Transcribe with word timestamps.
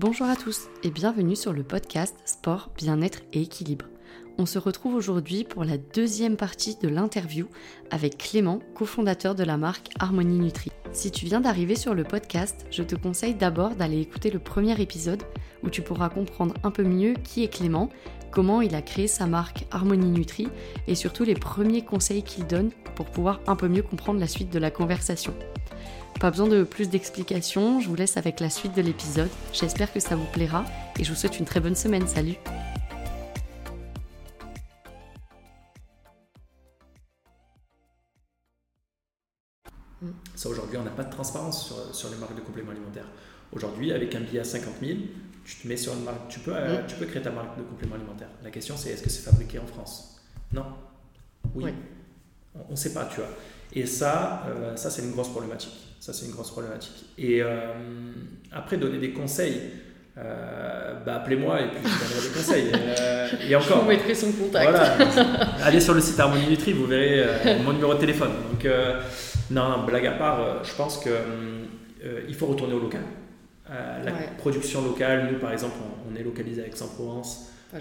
Bonjour 0.00 0.28
à 0.28 0.34
tous 0.34 0.70
et 0.82 0.88
bienvenue 0.90 1.36
sur 1.36 1.52
le 1.52 1.62
podcast 1.62 2.16
Sport, 2.24 2.70
Bien-être 2.74 3.20
et 3.34 3.42
Équilibre. 3.42 3.84
On 4.38 4.46
se 4.46 4.58
retrouve 4.58 4.94
aujourd'hui 4.94 5.44
pour 5.44 5.62
la 5.62 5.76
deuxième 5.76 6.38
partie 6.38 6.78
de 6.82 6.88
l'interview 6.88 7.48
avec 7.90 8.16
Clément, 8.16 8.60
cofondateur 8.74 9.34
de 9.34 9.44
la 9.44 9.58
marque 9.58 9.90
Harmonie 9.98 10.38
Nutri. 10.38 10.72
Si 10.92 11.10
tu 11.10 11.26
viens 11.26 11.42
d'arriver 11.42 11.76
sur 11.76 11.94
le 11.94 12.04
podcast, 12.04 12.64
je 12.70 12.82
te 12.82 12.94
conseille 12.94 13.34
d'abord 13.34 13.76
d'aller 13.76 14.00
écouter 14.00 14.30
le 14.30 14.38
premier 14.38 14.80
épisode 14.80 15.22
où 15.62 15.68
tu 15.68 15.82
pourras 15.82 16.08
comprendre 16.08 16.54
un 16.64 16.70
peu 16.70 16.82
mieux 16.82 17.12
qui 17.12 17.44
est 17.44 17.52
Clément, 17.52 17.90
comment 18.30 18.62
il 18.62 18.74
a 18.74 18.80
créé 18.80 19.06
sa 19.06 19.26
marque 19.26 19.66
Harmonie 19.70 20.12
Nutri 20.12 20.48
et 20.86 20.94
surtout 20.94 21.24
les 21.24 21.34
premiers 21.34 21.84
conseils 21.84 22.22
qu'il 22.22 22.46
donne 22.46 22.70
pour 22.94 23.04
pouvoir 23.04 23.40
un 23.46 23.54
peu 23.54 23.68
mieux 23.68 23.82
comprendre 23.82 24.18
la 24.18 24.28
suite 24.28 24.50
de 24.50 24.58
la 24.58 24.70
conversation. 24.70 25.34
Pas 26.20 26.30
besoin 26.30 26.48
de 26.48 26.64
plus 26.64 26.90
d'explications, 26.90 27.80
je 27.80 27.88
vous 27.88 27.94
laisse 27.94 28.18
avec 28.18 28.40
la 28.40 28.50
suite 28.50 28.76
de 28.76 28.82
l'épisode. 28.82 29.30
J'espère 29.54 29.90
que 29.90 30.00
ça 30.00 30.16
vous 30.16 30.26
plaira 30.26 30.66
et 30.98 31.02
je 31.02 31.08
vous 31.08 31.16
souhaite 31.16 31.38
une 31.38 31.46
très 31.46 31.60
bonne 31.60 31.74
semaine. 31.74 32.06
Salut 32.06 32.34
Ça, 40.34 40.50
aujourd'hui, 40.50 40.76
on 40.76 40.82
n'a 40.82 40.90
pas 40.90 41.04
de 41.04 41.10
transparence 41.10 41.66
sur, 41.66 41.94
sur, 41.94 42.10
les 42.10 42.16
marques 42.16 42.36
de 42.36 42.42
compléments 42.42 42.72
alimentaires. 42.72 43.08
Aujourd'hui, 43.52 43.90
avec 43.90 44.14
un 44.14 44.20
billet 44.20 44.40
à 44.40 44.44
50 44.44 44.74
000, 44.82 44.98
tu 45.46 45.56
te 45.56 45.68
mets 45.68 45.78
sur 45.78 45.94
une 45.94 46.04
marque, 46.04 46.28
tu 46.28 46.40
peux, 46.40 46.54
euh, 46.54 46.82
tu 46.86 46.96
peux 46.96 47.06
créer 47.06 47.22
ta 47.22 47.30
marque 47.30 47.56
de 47.56 47.62
compléments 47.62 47.94
alimentaires. 47.94 48.28
La 48.44 48.50
question, 48.50 48.76
c'est 48.76 48.90
est-ce 48.90 49.02
que 49.02 49.08
c'est 49.08 49.22
fabriqué 49.22 49.58
en 49.58 49.66
France? 49.66 50.20
Non. 50.52 50.66
Oui. 51.54 51.72
On 52.68 52.72
ne 52.72 52.76
sait 52.76 52.92
pas, 52.92 53.06
tu 53.06 53.20
vois. 53.20 53.30
Et 53.72 53.86
ça, 53.86 54.42
euh, 54.48 54.76
ça 54.76 54.90
c'est 54.90 55.02
une 55.02 55.12
grosse 55.12 55.28
problématique. 55.28 55.72
Ça, 56.00 56.12
c'est 56.12 56.26
une 56.26 56.32
grosse 56.32 56.50
problématique. 56.50 57.04
Et 57.18 57.42
euh, 57.42 57.72
après, 58.52 58.78
donner 58.78 58.98
des 58.98 59.12
conseils. 59.12 59.60
Euh, 60.18 60.94
bah, 61.06 61.16
appelez-moi 61.16 61.60
et 61.60 61.68
puis 61.68 61.78
je 61.84 61.88
vous 61.88 62.08
donnerai 62.08 62.28
des 62.28 62.34
conseils. 62.34 63.48
Et 63.48 63.54
encore. 63.54 63.78
Je 63.78 63.82
vous 63.82 63.88
mettrai 63.88 64.14
son 64.14 64.32
contact. 64.32 64.70
Voilà. 64.70 65.56
Allez 65.62 65.80
sur 65.80 65.94
le 65.94 66.00
site 66.00 66.18
Harmonie 66.18 66.48
Nutri, 66.48 66.72
vous 66.72 66.86
verrez 66.86 67.24
mon 67.62 67.72
numéro 67.72 67.94
de 67.94 68.00
téléphone. 68.00 68.30
Donc, 68.50 68.70
non, 69.50 69.68
non, 69.68 69.84
blague 69.84 70.06
à 70.06 70.12
part, 70.12 70.64
je 70.64 70.74
pense 70.74 70.98
qu'il 70.98 71.12
il 72.28 72.34
faut 72.34 72.46
retourner 72.46 72.74
au 72.74 72.80
local. 72.80 73.02
la 73.68 74.12
production 74.36 74.82
locale, 74.82 75.28
nous 75.32 75.38
par 75.38 75.52
exemple, 75.52 75.76
on, 76.10 76.16
est 76.16 76.24
localisé 76.24 76.62
à 76.62 76.66
Aix-en-Provence. 76.66 77.52
Ah, 77.72 77.78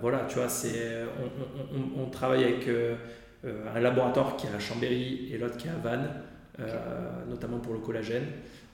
voilà, 0.00 0.26
tu 0.28 0.36
vois, 0.36 0.48
c'est, 0.48 1.04
on, 1.20 2.00
on, 2.00 2.04
on, 2.04 2.10
travaille 2.10 2.44
avec 2.44 2.68
un 3.44 3.80
laboratoire 3.80 4.36
qui 4.36 4.46
est 4.46 4.54
à 4.54 4.58
Chambéry 4.58 5.32
et 5.32 5.38
l'autre 5.38 5.56
qui 5.56 5.68
est 5.68 5.70
à 5.70 5.76
Vannes. 5.76 6.08
Euh, 6.60 7.24
notamment 7.30 7.58
pour 7.60 7.72
le 7.72 7.78
collagène. 7.78 8.26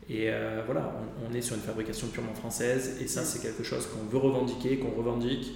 Et 0.08 0.30
euh, 0.30 0.62
voilà, 0.66 0.92
on, 1.24 1.32
est 1.32 1.40
sur 1.40 1.54
une 1.54 1.62
fabrication 1.62 2.08
purement 2.08 2.34
française, 2.34 2.96
et 3.00 3.06
ça, 3.06 3.22
c'est 3.22 3.40
quelque 3.40 3.62
chose 3.62 3.86
qu'on 3.86 4.04
veut 4.04 4.18
revendiquer, 4.18 4.78
qu'on 4.78 4.90
revendique. 4.90 5.52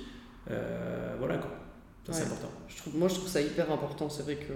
Euh, 0.51 1.17
voilà 1.19 1.39
quoi. 1.39 1.51
Ça, 2.07 2.13
c'est 2.13 2.25
important. 2.25 2.51
Je 2.69 2.77
trouve, 2.77 2.97
moi, 2.97 3.09
je 3.09 3.15
trouve 3.15 3.29
ça 3.29 3.41
hyper 3.41 3.73
important. 3.73 4.09
C'est 4.09 4.23
vrai 4.23 4.37
que 4.37 4.53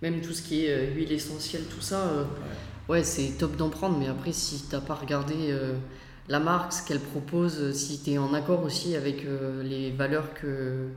même 0.00 0.22
tout 0.22 0.32
ce 0.32 0.40
qui 0.40 0.64
est 0.64 0.92
huile 0.94 1.12
essentielle, 1.12 1.64
tout 1.64 1.82
ça, 1.82 2.26
ouais, 2.88 3.04
c'est 3.04 3.36
top 3.38 3.56
d'en 3.56 3.68
prendre, 3.68 3.98
mais 3.98 4.08
après, 4.08 4.32
si 4.32 4.66
tu 4.66 4.74
n'as 4.74 4.80
pas 4.80 4.94
regardé 4.94 5.54
la 6.28 6.40
marque, 6.40 6.72
ce 6.72 6.86
qu'elle 6.86 7.00
propose, 7.00 7.72
si 7.72 8.02
tu 8.02 8.12
es 8.12 8.18
en 8.18 8.32
accord 8.32 8.62
aussi 8.64 8.96
avec 8.96 9.26
les 9.62 9.90
valeurs 9.90 10.32
que 10.34 10.88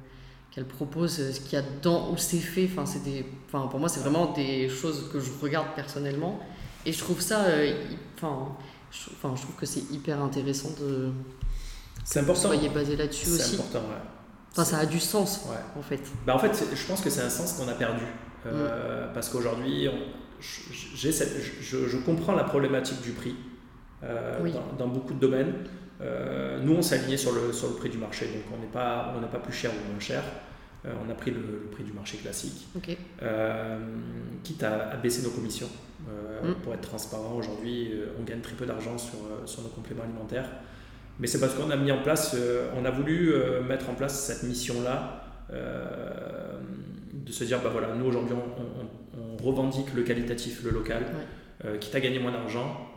qu'elle 0.58 0.66
propose, 0.66 1.34
ce 1.34 1.40
qu'il 1.40 1.54
y 1.54 1.56
a 1.56 1.62
dedans, 1.62 2.10
où 2.12 2.18
c'est 2.18 2.40
fait. 2.40 2.68
Enfin, 2.72 2.88
c'est 2.88 3.04
des, 3.04 3.24
enfin, 3.46 3.68
pour 3.68 3.80
moi, 3.80 3.90
c'est 3.90 4.00
vraiment 4.00 4.34
des 4.34 4.68
choses 4.70 5.08
que 5.14 5.20
je 5.20 5.30
regarde 5.40 5.68
personnellement. 5.76 6.40
Et 6.84 6.92
je 6.92 6.98
trouve 6.98 7.22
ça. 7.22 7.42
Euh, 7.42 7.76
enfin, 8.16 8.56
je, 8.90 9.12
enfin, 9.12 9.36
je 9.36 9.44
trouve 9.44 9.56
que 9.56 9.68
c'est 9.68 9.92
hyper 9.92 10.20
intéressant 10.20 10.70
de. 10.80 11.12
C'est 12.04 12.22
important. 12.22 12.48
soyez 12.48 12.70
basé 12.70 12.96
là-dessus 12.96 13.30
aussi. 13.30 13.56
C'est 13.56 13.60
important, 13.60 13.82
ouais. 13.82 14.02
Enfin, 14.52 14.64
ça 14.64 14.80
a 14.80 14.88
du 14.88 15.00
sens, 15.00 15.46
ouais. 15.48 15.80
en 15.80 15.84
fait. 15.84 16.02
Bah, 16.26 16.34
en 16.34 16.40
fait, 16.40 16.60
je 16.74 16.88
pense 16.88 17.02
que 17.02 17.12
c'est 17.12 17.22
un 17.22 17.30
sens 17.30 17.54
qu'on 17.54 17.68
a 17.68 17.76
perdu. 17.76 18.06
Euh, 18.48 19.10
mm. 19.10 19.14
Parce 19.14 19.30
qu'aujourd'hui, 19.30 19.88
je, 20.40 21.10
je, 21.62 21.98
comprends 21.98 22.34
la 22.34 22.46
problématique 22.46 23.02
du 23.02 23.12
prix 23.12 23.36
euh, 24.04 24.40
dans, 24.40 24.86
dans, 24.86 24.92
beaucoup 24.92 25.14
de 25.14 25.20
domaines. 25.20 25.54
nous, 26.64 26.73
on 26.73 26.82
s'est 26.82 26.96
aligné 26.96 27.17
sur 27.17 27.34
le, 27.34 27.54
sur 27.54 27.67
le 27.67 27.76
prix 27.76 27.90
du 27.90 28.00
marché, 28.00 28.26
donc 28.26 28.44
on 28.58 28.60
n'est 28.60 28.72
pas, 28.72 29.14
on 29.16 29.28
pas 29.28 29.38
plus 29.38 29.54
cher 29.54 29.70
ou 29.70 29.92
moins 29.92 30.00
cher. 30.00 30.23
Euh, 30.86 30.93
on 31.05 31.10
a 31.10 31.14
pris 31.14 31.32
le, 31.32 31.67
prix 31.71 31.83
du 31.83 31.92
marché 31.92 32.17
classique, 32.17 32.67
euh, 33.23 33.80
quitte 34.43 34.64
à, 34.64 34.95
baisser 34.98 35.23
nos 35.23 35.32
commissions. 35.32 35.70
Euh, 36.10 36.52
mm. 36.52 36.55
Pour 36.55 36.73
être 36.73 36.82
transparent, 36.82 37.36
aujourd'hui, 37.36 37.92
on 38.20 38.23
gagne 38.23 38.42
très 38.42 38.54
peu 38.54 38.65
d'argent 38.65 38.98
sur, 38.98 39.17
sur, 39.45 39.64
nos 39.64 39.70
compléments 39.70 40.04
alimentaires. 40.04 40.49
Mais 41.20 41.27
c'est 41.27 41.39
parce 41.39 41.55
qu'on 41.55 41.71
a 41.71 41.76
mis 41.76 41.92
en 41.92 42.04
place, 42.04 42.36
on 42.76 42.86
a 42.86 42.92
voulu 42.92 43.33
mettre 43.67 43.89
en 43.89 43.95
place 43.95 44.20
cette 44.20 44.43
mission-là, 44.43 45.23
de 45.49 47.32
se 47.32 47.43
dire, 47.43 47.60
bah 47.64 47.70
voilà, 47.71 47.95
nous 47.95 48.05
aujourd'hui, 48.05 48.36
on, 48.36 49.43
revendique 49.43 49.93
le 49.95 50.04
qualitatif, 50.04 50.64
le 50.64 50.70
local, 50.70 51.05
quitte 51.80 51.95
à 51.95 51.99
gagner 51.99 52.20
moins 52.20 52.32
d'argent. 52.32 52.93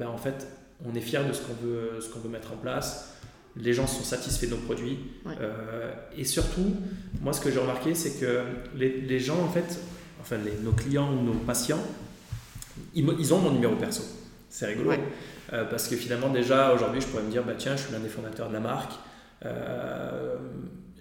ben 0.00 0.08
en 0.08 0.16
fait, 0.16 0.48
on 0.84 0.94
est 0.96 1.00
fier 1.00 1.24
de 1.26 1.32
ce 1.32 1.42
qu'on 1.42 1.54
veut, 1.54 2.00
ce 2.00 2.08
qu'on 2.08 2.18
veut 2.18 2.28
mettre 2.28 2.52
en 2.52 2.56
place 2.56 3.15
les 3.58 3.72
gens 3.72 3.86
sont 3.86 4.04
satisfaits 4.04 4.46
de 4.46 4.50
nos 4.50 4.60
produits. 4.60 4.98
Euh, 5.26 5.92
et 6.16 6.24
surtout, 6.24 6.74
moi, 7.20 7.32
ce 7.32 7.40
que 7.40 7.50
j'ai 7.50 7.58
remarqué, 7.58 7.94
c'est 7.94 8.20
que 8.20 8.42
les, 8.76 9.18
gens, 9.18 9.40
en 9.42 9.48
fait, 9.48 9.78
enfin, 10.20 10.36
nos 10.62 10.72
clients 10.72 11.10
ou 11.12 11.22
nos 11.22 11.32
patients, 11.32 11.82
ils, 12.94 13.34
ont 13.34 13.38
mon 13.38 13.50
numéro 13.50 13.74
perso. 13.76 14.02
C'est 14.50 14.66
rigolo. 14.66 14.92
Euh, 15.52 15.64
parce 15.64 15.88
que 15.88 15.96
finalement, 15.96 16.28
déjà, 16.28 16.72
aujourd'hui, 16.74 17.00
je 17.00 17.06
pourrais 17.06 17.22
me 17.22 17.30
dire, 17.30 17.44
bah, 17.44 17.54
tiens, 17.56 17.76
je 17.76 17.84
suis 17.84 17.92
l'un 17.92 18.00
des 18.00 18.08
fondateurs 18.08 18.48
de 18.48 18.54
la 18.54 18.60
marque. 18.60 18.92
Euh, 19.44 20.36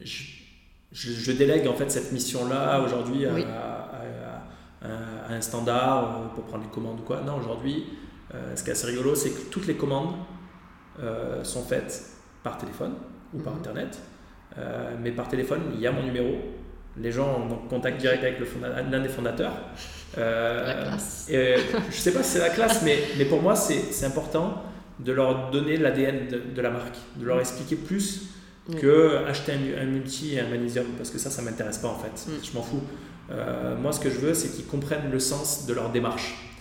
je, 0.01 1.31
délègue 1.33 1.67
en 1.67 1.73
fait 1.73 1.91
cette 1.91 2.13
mission-là 2.13 2.79
aujourd'hui 2.81 3.25
à, 3.25 3.41
un 5.27 5.41
standard 5.41 6.31
pour 6.35 6.45
prendre 6.45 6.63
les 6.63 6.69
commandes 6.69 6.99
ou 6.99 7.03
quoi. 7.03 7.22
Non, 7.25 7.37
aujourd'hui, 7.37 7.85
ce 8.55 8.63
qui 8.63 8.69
est 8.69 8.73
assez 8.73 8.87
rigolo, 8.87 9.16
c'est 9.16 9.31
que 9.31 9.41
toutes 9.49 9.67
les 9.67 9.75
commandes 9.75 10.13
sont 11.43 11.63
faites 11.63 12.14
par 12.45 12.57
téléphone 12.59 12.94
ou 13.33 13.39
par 13.39 13.53
mhm. 13.53 13.59
internet. 13.59 14.00
Euh, 14.57 14.95
mais 15.01 15.11
par 15.11 15.28
téléphone, 15.28 15.61
il 15.73 15.81
y 15.81 15.88
a 15.88 15.91
mon 15.91 16.03
numéro. 16.03 16.38
Les 16.97 17.11
gens 17.11 17.41
ont 17.41 17.67
contact 17.67 18.00
direct 18.00 18.23
avec 18.23 18.38
l'un 18.89 19.01
des 19.01 19.09
fondateurs. 19.09 19.51
Euh, 20.17 20.66
la 20.66 20.84
classe. 20.84 21.25
Et, 21.29 21.35
euh, 21.35 21.57
je 21.91 21.95
sais 21.95 22.13
pas 22.13 22.23
si 22.23 22.34
c'est 22.34 22.39
la 22.39 22.51
classe, 22.51 22.84
mais, 22.84 22.97
mais 23.17 23.25
pour 23.25 23.41
moi, 23.41 23.55
c'est 23.55 24.05
important 24.05 24.61
de 25.00 25.11
leur 25.11 25.51
donner 25.51 25.75
l'ADN 25.75 26.28
de, 26.55 26.61
la 26.61 26.69
marque, 26.69 26.95
de 27.17 27.25
leur 27.25 27.41
expliquer 27.41 27.75
plus 27.75 28.29
que 28.79 29.25
acheter 29.28 29.51
un, 29.78 29.85
multi 29.85 30.35
et 30.35 30.39
un 30.39 30.47
magnésium, 30.47 30.85
parce 30.97 31.09
que 31.09 31.17
ça, 31.17 31.29
ça 31.29 31.41
m'intéresse 31.41 31.79
pas 31.79 31.89
en 31.89 32.00
fait. 32.00 32.31
Mm. 32.31 32.34
Je 32.41 32.53
m'en 32.53 32.61
fous. 32.63 32.81
moi, 33.81 33.91
ce 33.91 34.00
que 34.00 34.09
je 34.09 34.19
veux, 34.19 34.34
c'est 34.34 34.55
qu'ils 34.55 34.66
comprennent 34.66 35.11
le 35.11 35.19
sens 35.19 35.66
de 35.66 35.73
leur 35.73 35.89
démarche, 35.89 36.55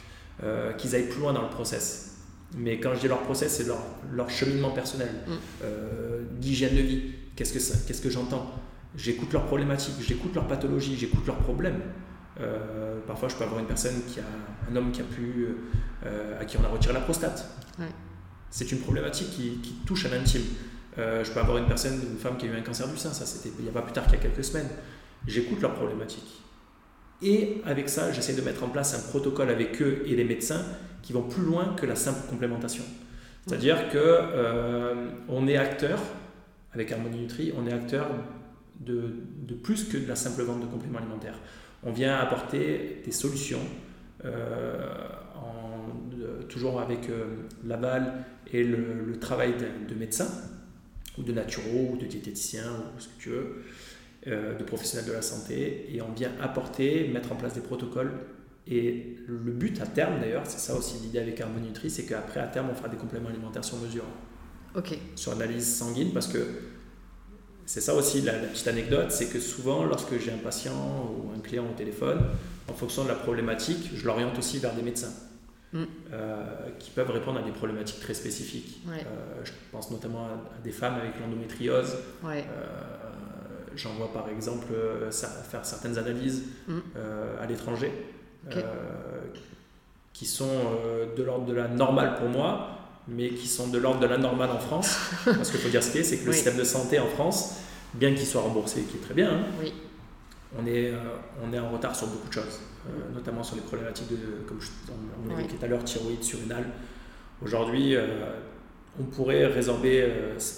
qu'ils 0.78 0.97
aillent 0.97 1.09
plus 1.09 1.21
loin 1.21 1.33
dans 1.33 1.43
le 1.43 1.50
process. 1.50 2.13
Mais 2.56 2.78
quand 2.78 2.94
je 2.94 3.00
dis 3.00 3.09
leur 3.09 3.22
process, 3.22 3.56
c'est 3.56 3.66
leur, 3.66 3.82
leur, 4.12 4.31
cheminement 4.31 4.70
personnel, 4.70 5.10
mm. 5.26 5.32
euh, 5.65 6.22
d'hygiène 6.38 6.76
de 6.76 6.82
vie. 6.82 7.03
Qu'est-ce 7.34 7.53
que, 7.53 7.87
qu'est-ce 7.87 8.00
que 8.00 8.10
j'entends? 8.10 8.53
J'écoute 8.97 9.32
leurs 9.32 9.47
problématiques, 9.47 9.97
j'écoute 10.00 10.34
leurs 10.34 10.47
pathologies, 10.47 10.97
j'écoute 10.97 11.26
leurs 11.26 11.38
problèmes. 11.38 11.81
Euh, 12.41 13.00
parfois, 13.06 13.28
je 13.28 13.34
peux 13.34 13.44
avoir 13.44 13.60
une 13.60 13.66
personne 13.66 14.03
qui 14.09 14.20
a 14.20 14.25
un 14.70 14.76
homme 14.76 14.93
qui 14.93 15.00
a 15.00 15.04
pu, 15.04 15.48
euh, 16.06 16.41
à 16.41 16.44
qui 16.44 16.56
on 16.56 16.64
a 16.64 16.69
retiré 16.69 16.94
la 16.94 17.00
prostate. 17.00 17.48
C'est 18.50 18.70
une 18.70 18.78
problématique 18.78 19.31
qui, 19.31 19.59
qui 19.59 19.72
touche 19.84 20.06
à 20.06 20.10
l'intime. 20.10 20.43
je 20.97 21.28
peux 21.32 21.41
avoir 21.41 21.59
une 21.59 21.66
personne, 21.66 21.94
une 22.09 22.19
femme 22.19 22.37
qui 22.37 22.47
a 22.47 22.50
eu 22.50 22.56
un 22.56 22.60
cancer 22.60 22.87
du 22.87 22.97
sein, 22.97 23.12
ça 23.12 23.26
c'était 23.26 23.53
il 23.59 23.64
n'y 23.64 23.69
a 23.69 23.72
pas 23.72 23.82
plus 23.82 23.93
tard 23.93 24.04
qu'il 24.04 24.14
y 24.14 24.19
a 24.19 24.20
quelques 24.20 24.44
semaines. 24.44 24.69
J'écoute 25.26 25.60
leurs 25.60 25.75
problématiques. 25.75 26.44
Et 27.22 27.62
avec 27.64 27.88
ça, 27.88 28.12
j'essaie 28.12 28.34
de 28.34 28.42
mettre 28.42 28.64
en 28.64 28.69
place 28.69 28.94
un 28.94 29.08
protocole 29.08 29.50
avec 29.50 29.80
eux 29.80 30.02
et 30.06 30.16
les 30.16 30.25
médecins 30.25 30.62
qui 31.02 31.12
vont 31.12 31.22
plus 31.22 31.42
loin 31.42 31.75
que 31.76 31.86
la 31.86 31.97
simple 31.97 32.28
complémentation. 32.28 32.84
C'est-à-dire 33.47 33.91
que 33.91 33.98
euh, 33.98 35.11
on 35.28 35.46
est 35.46 35.56
acteur, 35.56 36.00
avec 36.72 36.90
Harmonie 36.93 37.20
Nutri, 37.20 37.52
on 37.56 37.66
est 37.66 37.72
acteur 37.72 38.08
de, 38.81 39.55
plus 39.62 39.84
que 39.84 39.99
de 39.99 40.08
la 40.08 40.16
simple 40.16 40.43
vente 40.43 40.61
de 40.61 40.66
compléments 40.66 40.99
alimentaires. 40.99 41.38
On 41.82 41.93
vient 41.93 42.16
apporter 42.16 43.02
des 43.05 43.12
solutions, 43.12 43.60
euh, 44.25 44.78
toujours 46.49 46.81
avec 46.81 47.10
euh, 47.10 47.26
l'aval 47.64 48.25
et 48.52 48.64
le, 48.64 49.19
travail 49.20 49.52
de, 49.52 49.93
de, 49.93 49.99
médecins, 49.99 50.31
ou 51.19 51.22
de 51.22 51.32
naturaux, 51.32 51.90
ou 51.93 51.96
de 51.96 52.06
diététiciens, 52.06 52.72
ou 52.96 53.00
ce 53.00 53.08
que 53.08 53.20
tu 53.20 53.28
veux, 53.28 53.62
de 54.26 54.65
professionnels 54.65 55.06
de 55.06 55.12
la 55.12 55.23
santé, 55.23 55.87
et 55.93 56.00
on 56.00 56.12
vient 56.12 56.31
apporter, 56.41 57.09
mettre 57.09 57.32
en 57.32 57.37
place 57.37 57.55
des 57.55 57.61
protocoles 57.61 58.12
et 58.67 59.19
le 59.26 59.53
but 59.53 59.81
à 59.81 59.87
terme 59.87 60.21
d'ailleurs, 60.21 60.44
c'est 60.47 60.59
ça 60.59 60.75
aussi 60.75 60.97
l'idée 61.03 61.19
avec 61.19 61.41
Harmonie 61.41 61.69
Nutri, 61.69 61.91
c'est 61.91 62.05
qu'après 62.05 62.41
à 62.41 62.47
terme 62.47 62.69
on 62.71 62.75
fera 62.75 62.88
des 62.88 62.97
compléments 62.97 63.29
alimentaires 63.29 63.65
sur 63.65 63.76
mesure. 63.79 64.05
Ok. 64.75 64.99
Sur 65.17 65.32
analyse 65.32 65.76
sanguine, 65.76 66.12
parce 66.12 66.26
que 66.26 66.38
c'est 67.67 67.82
ça 67.82 67.94
aussi 67.94 68.23
la, 68.23 68.32
petite 68.32 68.67
anecdote, 68.67 69.11
c'est 69.11 69.26
que 69.26 69.38
souvent 69.38 69.85
lorsque 69.85 70.19
j'ai 70.19 70.32
un 70.32 70.38
patient 70.38 70.73
ou 70.73 71.31
un 71.37 71.41
client 71.41 71.67
au 71.70 71.75
téléphone, 71.75 72.20
en 72.69 72.73
fonction 72.73 73.05
de 73.05 73.09
la 73.09 73.15
problématique, 73.15 73.91
je 73.94 74.06
l'oriente 74.06 74.38
aussi 74.38 74.59
vers 74.59 74.75
des 74.75 74.82
médecins. 74.82 75.12
mm. 75.73 75.85
qui 76.79 76.91
peuvent 76.91 77.11
répondre 77.11 77.41
à 77.41 77.43
des 77.43 77.50
problématiques 77.50 78.00
très 78.00 78.15
spécifiques. 78.15 78.81
je 79.44 79.53
pense 79.73 79.91
notamment 79.91 80.25
à, 80.27 80.62
des 80.62 80.73
femmes 80.73 80.94
avec 80.94 81.20
l'endométriose. 81.20 81.97
Vois 83.97 84.12
par 84.12 84.29
exemple 84.29 84.67
faire 85.12 85.65
certaines 85.65 85.99
analyses 85.99 86.44
mm. 86.69 86.79
à 87.41 87.47
l'étranger 87.47 87.93
qui 90.12 90.26
sont 90.26 90.49
de 91.17 91.23
l'ordre 91.23 91.44
de 91.44 91.53
la 91.53 91.69
normale 91.69 92.15
pour 92.17 92.29
moi, 92.29 92.75
mais 93.09 93.31
qui 93.31 93.47
sont 93.47 93.69
de 93.69 93.79
l'ordre 93.79 94.00
de 94.00 94.06
la 94.06 94.17
normale 94.17 94.50
en 94.50 94.59
France. 94.59 94.97
Parce 95.25 95.50
qu'il 95.50 95.61
faut 95.61 95.69
dire 95.69 95.82
ce 95.82 95.91
qui 95.91 95.99
est, 95.99 96.05
c'est 96.05 96.19
que 96.19 96.26
le 96.26 96.32
système 96.32 96.56
de 96.56 96.65
santé 96.65 96.99
en 96.99 97.09
France, 97.09 97.56
bien 97.94 98.15
qu'il 98.15 98.26
soit 98.26 98.41
remboursé, 98.41 98.82
qui 98.82 98.97
est 98.97 99.00
très 99.00 99.15
bien, 99.15 99.31
hein, 99.31 99.67
on, 100.59 100.67
est, 100.67 100.91
euh, 100.91 100.99
on 101.43 101.53
est 101.53 101.59
en 101.59 101.70
retard 101.70 101.94
sur 101.94 102.06
beaucoup 102.06 102.29
de 102.29 102.32
choses, 102.32 102.61
euh, 102.87 103.15
notamment 103.15 103.43
sur 103.43 103.56
les 103.56 103.62
problématiques 103.62 104.09
de, 104.09 104.17
comme 104.47 104.61
je, 104.61 104.69
on, 104.88 105.29
on 105.29 105.38
évoquait 105.38 105.56
tout 105.56 105.65
à 105.65 105.69
l'heure, 105.69 105.85
thyroïde, 105.85 106.23
surrénale. 106.23 106.65
Aujourd'hui, 107.44 107.97
euh, 107.97 108.06
on 109.00 109.05
pourrait 109.05 109.47
résorber 109.47 110.09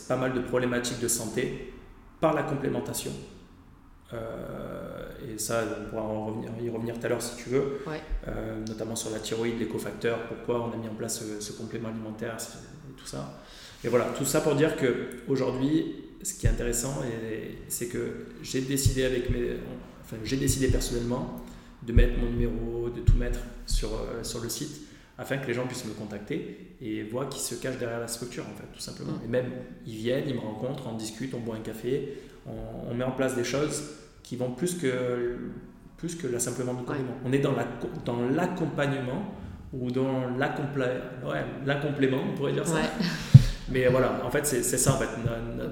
pas 0.08 0.16
mal 0.16 0.34
de 0.34 0.40
problématiques 0.40 1.00
de 1.00 1.08
santé 1.08 1.72
par 2.20 2.34
la 2.34 2.42
complémentation. 2.42 3.12
et 4.12 5.38
ça, 5.38 5.64
on 5.80 5.90
pourra 5.90 6.02
en 6.02 6.26
revenir, 6.26 6.50
y 6.62 6.70
revenir 6.70 6.98
tout 6.98 7.06
à 7.06 7.08
l'heure 7.08 7.22
si 7.22 7.36
tu 7.36 7.50
veux, 7.50 7.80
notamment 8.66 8.96
sur 8.96 9.10
la 9.10 9.18
thyroïde, 9.18 9.58
les 9.58 9.68
cofacteurs, 9.68 10.26
pourquoi 10.28 10.62
on 10.62 10.72
a 10.72 10.76
mis 10.76 10.88
en 10.88 10.94
place 10.94 11.20
ce, 11.20 11.40
ce 11.40 11.52
complément 11.52 11.88
alimentaire 11.88 12.36
et 12.36 12.92
tout 12.96 13.06
ça. 13.06 13.40
Et 13.84 13.88
voilà, 13.88 14.06
tout 14.16 14.24
ça 14.24 14.40
pour 14.40 14.54
dire 14.54 14.76
qu'aujourd'hui, 14.76 16.06
ce 16.22 16.34
qui 16.34 16.46
est 16.46 16.50
intéressant, 16.50 17.02
c'est 17.68 17.86
que 17.86 18.26
j'ai 18.42 18.62
décidé 18.62 19.04
avec 19.04 19.30
mes, 19.30 19.56
enfin, 20.02 20.16
j'ai 20.24 20.36
décidé 20.36 20.68
personnellement 20.68 21.40
de 21.82 21.92
mettre 21.92 22.18
mon 22.18 22.30
numéro, 22.30 22.90
de 22.90 23.00
tout 23.00 23.16
mettre 23.16 23.40
sur, 23.66 23.90
euh, 23.94 24.22
sur 24.24 24.40
le 24.40 24.48
site 24.48 24.80
afin 25.18 25.38
que 25.38 25.46
les 25.46 25.54
gens 25.54 25.66
puissent 25.66 25.86
me 25.86 25.94
contacter 25.94 26.76
et 26.80 27.02
voient 27.02 27.26
qui 27.26 27.40
se 27.40 27.54
cache 27.54 27.78
derrière 27.78 28.00
la 28.00 28.08
structure, 28.08 28.44
en 28.44 28.56
fait, 28.56 28.66
tout 28.72 28.80
simplement. 28.80 29.12
Mm. 29.12 29.24
Et 29.24 29.28
même, 29.28 29.50
ils 29.86 29.96
viennent, 29.96 30.24
ils 30.28 30.34
me 30.34 30.40
rencontrent, 30.40 30.84
on 30.88 30.96
discute, 30.96 31.32
on 31.34 31.40
boit 31.40 31.56
un 31.56 31.60
café, 31.60 32.18
on, 32.46 32.94
met 32.94 33.04
en 33.04 33.12
place 33.12 33.34
des 33.34 33.44
choses 33.44 33.82
qui 34.22 34.36
vont 34.36 34.50
plus 34.50 34.74
que, 34.74 35.38
plus 35.96 36.14
que 36.14 36.38
simplement 36.38 36.74
du 36.74 36.84
complément. 36.84 37.16
On 37.24 37.32
est 37.32 37.38
dans 37.38 37.54
l'accompagnement 38.34 39.34
ou 39.72 39.90
dans 39.90 40.28
l'accomplément, 40.36 42.18
on 42.32 42.34
pourrait 42.36 42.52
dire 42.52 42.66
ça. 42.66 42.80
Mais 43.68 43.88
voilà, 43.88 44.20
en 44.24 44.30
fait, 44.30 44.46
c'est 44.46 44.62
ça 44.62 44.94
en 44.94 44.98
fait, 44.98 45.08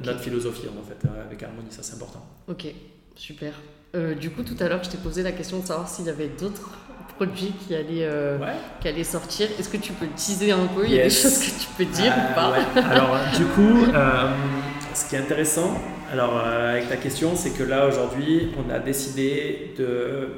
notre, 0.02 0.20
philosophie 0.20 0.66
en 0.68 0.82
fait, 0.82 1.06
euh, 1.06 1.24
avec 1.24 1.40
Harmonie, 1.42 1.70
ça 1.70 1.82
c'est 1.82 1.94
important. 1.94 2.26
Ok, 2.48 2.66
super. 3.14 3.54
Euh, 3.94 4.16
du 4.16 4.30
coup, 4.30 4.42
tout 4.42 4.56
à 4.58 4.68
l'heure, 4.68 4.82
je 4.82 4.90
t'ai 4.90 4.98
posé 4.98 5.22
la 5.22 5.30
question 5.30 5.60
de 5.60 5.66
savoir 5.66 5.88
s'il 5.88 6.06
y 6.06 6.08
avait 6.08 6.28
d'autres 6.28 6.76
produits 7.16 7.52
qui 7.52 7.74
allaient, 7.74 8.04
euh, 8.04 8.38
qui 8.80 8.88
allaient 8.88 9.04
sortir. 9.04 9.48
Est-ce 9.58 9.68
que 9.68 9.76
tu 9.76 9.92
peux 9.92 10.06
teaser 10.16 10.52
un 10.52 10.66
peu? 10.66 10.84
Il 10.84 10.92
y 10.92 11.00
a 11.00 11.04
des 11.04 11.10
choses 11.10 11.38
que 11.38 11.50
tu 11.50 11.66
peux 11.76 11.84
dire 11.84 12.12
ou 12.12 12.34
pas? 12.34 12.54
Alors, 12.90 13.18
du 13.36 13.44
coup, 13.44 13.86
ce 14.94 15.08
qui 15.08 15.16
est 15.16 15.18
intéressant, 15.18 15.78
alors 16.12 16.38
avec 16.38 16.88
ta 16.88 16.96
question, 16.96 17.34
c'est 17.36 17.50
que 17.50 17.62
là 17.62 17.86
aujourd'hui, 17.86 18.52
on 18.58 18.70
a 18.72 18.78
décidé 18.78 19.74
de 19.78 20.28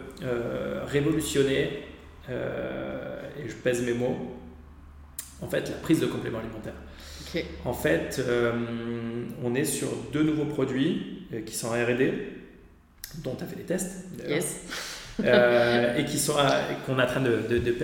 révolutionner, 0.87 1.85
et 2.29 3.49
je 3.49 3.55
pèse 3.55 3.83
mes 3.83 3.95
mots, 3.95 4.17
en 5.43 5.49
fait, 5.49 5.69
la 5.69 5.77
prise 5.77 6.01
de 6.01 6.07
compléments 6.07 6.39
alimentaires. 6.39 6.75
En 7.65 7.73
fait, 7.73 8.21
euh, 8.27 8.53
on 9.43 9.55
est 9.55 9.65
sur 9.65 9.89
deux 10.13 10.23
nouveaux 10.23 10.47
produits 10.47 11.27
euh, 11.33 11.43
qui 11.43 11.55
sont 11.55 11.69
en 11.69 11.73
RD, 11.73 12.13
dont 13.23 13.35
tu 13.35 13.45
as 13.45 13.47
fait 13.47 13.57
des 13.57 13.63
tests. 13.63 14.07
Yes. 14.27 14.61
Euh, 15.25 15.97
et 15.97 16.05
qui 16.05 16.19
sont 16.19 16.35
qu'on 16.85 16.99
est 16.99 17.03
en 17.03 17.07
train 17.07 17.23
de, 17.23 17.39
de, 17.49 17.59
de, 17.59 17.75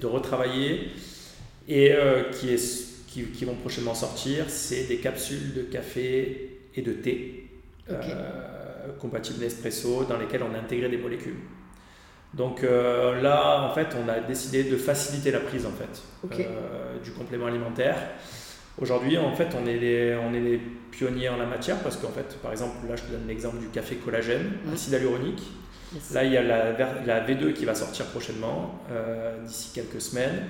de 0.00 0.06
retravailler 0.06 0.92
et 1.68 1.92
qui, 2.32 2.50
est, 2.50 3.06
qui, 3.08 3.24
qui, 3.24 3.44
vont 3.44 3.54
prochainement 3.56 3.94
sortir. 3.94 4.44
C'est 4.48 4.84
des 4.84 4.98
capsules 4.98 5.54
de 5.54 5.62
café 5.62 6.60
et 6.76 6.82
de 6.82 6.92
thé 6.92 7.48
compatibles 9.00 9.40
Nespresso 9.40 10.04
dans 10.04 10.18
lesquelles 10.18 10.42
on 10.42 10.54
a 10.54 10.58
intégré 10.58 10.88
des 10.88 10.98
molécules. 10.98 11.36
Donc 12.34 12.62
euh, 12.62 13.20
là, 13.22 13.62
en 13.62 13.74
fait, 13.74 13.88
on 13.96 14.08
a 14.08 14.20
décidé 14.20 14.64
de 14.64 14.76
faciliter 14.76 15.30
la 15.30 15.40
prise 15.40 15.64
en 15.64 15.72
fait 15.72 16.02
euh, 16.40 16.98
du 17.02 17.12
complément 17.12 17.46
alimentaire. 17.46 17.96
Aujourd'hui, 18.80 19.18
en 19.18 19.34
fait, 19.34 19.48
on 19.60 19.66
est, 19.66 19.76
les, 19.76 20.14
on 20.16 20.32
est 20.32 20.40
les 20.40 20.60
pionniers 20.90 21.28
en 21.28 21.36
la 21.36 21.46
matière 21.46 21.78
parce 21.80 21.96
qu'en 21.96 22.10
fait, 22.10 22.36
par 22.40 22.52
exemple, 22.52 22.76
là, 22.88 22.94
je 22.94 23.02
te 23.02 23.10
donne 23.10 23.26
l'exemple 23.26 23.58
du 23.58 23.68
café 23.68 23.96
collagène, 23.96 24.52
acide 24.72 24.92
hyaluronique. 24.92 25.42
Là, 26.12 26.22
il 26.22 26.32
y 26.32 26.36
a 26.36 26.42
la, 26.42 26.72
la, 27.04 27.26
V2 27.26 27.54
qui 27.54 27.64
va 27.64 27.74
sortir 27.74 28.06
prochainement, 28.06 28.82
euh, 28.90 29.42
d'ici 29.44 29.70
quelques 29.74 30.00
semaines. 30.00 30.44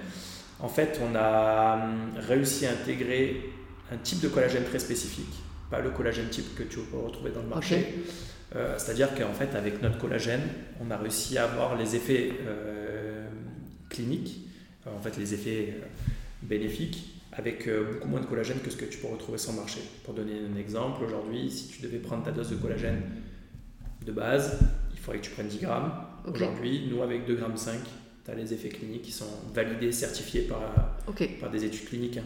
En 0.60 0.68
fait, 0.68 1.00
on 1.02 1.14
a 1.14 1.76
hum, 1.76 2.10
réussi 2.18 2.66
à 2.66 2.72
intégrer 2.72 3.50
un 3.92 3.96
type 3.96 4.20
de 4.20 4.28
collagène 4.28 4.64
très 4.64 4.80
spécifique, 4.80 5.32
pas 5.70 5.80
le 5.80 5.90
collagène 5.90 6.28
type 6.28 6.54
que 6.54 6.64
tu 6.64 6.80
peux 6.80 6.98
retrouver 6.98 7.30
dans 7.30 7.42
le 7.42 7.48
marché. 7.48 7.94
Euh, 8.56 8.74
c'est-à-dire 8.76 9.14
qu'en 9.14 9.32
fait, 9.32 9.54
avec 9.56 9.80
notre 9.80 9.98
collagène, 9.98 10.42
on 10.84 10.90
a 10.90 10.96
réussi 10.96 11.38
à 11.38 11.44
avoir 11.44 11.76
les 11.76 11.94
effets 11.94 12.32
euh, 12.46 13.28
cliniques, 13.88 14.40
en 14.86 15.00
fait 15.00 15.16
les 15.18 15.34
effets 15.34 15.74
bénéfiques, 16.42 17.17
avec 17.38 17.68
beaucoup 17.92 18.08
moins 18.08 18.20
de 18.20 18.26
collagène 18.26 18.58
que 18.58 18.70
ce 18.70 18.76
que 18.76 18.84
tu 18.84 18.98
peux 18.98 19.06
retrouver 19.06 19.38
sur 19.38 19.52
le 19.52 19.58
marché. 19.58 19.80
Pour 20.04 20.12
donner 20.12 20.34
un 20.52 20.58
exemple, 20.58 21.04
aujourd'hui, 21.04 21.50
si 21.50 21.68
tu 21.68 21.80
devais 21.82 21.98
prendre 21.98 22.24
ta 22.24 22.32
dose 22.32 22.50
de 22.50 22.56
collagène 22.56 23.00
de 24.04 24.12
base, 24.12 24.58
il 24.92 24.98
faudrait 24.98 25.20
que 25.20 25.24
tu 25.24 25.30
prennes 25.30 25.48
10 25.48 25.60
grammes. 25.60 25.92
Aujourd'hui, 26.26 26.88
nous, 26.90 27.00
avec 27.00 27.26
2 27.26 27.36
grammes 27.36 27.56
5, 27.56 27.78
tu 28.24 28.30
as 28.30 28.34
les 28.34 28.52
effets 28.52 28.68
cliniques 28.68 29.02
qui 29.02 29.12
sont 29.12 29.30
validés, 29.54 29.92
certifiés 29.92 30.42
par, 30.42 30.60
par 31.40 31.50
des 31.50 31.64
études 31.64 31.88
cliniques. 31.88 32.18
Hein. 32.18 32.24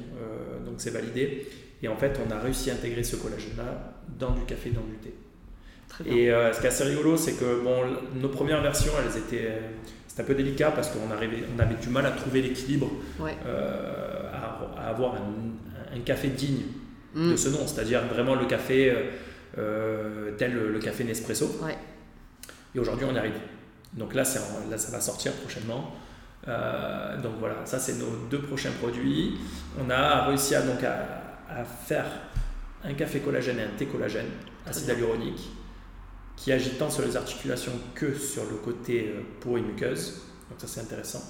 donc 0.64 0.76
c'est 0.79 0.91
validé. 0.91 1.47
Et 1.82 1.88
en 1.88 1.97
fait, 1.97 2.19
on 2.26 2.31
a 2.31 2.38
réussi 2.38 2.70
à 2.70 2.75
intégrer 2.75 3.03
ce 3.05 3.17
collagène-là 3.17 3.94
dans 4.19 4.31
du 4.31 4.44
café, 4.44 4.70
dans 4.70 4.82
du 4.82 4.97
thé. 4.97 5.12
Et 6.06 6.31
euh, 6.31 6.53
ce 6.53 6.61
qui 6.61 6.67
est 6.67 6.69
assez 6.69 6.85
rigolo, 6.85 7.17
c'est 7.17 7.35
que 7.35 7.62
bon, 7.62 7.82
nos 8.14 8.29
premières 8.29 8.62
versions, 8.62 8.93
elles 8.99 9.19
étaient, 9.19 9.53
c'était 10.09 10.23
un 10.23 10.26
peu 10.26 10.35
délicat 10.35 10.70
parce 10.70 10.88
qu'on 10.88 11.00
on 11.09 11.59
avait 11.59 11.75
du 11.75 11.88
mal 11.88 12.06
à 12.06 12.12
trouver 12.12 12.43
l'équilibre, 12.43 12.91
euh, 13.20 14.21
à, 14.82 14.88
avoir 14.88 15.14
un, 15.14 16.00
café 16.00 16.29
digne 16.29 16.62
mm. 17.14 17.32
de 17.32 17.37
ce 17.37 17.49
nom, 17.49 17.67
c'est-à-dire 17.67 18.02
vraiment 18.06 18.34
le 18.34 18.46
café 18.46 18.93
euh, 19.58 20.32
tel 20.38 20.55
le 20.55 20.79
café 20.79 21.05
Nespresso. 21.05 21.61
Et 22.75 22.79
aujourd'hui, 22.79 23.06
on 23.08 23.14
y 23.14 23.19
arrive. 23.19 23.38
Donc 23.93 24.14
là, 24.14 24.23
là, 24.70 24.79
ça 24.79 24.93
va 24.93 25.00
sortir 25.00 25.32
prochainement. 25.32 25.94
donc 26.46 27.32
voilà, 27.38 27.56
ça 27.67 27.79
c'est 27.79 27.99
nos 27.99 28.26
deux 28.31 28.40
prochains 28.40 28.73
produits. 28.81 29.38
On 29.79 29.90
a 29.90 30.26
réussi 30.26 30.55
à, 30.55 30.62
donc 30.62 30.82
à, 30.82 31.23
à 31.50 31.64
faire 31.64 32.06
un 32.85 32.95
café 32.95 33.21
collagène 33.21 33.59
et 33.59 33.62
un 33.62 33.76
thé 33.76 33.87
collagène, 33.87 34.28
acide 34.66 34.88
hyaluronique 34.88 35.50
qui 36.37 36.52
agit 36.52 36.71
tant 36.71 36.90
sur 36.90 37.04
les 37.04 37.16
articulations 37.16 37.73
que 37.95 38.14
sur 38.14 38.45
le 38.45 38.56
côté 38.56 39.12
euh, 39.14 39.21
peau 39.40 39.56
et 39.56 39.61
muqueuse. 39.61 40.23
Donc 40.50 40.61
ça 40.61 40.66
c'est 40.66 40.80
intéressant. 40.80 41.23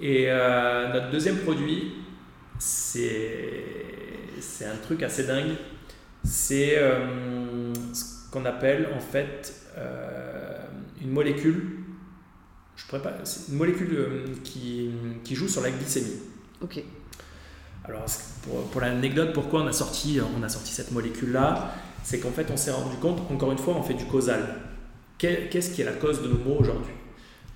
Et 0.00 0.26
euh, 0.28 0.92
notre 0.92 1.10
deuxième 1.10 1.38
produit, 1.38 1.92
c'est 2.58 3.54
un 4.64 4.76
truc 4.82 5.02
assez 5.02 5.24
dingue. 5.24 5.56
C'est 6.24 6.78
euh, 6.78 7.72
ce 7.92 8.30
qu'on 8.30 8.44
appelle 8.44 8.88
en 8.96 9.00
fait 9.00 9.52
une 11.00 11.10
molécule. 11.10 11.78
Je. 12.76 12.84
C'est 13.24 13.52
une 13.52 13.58
molécule 13.58 14.24
qui, 14.44 14.90
qui, 15.24 15.34
joue 15.34 15.48
sur 15.48 15.62
la 15.62 15.70
glycémie. 15.70 16.20
Ok. 16.60 16.82
Alors 17.84 18.04
pour, 18.42 18.68
pour 18.68 18.80
l'anecdote, 18.80 19.32
pourquoi 19.32 19.62
on 19.62 19.66
a 19.66 19.72
sorti 19.72 20.20
on 20.36 20.42
a 20.42 20.48
sorti 20.48 20.72
cette 20.72 20.92
molécule 20.92 21.32
là 21.32 21.72
c'est 22.06 22.20
qu'en 22.20 22.30
fait, 22.30 22.48
on 22.52 22.56
s'est 22.56 22.70
rendu 22.70 22.94
compte, 22.98 23.18
encore 23.32 23.50
une 23.50 23.58
fois, 23.58 23.74
on 23.74 23.82
fait 23.82 23.94
du 23.94 24.04
causal. 24.04 24.40
Qu'est-ce 25.18 25.72
qui 25.72 25.82
est 25.82 25.84
la 25.84 25.92
cause 25.92 26.22
de 26.22 26.28
nos 26.28 26.38
maux 26.38 26.56
aujourd'hui? 26.60 26.92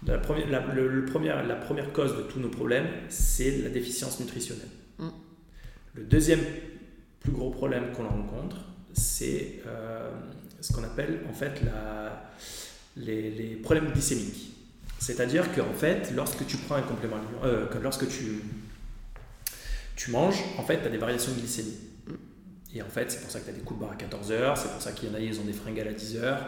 La 0.04 0.18
première, 0.18 0.50
la, 0.50 0.58
le, 0.74 1.06
la 1.46 1.54
première 1.54 1.92
cause 1.92 2.16
de 2.16 2.22
tous 2.22 2.40
nos 2.40 2.48
problèmes, 2.48 2.88
c'est 3.08 3.58
la 3.58 3.68
déficience 3.68 4.18
nutritionnelle. 4.18 4.66
Le 5.94 6.04
deuxième 6.04 6.40
plus 7.20 7.32
gros 7.32 7.50
problème 7.50 7.92
qu'on 7.92 8.06
rencontre, 8.06 8.56
c'est 8.92 9.60
euh, 9.66 10.10
ce 10.60 10.72
qu'on 10.72 10.84
appelle 10.84 11.20
en 11.28 11.32
fait 11.32 11.60
les, 12.96 13.58
problèmes 13.62 13.90
glycémiques. 13.90 14.52
C'est-à-dire 14.98 15.52
qu'en 15.54 15.72
fait, 15.72 16.12
lorsque 16.14 16.46
tu 16.46 16.56
prends 16.58 16.76
un 16.76 16.82
complément 16.82 17.16
euh, 17.44 17.66
lorsque 17.82 18.08
tu, 18.08 18.42
tu 19.96 20.10
manges, 20.10 20.42
en 20.58 20.62
fait, 20.62 20.80
tu 20.80 20.86
as 20.86 20.90
des 20.90 20.98
variations 20.98 21.32
de 21.32 21.38
glycémie. 21.38 21.76
Et 22.74 22.82
en 22.82 22.88
fait, 22.88 23.10
c'est 23.10 23.20
pour 23.20 23.30
ça 23.30 23.40
que 23.40 23.46
tu 23.46 23.50
as 23.50 23.54
des 23.54 23.62
coups 23.62 23.80
de 23.80 23.84
barre 23.84 23.94
à 23.94 23.96
14h, 23.96 24.56
c'est 24.56 24.70
pour 24.70 24.80
ça 24.80 24.92
qu'il 24.92 25.08
y 25.08 25.12
en 25.12 25.14
a, 25.14 25.20
ils 25.20 25.40
ont 25.40 25.44
des 25.44 25.52
fringales 25.52 25.88
à 25.88 25.92
10h, 25.92 26.38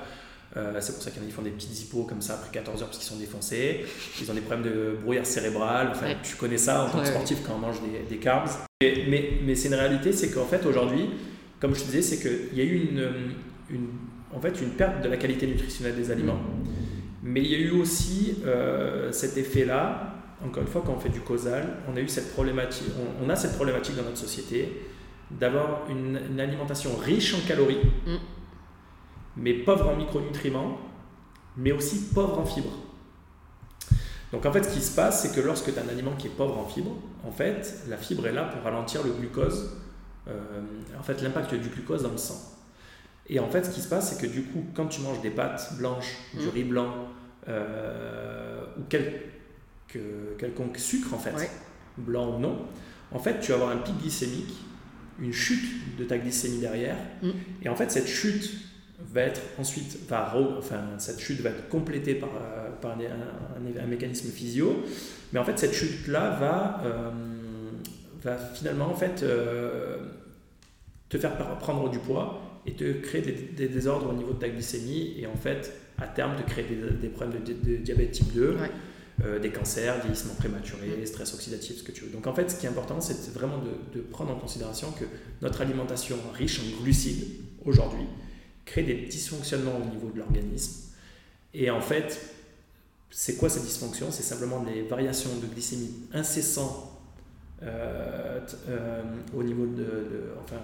euh, 0.56 0.78
c'est 0.80 0.92
pour 0.92 1.02
ça 1.02 1.10
qu'il 1.10 1.20
y 1.20 1.24
en 1.24 1.26
a, 1.26 1.30
ils 1.30 1.32
font 1.32 1.42
des 1.42 1.50
petites 1.50 1.80
hippos 1.80 2.04
comme 2.04 2.20
ça 2.20 2.34
après 2.34 2.58
14h 2.58 2.80
parce 2.80 2.98
qu'ils 2.98 3.08
sont 3.08 3.16
défoncés, 3.16 3.84
ils 4.20 4.30
ont 4.30 4.34
des 4.34 4.40
problèmes 4.40 4.70
de 4.70 4.96
brouillard 5.02 5.26
cérébral, 5.26 5.88
enfin, 5.90 6.06
tu 6.22 6.36
connais 6.36 6.58
ça 6.58 6.84
en 6.84 6.90
tant 6.90 7.00
que 7.00 7.06
sportif 7.06 7.38
quand 7.46 7.54
on 7.54 7.58
mange 7.58 7.80
des, 7.80 8.00
des 8.08 8.20
carbs. 8.20 8.50
mais 8.80 9.38
mais 9.44 9.54
c'est 9.54 9.68
une 9.68 9.74
réalité, 9.74 10.12
c'est 10.12 10.30
qu'en 10.30 10.46
fait, 10.46 10.64
aujourd'hui, 10.66 11.10
comme 11.60 11.74
je 11.74 11.80
te 11.80 11.86
disais, 11.86 12.02
c'est 12.02 12.18
qu'il 12.18 12.58
y 12.58 12.60
a 12.60 12.64
eu 12.64 12.90
une, 12.90 13.10
une, 13.70 13.88
en 14.34 14.40
fait, 14.40 14.60
une 14.60 14.70
perte 14.70 15.02
de 15.02 15.08
la 15.08 15.16
qualité 15.16 15.46
nutritionnelle 15.46 15.96
des 15.96 16.10
aliments. 16.10 16.40
Mais 17.22 17.40
il 17.40 17.50
y 17.50 17.54
a 17.54 17.58
eu 17.58 17.70
aussi 17.70 18.38
euh, 18.44 19.12
cet 19.12 19.36
effet-là 19.36 20.12
encore 20.46 20.62
une 20.62 20.68
fois, 20.68 20.82
quand 20.84 20.92
on 20.92 20.98
fait 20.98 21.08
du 21.08 21.20
causal, 21.20 21.76
on 21.92 21.96
a 21.96 22.00
eu 22.00 22.08
cette 22.08 22.32
problématique, 22.32 22.88
on, 23.22 23.28
a 23.28 23.36
cette 23.36 23.54
problématique 23.54 23.96
dans 23.96 24.02
notre 24.02 24.18
société 24.18 24.82
d'avoir 25.30 25.82
une, 25.88 26.40
alimentation 26.40 26.90
riche 26.96 27.34
en 27.34 27.46
calories, 27.46 27.78
mm. 28.06 28.16
Mais 29.36 29.54
pauvre 29.54 29.88
en 29.88 29.96
micronutriments, 29.96 30.78
mais 31.56 31.72
aussi 31.72 32.10
pauvre 32.14 32.38
en 32.38 32.44
fibres. 32.44 32.78
Donc 34.32 34.46
en 34.46 34.52
fait, 34.52 34.64
ce 34.64 34.74
qui 34.74 34.80
se 34.80 34.94
passe, 34.94 35.22
c'est 35.22 35.34
que 35.34 35.44
lorsque 35.44 35.72
tu 35.72 35.78
as 35.78 35.82
un 35.82 35.88
aliment 35.88 36.12
qui 36.12 36.26
est 36.26 36.30
pauvre 36.30 36.58
en 36.58 36.66
fibres, 36.66 36.96
en 37.24 37.30
fait, 37.30 37.82
la 37.88 37.98
fibre 37.98 38.26
est 38.26 38.32
là 38.32 38.44
pour 38.44 38.62
ralentir 38.62 39.02
le 39.02 39.10
glucose, 39.12 39.76
euh, 40.28 40.60
en 40.98 41.02
fait, 41.02 41.20
l'impact 41.20 41.54
du 41.54 41.68
glucose 41.68 42.02
dans 42.02 42.10
le 42.10 42.16
sang. 42.16 42.40
Et 43.28 43.38
en 43.38 43.48
fait, 43.48 43.64
ce 43.64 43.70
qui 43.70 43.80
se 43.80 43.88
passe, 43.88 44.10
c'est 44.10 44.26
que 44.26 44.30
du 44.30 44.42
coup, 44.42 44.64
quand 44.74 44.86
tu 44.86 45.00
manges 45.02 45.20
des 45.20 45.30
pâtes 45.30 45.76
blanches, 45.78 46.16
du 46.34 46.46
mm. 46.46 46.50
riz 46.50 46.64
blanc, 46.64 46.94
euh, 47.48 48.64
ou 48.78 48.82
quel, 48.88 49.22
quelconque 50.38 50.78
sucre, 50.78 51.12
en 51.12 51.18
fait, 51.18 51.50
blanc 51.98 52.36
ou 52.36 52.38
non, 52.38 52.66
en 53.10 53.18
fait, 53.18 53.40
tu 53.40 53.50
vas 53.50 53.58
avoir 53.58 53.70
un 53.70 53.78
pic 53.78 53.98
glycémique, 54.00 54.54
une 55.20 55.32
chute 55.32 55.96
de 55.98 56.04
ta 56.04 56.16
glycémie 56.16 56.58
derrière. 56.58 56.96
Mm. 57.22 57.30
Et 57.64 57.68
en 57.68 57.76
fait, 57.76 57.90
cette 57.90 58.08
chute 58.08 58.50
va 59.12 59.22
être 59.22 59.40
ensuite, 59.58 59.98
va, 60.08 60.34
enfin, 60.58 60.82
cette 60.98 61.20
chute 61.20 61.40
va 61.40 61.50
être 61.50 61.68
complétée 61.68 62.14
par, 62.14 62.30
euh, 62.30 62.70
par 62.80 62.92
un, 62.92 63.86
mécanisme 63.86 64.30
physio. 64.30 64.82
Mais 65.32 65.38
en 65.38 65.44
fait, 65.44 65.58
cette 65.58 65.74
chute-là 65.74 66.36
va, 66.38 66.82
euh, 66.84 67.10
va 68.22 68.36
finalement, 68.36 68.90
en 68.90 68.94
fait, 68.94 69.24
te 71.08 71.18
faire 71.18 71.36
prendre 71.58 71.90
du 71.90 71.98
poids 71.98 72.40
et 72.66 72.72
te 72.72 72.92
créer 73.00 73.22
des, 73.22 73.68
désordres 73.68 74.10
au 74.10 74.12
niveau 74.12 74.32
de 74.32 74.38
ta 74.38 74.48
glycémie 74.48 75.14
et 75.18 75.26
en 75.26 75.36
fait, 75.36 75.72
à 75.98 76.06
terme, 76.06 76.36
te 76.36 76.48
créer 76.48 76.64
des, 77.00 77.08
problèmes 77.08 77.42
de, 77.42 77.76
diabète 77.76 78.12
type 78.12 78.32
2, 78.32 78.56
euh, 79.24 79.38
des 79.38 79.50
cancers, 79.50 80.00
vieillissement 80.00 80.34
prématuré, 80.34 81.04
stress 81.04 81.34
oxidatif, 81.34 81.78
ce 81.78 81.82
que 81.82 81.92
tu 81.92 82.04
veux. 82.04 82.10
Donc 82.10 82.26
en 82.26 82.34
fait, 82.34 82.50
ce 82.50 82.56
qui 82.56 82.66
est 82.66 82.68
important, 82.68 83.00
c'est 83.00 83.32
vraiment 83.32 83.58
de, 83.94 84.00
prendre 84.00 84.32
en 84.32 84.36
considération 84.36 84.90
que 84.92 85.04
notre 85.42 85.60
alimentation 85.60 86.16
riche 86.34 86.60
en 86.60 86.82
glucides 86.82 87.26
aujourd'hui 87.64 88.06
crée 88.72 88.82
des 88.82 88.94
dysfonctionnements 88.94 89.76
au 89.76 89.90
niveau 89.90 90.10
de 90.10 90.18
l'organisme. 90.18 90.92
Et 91.54 91.70
en 91.70 91.80
fait, 91.80 92.18
c'est 93.10 93.36
quoi 93.36 93.48
ces 93.48 93.60
dysfonctions 93.60 94.10
C'est 94.10 94.22
simplement 94.22 94.60
des 94.62 94.82
variations 94.82 95.30
de 95.42 95.46
glycémie 95.46 95.92
incessantes 96.14 96.88
euh, 97.62 98.40
euh, 98.68 99.02
au 99.36 99.42
niveau 99.42 99.66
de, 99.66 100.32
enfin, 100.42 100.56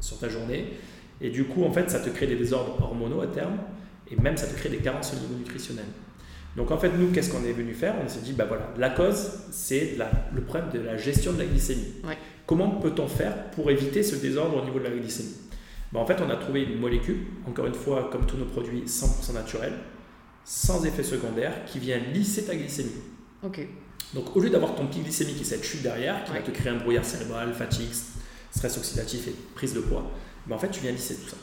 sur 0.00 0.18
ta 0.18 0.28
journée 0.28 0.72
et 1.20 1.30
du 1.30 1.44
coup, 1.44 1.64
en 1.64 1.72
fait, 1.72 1.90
ça 1.90 2.00
te 2.00 2.10
crée 2.10 2.26
des 2.26 2.36
désordres 2.36 2.76
hormonaux 2.80 3.20
à 3.20 3.26
terme, 3.26 3.58
et 4.10 4.16
même 4.16 4.36
ça 4.36 4.46
te 4.46 4.54
crée 4.54 4.68
des 4.68 4.78
carences 4.78 5.12
au 5.12 5.16
niveau 5.16 5.34
nutritionnel. 5.34 5.84
Donc 6.56 6.70
en 6.70 6.78
fait, 6.78 6.90
nous, 6.90 7.10
qu'est-ce 7.10 7.30
qu'on 7.30 7.44
est 7.44 7.52
venu 7.52 7.74
faire? 7.74 7.94
On 8.04 8.08
s'est 8.08 8.20
dit, 8.20 8.32
bah 8.32 8.46
voilà, 8.46 8.72
la 8.78 8.90
cause, 8.90 9.30
c'est 9.50 9.96
le 10.34 10.40
problème 10.42 10.70
de 10.72 10.80
la 10.80 10.96
gestion 10.96 11.32
de 11.32 11.38
la 11.38 11.44
glycémie. 11.44 11.94
Comment 12.46 12.70
peut-on 12.70 13.06
faire 13.06 13.50
pour 13.50 13.70
éviter 13.70 14.02
ce 14.02 14.16
désordre 14.16 14.62
au 14.62 14.64
niveau 14.64 14.78
de 14.78 14.84
la 14.84 14.90
glycémie? 14.90 15.34
Bah, 15.92 16.00
En 16.00 16.06
fait, 16.06 16.20
on 16.20 16.30
a 16.30 16.36
trouvé 16.36 16.62
une 16.62 16.78
molécule, 16.78 17.26
encore 17.46 17.66
une 17.66 17.74
fois, 17.74 18.08
comme 18.10 18.26
tous 18.26 18.36
nos 18.36 18.46
produits 18.46 18.82
100% 18.82 19.34
naturels, 19.34 19.74
sans 20.44 20.84
effet 20.84 21.02
secondaire, 21.02 21.64
qui 21.66 21.78
vient 21.78 21.98
lisser 21.98 22.44
ta 22.44 22.54
glycémie. 22.54 22.90
Ok. 23.42 23.66
Donc 24.14 24.34
au 24.34 24.40
lieu 24.40 24.50
d'avoir 24.50 24.74
ton 24.74 24.86
pic 24.86 25.02
glycémique 25.02 25.40
et 25.40 25.44
cette 25.44 25.64
chute 25.64 25.82
derrière, 25.82 26.24
qui 26.24 26.32
va 26.32 26.40
te 26.40 26.50
créer 26.50 26.72
un 26.72 26.76
brouillard 26.76 27.04
cérébral, 27.04 27.52
fatigue, 27.52 27.92
stress 28.50 28.78
oxydatif 28.78 29.28
et 29.28 29.34
prise 29.54 29.74
de 29.74 29.80
poids, 29.80 30.10
mais 30.46 30.54
en 30.54 30.58
fait, 30.58 30.70
tu 30.70 30.80
viens 30.80 30.92
lisser 30.92 31.16
tout 31.16 31.28
ça. 31.28 31.36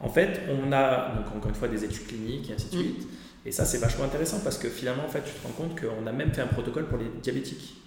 En 0.00 0.08
fait, 0.08 0.40
on 0.48 0.72
a, 0.72 1.14
donc 1.14 1.26
encore 1.34 1.48
une 1.48 1.54
fois, 1.54 1.68
des 1.68 1.84
études 1.84 2.06
cliniques 2.06 2.50
et 2.50 2.54
ainsi 2.54 2.68
de 2.68 2.76
mm. 2.76 2.80
suite. 2.80 3.08
Et 3.46 3.52
ça, 3.52 3.64
c'est 3.64 3.78
vachement 3.78 4.04
intéressant 4.04 4.40
parce 4.40 4.58
que 4.58 4.68
finalement, 4.68 5.04
en 5.04 5.08
fait, 5.08 5.22
tu 5.22 5.32
te 5.32 5.46
rends 5.46 5.52
compte 5.52 5.80
qu'on 5.80 6.06
a 6.06 6.12
même 6.12 6.34
fait 6.34 6.42
un 6.42 6.48
protocole 6.48 6.86
pour 6.86 6.98
les 6.98 7.08
diabétiques. 7.22 7.80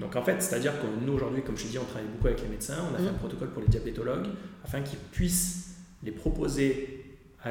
Donc 0.00 0.16
en 0.16 0.22
fait, 0.22 0.42
c'est-à-dire 0.42 0.72
que 0.80 0.86
nous, 1.04 1.12
aujourd'hui, 1.12 1.42
comme 1.42 1.56
je 1.56 1.64
te 1.64 1.68
dis, 1.68 1.78
on 1.78 1.84
travaille 1.84 2.08
beaucoup 2.08 2.28
avec 2.28 2.42
les 2.42 2.48
médecins. 2.48 2.78
On 2.90 2.94
a 2.94 2.98
fait 2.98 3.04
mm. 3.04 3.14
un 3.14 3.18
protocole 3.18 3.50
pour 3.50 3.62
les 3.62 3.68
diabétologues 3.68 4.26
afin 4.64 4.80
qu'ils 4.82 4.98
puissent 4.98 5.76
les 6.02 6.12
proposer 6.12 7.16
à, 7.44 7.50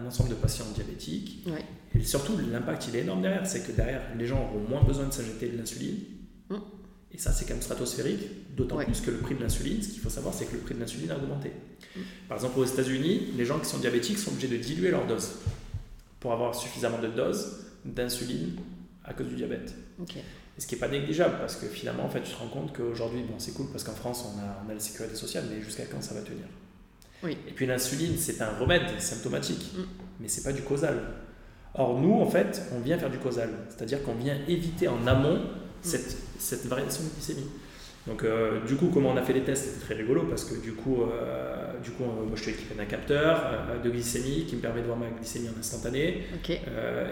un 0.00 0.06
ensemble 0.06 0.30
de 0.30 0.34
patients 0.34 0.66
diabétiques. 0.74 1.46
Et 1.94 2.04
surtout, 2.04 2.36
l'impact, 2.50 2.88
il 2.88 2.96
est 2.96 3.00
énorme 3.00 3.22
derrière. 3.22 3.46
C'est 3.46 3.66
que 3.66 3.72
derrière, 3.72 4.02
les 4.18 4.26
gens 4.26 4.42
auront 4.42 4.68
moins 4.68 4.82
besoin 4.82 5.06
de 5.06 5.12
s'injecter 5.12 5.48
de 5.48 5.56
l'insuline. 5.56 5.98
Mm. 6.50 6.56
Et 7.12 7.18
ça, 7.18 7.32
c'est 7.32 7.46
quand 7.46 7.54
même 7.54 7.62
stratosphérique, 7.62 8.54
d'autant 8.54 8.76
plus 8.76 9.00
que 9.00 9.10
le 9.10 9.18
prix 9.18 9.34
de 9.34 9.42
l'insuline, 9.42 9.82
ce 9.82 9.88
qu'il 9.88 10.00
faut 10.00 10.10
savoir, 10.10 10.34
c'est 10.34 10.44
que 10.46 10.52
le 10.52 10.58
prix 10.58 10.74
de 10.74 10.80
l'insuline 10.80 11.10
a 11.10 11.16
augmenté. 11.16 11.50
Mm. 11.94 12.00
Par 12.28 12.36
exemple, 12.36 12.58
aux 12.58 12.64
États-Unis, 12.64 13.32
les 13.36 13.44
gens 13.44 13.58
qui 13.58 13.66
sont 13.66 13.78
diabétiques 13.78 14.18
sont 14.18 14.32
obligés 14.32 14.48
de 14.48 14.56
diluer 14.56 14.90
leur 14.90 15.06
dose 15.06 15.30
pour 16.20 16.32
avoir 16.32 16.54
suffisamment 16.54 16.98
de 16.98 17.08
doses 17.08 17.66
d'insuline 17.84 18.56
à 19.04 19.14
cause 19.14 19.28
du 19.28 19.36
diabète. 19.36 19.74
Et 20.56 20.60
ce 20.60 20.66
qui 20.66 20.74
n'est 20.74 20.80
pas 20.80 20.88
négligeable, 20.88 21.36
parce 21.38 21.56
que 21.56 21.66
finalement, 21.66 22.04
en 22.04 22.08
fait, 22.08 22.22
tu 22.22 22.32
te 22.32 22.38
rends 22.38 22.48
compte 22.48 22.74
qu'aujourd'hui, 22.74 23.22
bon, 23.22 23.34
c'est 23.38 23.52
cool 23.52 23.66
parce 23.70 23.84
qu'en 23.84 23.92
France, 23.92 24.24
on 24.34 24.38
a, 24.40 24.64
on 24.66 24.70
a 24.70 24.74
la 24.74 24.80
sécurité 24.80 25.14
sociale, 25.14 25.44
mais 25.50 25.60
jusqu'à 25.60 25.84
quand 25.84 26.02
ça 26.02 26.14
va 26.14 26.22
tenir? 26.22 26.46
Oui. 27.22 27.36
Et 27.48 27.52
puis 27.52 27.66
l'insuline, 27.66 28.16
c'est 28.16 28.40
un 28.40 28.50
remède 28.58 29.00
symptomatique, 29.00 29.72
mm. 29.76 29.82
mais 30.20 30.28
c'est 30.28 30.42
pas 30.42 30.52
du 30.52 30.62
causal. 30.62 30.98
Or, 31.74 32.00
nous, 32.00 32.14
en 32.14 32.30
fait, 32.30 32.62
on 32.74 32.80
vient 32.80 32.98
faire 32.98 33.10
du 33.10 33.18
causal, 33.18 33.50
c'est-à-dire 33.68 34.02
qu'on 34.02 34.14
vient 34.14 34.38
éviter 34.48 34.88
en 34.88 35.06
amont 35.06 35.42
cette, 35.82 36.16
cette 36.38 36.64
variation 36.66 37.04
de 37.04 37.10
glycémie. 37.10 37.48
Donc, 38.06 38.22
euh, 38.22 38.64
du 38.64 38.76
coup, 38.76 38.90
comment 38.92 39.10
on 39.10 39.16
a 39.16 39.22
fait 39.22 39.32
les 39.32 39.42
tests, 39.42 39.64
c'était 39.64 39.84
très 39.84 39.94
rigolo 39.94 40.22
parce 40.28 40.44
que 40.44 40.54
du 40.60 40.72
coup, 40.72 41.02
euh, 41.02 41.72
du 41.82 41.90
coup 41.90 42.04
moi 42.04 42.36
je 42.36 42.42
suis 42.42 42.52
équipé 42.52 42.74
d'un 42.76 42.84
capteur 42.84 43.42
euh, 43.44 43.82
de 43.82 43.90
glycémie 43.90 44.44
qui 44.46 44.54
me 44.54 44.60
permet 44.60 44.80
de 44.80 44.86
voir 44.86 44.96
ma 44.96 45.08
glycémie 45.08 45.48
en 45.48 45.58
instantané 45.58 46.22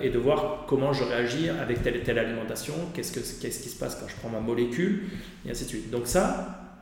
et 0.02 0.10
de 0.10 0.18
voir 0.18 0.66
comment 0.68 0.92
je 0.92 1.02
réagis 1.02 1.48
avec 1.48 1.82
telle 1.82 1.96
et 1.96 2.02
telle 2.02 2.18
alimentation, 2.18 2.74
qu'est-ce, 2.94 3.10
que, 3.10 3.18
qu'est-ce 3.40 3.60
qui 3.60 3.68
se 3.68 3.78
passe 3.78 3.96
quand 3.96 4.06
je 4.06 4.14
prends 4.16 4.28
ma 4.28 4.38
molécule, 4.38 5.04
et 5.44 5.50
ainsi 5.50 5.64
de 5.64 5.68
suite. 5.70 5.90
Donc, 5.90 6.06
ça, 6.06 6.78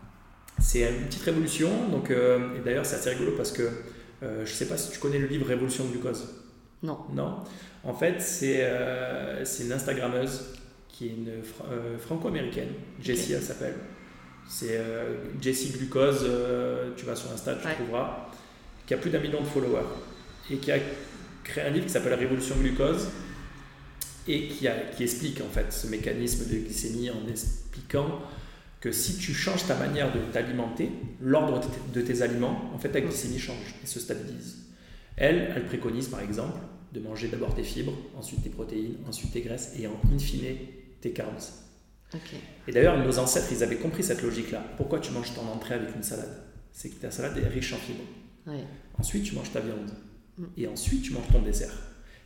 c'est 0.60 0.82
une 0.82 1.06
petite 1.06 1.22
révolution. 1.22 1.70
Donc, 1.90 2.10
et 2.10 2.60
d'ailleurs, 2.62 2.84
c'est 2.84 2.96
assez 2.96 3.10
rigolo 3.10 3.32
parce 3.36 3.50
que 3.50 3.62
je 4.20 4.40
ne 4.40 4.46
sais 4.46 4.66
pas 4.66 4.76
si 4.76 4.90
tu 4.90 4.98
connais 4.98 5.18
le 5.18 5.26
livre 5.26 5.46
Révolution 5.46 5.84
glucose. 5.86 6.28
Non. 6.82 6.98
Non. 7.14 7.36
En 7.82 7.94
fait, 7.94 8.20
c'est, 8.20 8.68
c'est 9.44 9.64
une 9.64 9.72
Instagrammeuse 9.72 10.52
qui 10.92 11.06
est 11.06 11.10
une 11.10 11.28
euh, 11.28 11.98
franco-américaine. 11.98 12.68
Jessie, 13.00 13.32
elle 13.32 13.42
s'appelle. 13.42 13.74
C'est 14.48 14.76
euh, 14.76 15.14
Jessie 15.40 15.70
Glucose, 15.70 16.24
euh, 16.24 16.90
tu 16.96 17.06
vas 17.06 17.16
sur 17.16 17.30
Insta, 17.32 17.54
tu 17.54 17.68
trouveras, 17.74 18.28
qui 18.86 18.94
a 18.94 18.96
plus 18.96 19.10
d'un 19.10 19.20
million 19.20 19.40
de 19.40 19.46
followers 19.46 19.88
et 20.50 20.58
qui 20.58 20.70
a 20.72 20.78
créé 21.44 21.64
un 21.64 21.70
livre 21.70 21.86
qui 21.86 21.92
s'appelle 21.92 22.14
Révolution 22.14 22.56
Glucose 22.56 23.08
et 24.28 24.48
qui, 24.48 24.68
a, 24.68 24.74
qui 24.96 25.04
explique 25.04 25.40
en 25.40 25.48
fait 25.48 25.72
ce 25.72 25.86
mécanisme 25.86 26.48
de 26.48 26.58
glycémie 26.58 27.10
en 27.10 27.26
expliquant 27.28 28.20
que 28.80 28.92
si 28.92 29.16
tu 29.16 29.32
changes 29.32 29.66
ta 29.66 29.76
manière 29.76 30.12
de 30.12 30.18
t'alimenter, 30.32 30.90
l'ordre 31.20 31.60
de 31.92 32.00
tes 32.00 32.22
aliments, 32.22 32.70
en 32.74 32.78
fait 32.78 32.90
ta 32.90 33.00
glycémie 33.00 33.38
change 33.38 33.76
et 33.82 33.86
se 33.86 34.00
stabilise. 34.00 34.58
Elle, 35.16 35.52
elle 35.54 35.66
préconise 35.66 36.08
par 36.08 36.20
exemple 36.20 36.58
de 36.92 37.00
manger 37.00 37.28
d'abord 37.28 37.54
tes 37.54 37.62
fibres, 37.62 37.96
ensuite 38.18 38.42
tes 38.42 38.50
protéines, 38.50 38.96
ensuite 39.08 39.32
tes 39.32 39.40
graisses 39.40 39.72
et 39.78 39.86
en 39.86 39.98
in 40.12 40.18
fine 40.18 40.56
tes 41.00 41.12
carbs. 41.12 41.61
Et 42.68 42.72
d'ailleurs, 42.72 42.98
nos 42.98 43.18
ancêtres, 43.18 43.48
ils 43.52 43.62
avaient 43.62 43.76
compris 43.76 44.02
cette 44.02 44.22
logique-là. 44.22 44.62
Pourquoi 44.76 45.00
tu 45.00 45.12
manges 45.12 45.34
ton 45.34 45.46
entrée 45.48 45.74
avec 45.74 45.94
une 45.94 46.02
salade? 46.02 46.42
C'est 46.72 46.88
que 46.88 47.00
ta 47.00 47.10
salade 47.10 47.38
est 47.38 47.48
riche 47.48 47.72
en 47.72 47.76
fibres. 47.76 48.04
Ensuite, 48.98 49.24
tu 49.24 49.34
manges 49.34 49.52
ta 49.52 49.60
viande. 49.60 49.90
Mm. 50.38 50.44
Et 50.56 50.66
ensuite, 50.66 51.02
tu 51.02 51.12
manges 51.12 51.28
ton 51.32 51.42
dessert. 51.42 51.72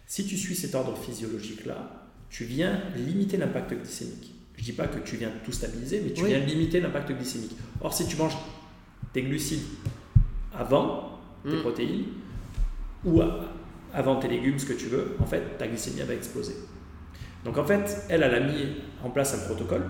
Si 0.07 0.27
tu 0.27 0.37
suis 0.37 0.55
cet 0.55 0.75
ordre 0.75 0.97
physiologique-là, 0.97 2.11
tu 2.31 2.45
viens 2.45 2.81
limiter 2.97 3.37
l'impact 3.37 3.75
glycémique. 3.75 4.35
Je 4.55 4.63
ne 4.63 4.65
dis 4.65 4.73
pas 4.73 4.87
que 4.87 4.99
tu 5.01 5.17
viens 5.17 5.33
tout 5.45 5.53
stabiliser, 5.53 6.01
mais 6.05 6.13
tu 6.13 6.25
viens 6.25 6.39
limiter 6.39 6.81
l'impact 6.81 7.13
glycémique. 7.13 7.57
Or, 7.81 7.93
si 7.93 8.07
tu 8.07 8.17
manges 8.17 8.37
tes 9.13 9.23
glucides 9.23 9.65
avant 10.55 11.21
tes 11.45 11.57
mm. 11.57 11.61
protéines, 11.61 12.05
ou 13.05 13.23
avant 13.95 14.17
tes 14.17 14.29
légumes, 14.29 14.59
ce 14.59 14.67
que 14.67 14.73
tu 14.73 14.87
veux, 14.87 15.17
en 15.21 15.27
fait, 15.27 15.59
ta 15.59 15.67
glycémie 15.67 16.01
va 16.01 16.15
exploser. 16.15 16.55
Donc 17.47 17.57
en 17.59 17.65
fait, 17.65 18.05
elle, 18.09 18.25
elle 18.25 18.35
a 18.35 18.41
mis 18.41 18.67
en 19.05 19.11
place 19.11 19.35
un 19.35 19.47
protocole, 19.47 19.85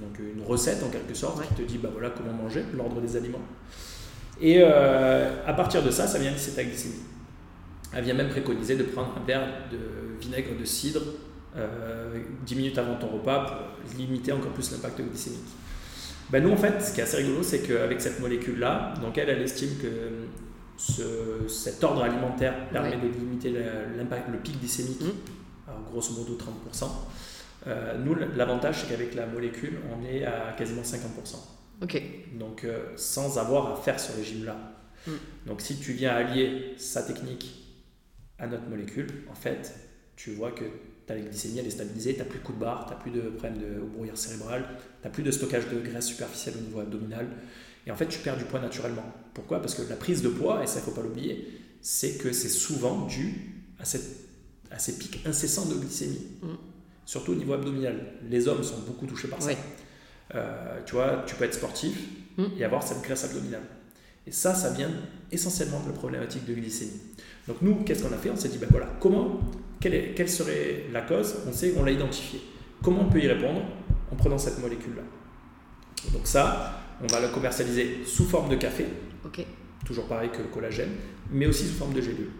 donc 0.00 0.18
une 0.18 0.42
recette 0.42 0.82
en 0.82 0.88
quelque 0.88 1.14
sorte, 1.14 1.40
qui 1.46 1.54
te 1.54 1.62
dit 1.62 1.78
bah 1.78 1.88
voilà 1.92 2.10
comment 2.10 2.32
manger, 2.32 2.64
l'ordre 2.74 3.00
des 3.00 3.16
aliments. 3.16 3.40
Et 4.40 4.56
euh, 4.58 5.46
à 5.46 5.52
partir 5.52 5.84
de 5.84 5.90
ça, 5.90 6.08
ça 6.08 6.18
vient 6.18 6.32
lisser 6.32 6.50
ta 6.50 6.64
glycémie. 6.64 6.96
Elle 7.94 8.04
vient 8.04 8.14
même 8.14 8.28
préconiser 8.28 8.74
de 8.74 8.82
prendre 8.82 9.14
un 9.16 9.24
verre 9.24 9.46
de 9.70 9.78
vinaigre 10.20 10.58
de 10.58 10.64
cidre 10.64 11.00
euh, 11.56 12.18
10 12.44 12.56
minutes 12.56 12.78
avant 12.78 12.96
ton 12.96 13.06
repas 13.06 13.44
pour 13.44 13.96
limiter 13.96 14.32
encore 14.32 14.50
plus 14.50 14.72
l'impact 14.72 15.00
glycémique. 15.00 15.40
Ben 16.30 16.42
nous, 16.42 16.50
en 16.50 16.56
fait, 16.56 16.80
ce 16.82 16.92
qui 16.92 17.00
est 17.00 17.04
assez 17.04 17.18
rigolo, 17.18 17.44
c'est 17.44 17.60
qu'avec 17.60 18.00
cette 18.00 18.18
molécule-là, 18.18 18.94
donc 19.00 19.16
elle, 19.16 19.28
elle 19.28 19.42
estime 19.42 19.76
que 19.80 19.88
ce, 20.76 21.46
cet 21.46 21.84
ordre 21.84 22.02
alimentaire 22.02 22.68
permet 22.70 22.96
de 22.96 23.06
limiter 23.16 23.52
l'impact, 23.96 24.28
le 24.32 24.38
pic 24.38 24.58
glycémique. 24.58 25.02
Mmh 25.02 25.39
grosso 25.90 26.12
modo 26.14 26.36
30%. 26.36 26.88
Euh, 27.66 27.98
nous, 27.98 28.14
l'avantage, 28.14 28.80
c'est 28.80 28.88
qu'avec 28.88 29.14
la 29.14 29.26
molécule, 29.26 29.78
on 29.92 30.04
est 30.04 30.24
à 30.24 30.54
quasiment 30.56 30.82
50%. 30.82 31.36
Ok. 31.82 32.02
Donc, 32.38 32.64
euh, 32.64 32.92
sans 32.96 33.38
avoir 33.38 33.72
à 33.72 33.76
faire 33.76 33.98
ce 33.98 34.16
régime-là. 34.16 34.56
Hmm. 35.06 35.12
Donc, 35.46 35.60
si 35.60 35.78
tu 35.78 35.92
viens 35.92 36.12
allier 36.12 36.74
sa 36.76 37.02
technique 37.02 37.66
à 38.38 38.46
notre 38.46 38.68
molécule, 38.68 39.24
en 39.30 39.34
fait, 39.34 39.74
tu 40.16 40.32
vois 40.32 40.52
que 40.52 40.64
ta 41.06 41.18
glycémie 41.18 41.58
elle 41.58 41.66
est 41.66 41.70
stabilisée, 41.70 42.14
tu 42.14 42.20
n'as 42.20 42.24
plus 42.24 42.38
de 42.38 42.44
coup 42.44 42.52
de 42.52 42.58
barre, 42.58 42.86
tu 42.86 42.92
n'as 42.92 42.98
plus 43.00 43.10
de 43.10 43.20
problème 43.30 43.58
de 43.58 43.80
brouillard 43.80 44.16
cérébral, 44.16 44.64
tu 45.00 45.08
n'as 45.08 45.12
plus 45.12 45.22
de 45.22 45.30
stockage 45.30 45.68
de 45.68 45.80
graisse 45.80 46.06
superficielle 46.06 46.56
au 46.58 46.60
niveau 46.60 46.80
abdominal. 46.80 47.26
Et 47.86 47.90
en 47.90 47.96
fait, 47.96 48.06
tu 48.06 48.18
perds 48.20 48.36
du 48.36 48.44
poids 48.44 48.60
naturellement. 48.60 49.04
Pourquoi? 49.34 49.60
Parce 49.60 49.74
que 49.74 49.82
la 49.88 49.96
prise 49.96 50.22
de 50.22 50.28
poids, 50.28 50.62
et 50.62 50.66
ça, 50.66 50.76
il 50.76 50.82
ne 50.82 50.84
faut 50.84 50.90
pas 50.92 51.02
l'oublier, 51.02 51.48
c'est 51.80 52.18
que 52.18 52.32
c'est 52.32 52.48
souvent 52.48 53.06
dû 53.06 53.64
à, 53.78 53.84
cette, 53.84 54.04
à 54.70 54.78
ces 54.78 54.98
pics 54.98 55.20
incessants 55.26 55.66
de 55.66 55.74
glycémie, 55.74 56.26
mm. 56.42 56.46
surtout 57.04 57.32
au 57.32 57.34
niveau 57.34 57.54
abdominal. 57.54 58.14
Les 58.28 58.48
hommes 58.48 58.62
sont 58.62 58.78
beaucoup 58.86 59.06
touchés 59.06 59.28
par 59.28 59.42
ça. 59.42 59.50
Euh, 60.34 60.80
tu 60.86 60.94
vois, 60.94 61.24
tu 61.26 61.34
peux 61.34 61.44
être 61.44 61.54
sportif 61.54 61.98
mm. 62.36 62.44
et 62.58 62.64
avoir 62.64 62.82
cette 62.82 63.02
graisse 63.02 63.24
abdominale. 63.24 63.62
Et 64.26 64.32
ça, 64.32 64.54
ça 64.54 64.70
vient 64.70 64.90
essentiellement 65.32 65.80
de 65.80 65.88
la 65.88 65.94
problématique 65.94 66.44
de 66.44 66.54
glycémie. 66.54 67.00
Donc 67.48 67.62
nous, 67.62 67.76
qu'est-ce 67.84 68.02
qu'on 68.04 68.12
a 68.12 68.18
fait? 68.18 68.30
On 68.30 68.36
s'est 68.36 68.48
dit, 68.48 68.58
ben 68.58 68.68
voilà, 68.70 68.86
comment, 69.00 69.40
quelle, 69.80 69.94
est, 69.94 70.14
quelle 70.14 70.28
serait 70.28 70.84
la 70.92 71.02
cause? 71.02 71.36
On 71.48 71.52
sait, 71.52 71.74
on 71.76 71.84
l'a 71.84 71.90
identifié. 71.90 72.40
Comment 72.82 73.02
on 73.02 73.10
peut 73.10 73.20
y 73.20 73.26
répondre? 73.26 73.62
En 74.12 74.16
prenant 74.16 74.38
cette 74.38 74.58
molécule-là 74.60 75.02
Donc 76.12 76.26
ça, 76.26 76.82
on 77.02 77.06
va 77.06 77.20
le 77.20 77.28
commercialiser 77.28 78.00
sous 78.04 78.24
forme 78.24 78.48
de 78.50 78.56
café. 78.56 78.86
Toujours 79.84 80.06
pareil 80.06 80.30
que 80.30 80.38
le 80.38 80.48
collagène, 80.48 80.90
mais 81.30 81.46
aussi 81.46 81.66
sous 81.66 81.74
forme 81.74 81.94
de 81.94 82.00
gélule. 82.00 82.30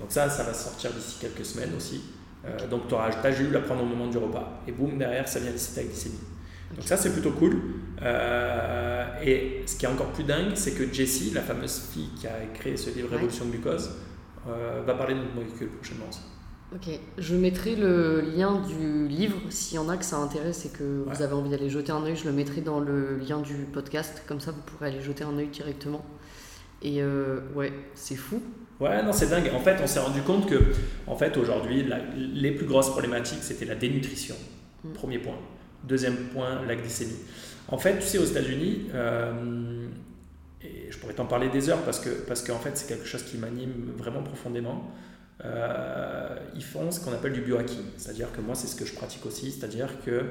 Donc 0.00 0.10
ça, 0.10 0.28
ça 0.28 0.42
va 0.42 0.54
sortir 0.54 0.90
d'ici 0.92 1.18
quelques 1.20 1.44
semaines 1.44 1.74
aussi. 1.76 2.02
Euh, 2.44 2.68
donc 2.68 2.88
tu 2.88 2.94
auras 2.94 3.10
ta 3.10 3.30
gélule 3.30 3.56
à 3.56 3.60
prendre 3.60 3.82
au 3.82 3.86
moment 3.86 4.08
du 4.08 4.18
repas. 4.18 4.62
Et 4.66 4.72
boum, 4.72 4.98
derrière, 4.98 5.28
ça 5.28 5.40
vient 5.40 5.50
lisser 5.50 5.74
ta 5.74 5.86
glycémie. 5.86 6.18
Donc 6.74 6.84
ça, 6.86 6.96
c'est 6.96 7.12
plutôt 7.12 7.32
cool. 7.32 7.60
Euh, 8.02 9.06
et 9.22 9.62
ce 9.66 9.76
qui 9.76 9.84
est 9.84 9.88
encore 9.88 10.12
plus 10.12 10.24
dingue, 10.24 10.52
c'est 10.54 10.72
que 10.72 10.92
Jessie, 10.92 11.30
la 11.34 11.42
fameuse 11.42 11.82
fille 11.92 12.08
qui 12.16 12.26
a 12.26 12.46
créé 12.54 12.76
ce 12.76 12.90
livre 12.90 13.10
Révolution 13.10 13.44
de 13.44 13.50
glucose, 13.50 13.90
euh, 14.48 14.82
va 14.84 14.94
parler 14.94 15.14
de 15.14 15.20
notre 15.20 15.34
molécule 15.34 15.68
prochainement 15.68 16.06
Ok, 16.74 16.98
je 17.18 17.36
mettrai 17.36 17.76
le 17.76 18.22
lien 18.22 18.60
du 18.60 19.06
livre 19.06 19.36
s'il 19.50 19.76
y 19.76 19.78
en 19.78 19.90
a 19.90 19.98
que 19.98 20.04
ça 20.06 20.16
intéresse 20.16 20.64
et 20.64 20.70
que 20.70 21.04
vous 21.06 21.22
avez 21.22 21.34
envie 21.34 21.50
d'aller 21.50 21.68
jeter 21.68 21.92
un 21.92 22.02
œil. 22.02 22.16
Je 22.16 22.24
le 22.24 22.32
mettrai 22.32 22.62
dans 22.62 22.80
le 22.80 23.18
lien 23.18 23.40
du 23.40 23.66
podcast, 23.70 24.22
comme 24.26 24.40
ça 24.40 24.52
vous 24.52 24.62
pourrez 24.62 24.86
aller 24.86 25.02
jeter 25.02 25.22
un 25.22 25.36
œil 25.36 25.48
directement. 25.48 26.02
Et 26.80 27.04
ouais, 27.54 27.74
c'est 27.94 28.16
fou. 28.16 28.42
Ouais, 28.82 29.00
non, 29.04 29.12
c'est 29.12 29.30
dingue. 29.30 29.48
En 29.54 29.60
fait, 29.60 29.76
on 29.80 29.86
s'est 29.86 30.00
rendu 30.00 30.22
compte 30.22 30.48
que, 30.48 30.56
en 31.06 31.14
fait, 31.14 31.36
aujourd'hui, 31.36 31.86
les 32.16 32.50
plus 32.50 32.66
grosses 32.66 32.90
problématiques, 32.90 33.38
c'était 33.42 33.64
la 33.64 33.76
dénutrition. 33.76 34.34
Mm. 34.82 34.92
Premier 34.92 35.18
point. 35.18 35.36
Deuxième 35.84 36.16
point, 36.16 36.66
la 36.66 36.74
glycémie. 36.74 37.20
En 37.68 37.78
fait, 37.78 38.00
tu 38.00 38.06
sais, 38.06 38.18
aux 38.18 38.24
États-Unis, 38.24 38.88
euh, 38.92 39.86
et 40.62 40.90
je 40.90 40.98
pourrais 40.98 41.14
t'en 41.14 41.26
parler 41.26 41.48
des 41.48 41.70
heures 41.70 41.82
parce 41.82 42.00
que, 42.00 42.10
parce 42.26 42.42
qu'en 42.42 42.58
fait, 42.58 42.76
c'est 42.76 42.88
quelque 42.88 43.06
chose 43.06 43.22
qui 43.22 43.38
m'anime 43.38 43.92
vraiment 43.96 44.24
profondément. 44.24 44.90
Euh, 45.44 46.36
ils 46.56 46.64
font 46.64 46.90
ce 46.90 46.98
qu'on 46.98 47.12
appelle 47.12 47.34
du 47.34 47.40
biohacking. 47.40 47.84
C'est-à-dire 47.96 48.32
que 48.32 48.40
moi, 48.40 48.56
c'est 48.56 48.66
ce 48.66 48.74
que 48.74 48.84
je 48.84 48.94
pratique 48.94 49.24
aussi, 49.26 49.52
c'est-à-dire 49.52 49.90
que 50.04 50.24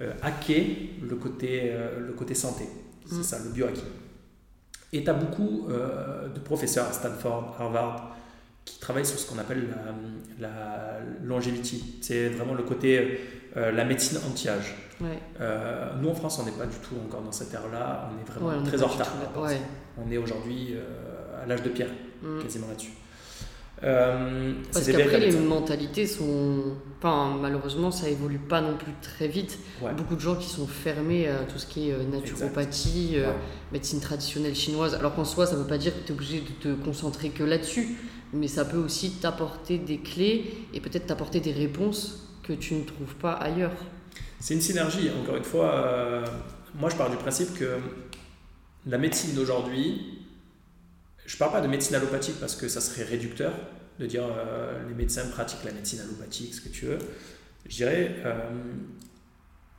euh, 0.00 0.12
hacker 0.20 0.64
le 1.00 1.14
côté, 1.14 1.72
le 2.00 2.12
côté 2.12 2.34
santé. 2.34 2.64
C'est 3.06 3.18
mm. 3.18 3.22
ça, 3.22 3.38
le 3.44 3.50
biohacking. 3.50 3.84
Et 4.94 5.04
tu 5.04 5.10
as 5.10 5.14
beaucoup 5.14 5.68
de 5.68 6.40
professeurs 6.40 6.86
à 6.86 6.92
Stanford, 6.92 7.56
Harvard, 7.58 8.16
qui 8.64 8.78
travaillent 8.78 9.04
sur 9.04 9.18
ce 9.18 9.28
qu'on 9.28 9.38
appelle 9.38 9.68
la, 10.38 10.48
la. 10.48 11.40
C'est 12.00 12.28
vraiment 12.28 12.54
le 12.54 12.62
côté, 12.62 13.20
la 13.56 13.84
médecine 13.84 14.18
anti-âge. 14.26 14.74
Euh, 15.40 15.90
nous 16.00 16.08
en 16.08 16.14
France, 16.14 16.38
on 16.40 16.44
n'est 16.44 16.52
pas 16.52 16.66
du 16.66 16.76
tout 16.76 16.94
encore 17.04 17.22
dans 17.22 17.32
cette 17.32 17.52
ère-là, 17.52 18.10
on 18.10 18.20
est 18.20 18.30
vraiment 18.30 18.62
très 18.62 18.82
en 18.82 18.86
retard. 18.86 19.12
On 19.96 20.10
est 20.10 20.18
aujourd'hui 20.18 20.74
euh, 20.74 21.42
à 21.42 21.46
l'âge 21.46 21.62
de 21.62 21.68
pierre, 21.68 21.90
mm. 22.22 22.42
quasiment 22.42 22.68
là-dessus. 22.68 22.92
Euh, 23.82 24.54
Parce 24.72 24.86
qu'après, 24.86 25.20
les 25.20 25.32
mentalités 25.32 26.06
sont. 26.06 26.74
Enfin, 26.98 27.36
malheureusement, 27.40 27.90
ça 27.90 28.08
évolue 28.08 28.38
pas 28.38 28.60
non 28.60 28.76
plus 28.76 28.92
très 29.02 29.28
vite. 29.28 29.58
Beaucoup 29.96 30.14
de 30.14 30.20
gens 30.20 30.36
qui 30.36 30.48
sont 30.48 30.66
fermés 30.66 31.28
à 31.28 31.40
tout 31.40 31.58
ce 31.58 31.66
qui 31.66 31.90
est 31.90 31.96
naturopathie, 32.10 33.16
médecine 33.72 34.00
traditionnelle 34.00 34.54
chinoise. 34.54 34.94
Alors 34.94 35.14
qu'en 35.14 35.24
soi, 35.24 35.46
ça 35.46 35.54
ne 35.56 35.62
veut 35.62 35.66
pas 35.66 35.78
dire 35.78 35.92
que 35.92 36.06
tu 36.06 36.12
es 36.12 36.14
obligé 36.14 36.40
de 36.40 36.52
te 36.62 36.82
concentrer 36.82 37.30
que 37.30 37.42
là-dessus, 37.42 37.96
mais 38.32 38.48
ça 38.48 38.64
peut 38.64 38.78
aussi 38.78 39.10
t'apporter 39.12 39.78
des 39.78 39.98
clés 39.98 40.66
et 40.72 40.80
peut-être 40.80 41.06
t'apporter 41.06 41.40
des 41.40 41.52
réponses 41.52 42.24
que 42.42 42.52
tu 42.52 42.74
ne 42.74 42.84
trouves 42.84 43.14
pas 43.16 43.32
ailleurs. 43.32 43.72
C'est 44.38 44.54
une 44.54 44.60
synergie, 44.60 45.10
encore 45.22 45.36
une 45.36 45.44
fois. 45.44 45.74
Euh, 45.74 46.24
moi, 46.74 46.90
je 46.90 46.96
pars 46.96 47.10
du 47.10 47.16
principe 47.16 47.54
que 47.54 47.78
la 48.86 48.98
médecine 48.98 49.34
d'aujourd'hui, 49.34 50.23
je 51.26 51.34
ne 51.34 51.38
parle 51.38 51.52
pas 51.52 51.60
de 51.60 51.68
médecine 51.68 51.94
allopathique 51.96 52.38
parce 52.40 52.54
que 52.54 52.68
ça 52.68 52.80
serait 52.80 53.04
réducteur 53.04 53.52
de 53.98 54.06
dire 54.06 54.24
euh, 54.24 54.86
les 54.88 54.94
médecins 54.94 55.26
pratiquent 55.28 55.64
la 55.64 55.72
médecine 55.72 56.00
allopathique, 56.00 56.54
ce 56.54 56.60
que 56.60 56.68
tu 56.68 56.86
veux. 56.86 56.98
Je 57.66 57.76
dirais, 57.76 58.16
euh, 58.24 58.50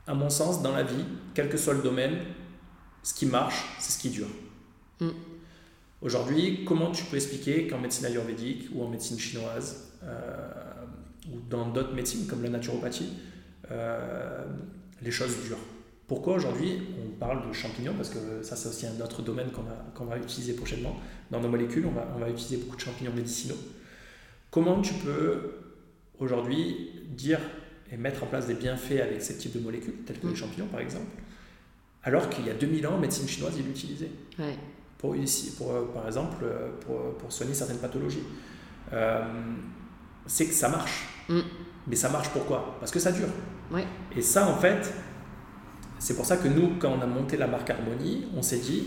à 0.06 0.14
mon 0.14 0.30
sens, 0.30 0.62
dans 0.62 0.72
la 0.72 0.82
vie, 0.82 1.04
quel 1.34 1.48
que 1.48 1.56
soit 1.56 1.74
le 1.74 1.82
domaine, 1.82 2.18
ce 3.02 3.14
qui 3.14 3.26
marche, 3.26 3.64
c'est 3.78 3.92
ce 3.92 3.98
qui 3.98 4.10
dure. 4.10 4.28
Mm. 5.00 5.10
Aujourd'hui, 6.02 6.64
comment 6.64 6.90
tu 6.90 7.04
peux 7.04 7.16
expliquer 7.16 7.66
qu'en 7.68 7.78
médecine 7.78 8.06
ayurvédique 8.06 8.68
ou 8.74 8.82
en 8.82 8.88
médecine 8.88 9.18
chinoise 9.18 9.92
ou 11.32 11.40
dans 11.48 11.68
d'autres 11.70 11.94
médecines 11.94 12.26
comme 12.26 12.42
la 12.42 12.50
naturopathie, 12.50 13.12
euh, 13.70 14.44
les 15.02 15.10
choses 15.10 15.34
durent? 15.44 15.58
Pourquoi 16.06 16.34
aujourd'hui 16.34 16.82
on 17.04 17.18
parle 17.18 17.48
de 17.48 17.52
champignons 17.52 17.94
Parce 17.94 18.10
que 18.10 18.42
ça, 18.42 18.54
c'est 18.54 18.68
aussi 18.68 18.86
un 18.86 19.00
autre 19.02 19.22
domaine 19.22 19.50
qu'on 19.50 20.04
va, 20.04 20.14
va, 20.14 20.18
utiliser 20.18 20.52
prochainement. 20.54 20.96
Dans 21.30 21.40
nos 21.40 21.48
molécules, 21.48 21.84
on 21.86 21.92
va, 21.92 22.06
on 22.14 22.20
va 22.20 22.30
utiliser 22.30 22.58
beaucoup 22.58 22.76
de 22.76 22.80
champignons 22.80 23.12
médicinaux. 23.12 23.58
Comment 24.50 24.80
tu 24.80 24.94
peux 24.94 25.54
aujourd'hui 26.18 26.92
dire 27.08 27.40
et 27.90 27.96
mettre 27.96 28.24
en 28.24 28.26
place 28.26 28.46
des 28.46 28.54
bienfaits 28.54 29.00
avec 29.00 29.22
ce 29.22 29.32
type 29.32 29.52
de 29.52 29.60
molécules, 29.60 29.94
tels 30.04 30.18
que 30.18 30.26
les 30.26 30.32
mm. 30.32 30.36
champignons 30.36 30.66
par 30.66 30.80
exemple, 30.80 31.06
alors 32.02 32.28
qu'il 32.28 32.46
y 32.46 32.50
a 32.50 32.54
2000 32.54 32.86
ans, 32.86 32.94
en 32.94 32.98
médecine 32.98 33.28
chinoise, 33.28 33.54
ils 33.58 33.64
l'utilisaient. 33.64 34.10
Pour, 34.98 35.14
pour, 35.58 35.72
euh, 35.72 35.84
par 35.92 36.06
exemple, 36.06 36.36
euh, 36.42 36.70
pour, 36.80 37.16
pour, 37.18 37.32
soigner 37.32 37.52
certaines 37.52 37.78
pathologies. 37.78 38.22
c'est 40.26 40.46
que 40.46 40.54
ça 40.54 40.68
marche. 40.68 41.08
Mm. 41.28 41.40
Mais 41.88 41.96
ça 41.96 42.08
marche 42.08 42.28
pourquoi? 42.30 42.76
Parce 42.80 42.90
que 42.90 42.98
ça 42.98 43.12
dure. 43.12 43.28
Et 44.16 44.22
ça, 44.22 44.48
en 44.48 44.56
fait, 44.56 44.92
c'est 45.98 46.14
pour 46.14 46.26
ça 46.26 46.36
que 46.36 46.48
nous, 46.48 46.76
quand 46.78 46.90
on 46.90 47.00
a 47.00 47.06
monté 47.06 47.36
la 47.36 47.46
marque 47.46 47.70
Harmonie, 47.70 48.24
on 48.36 48.42
s'est 48.42 48.58
dit 48.58 48.84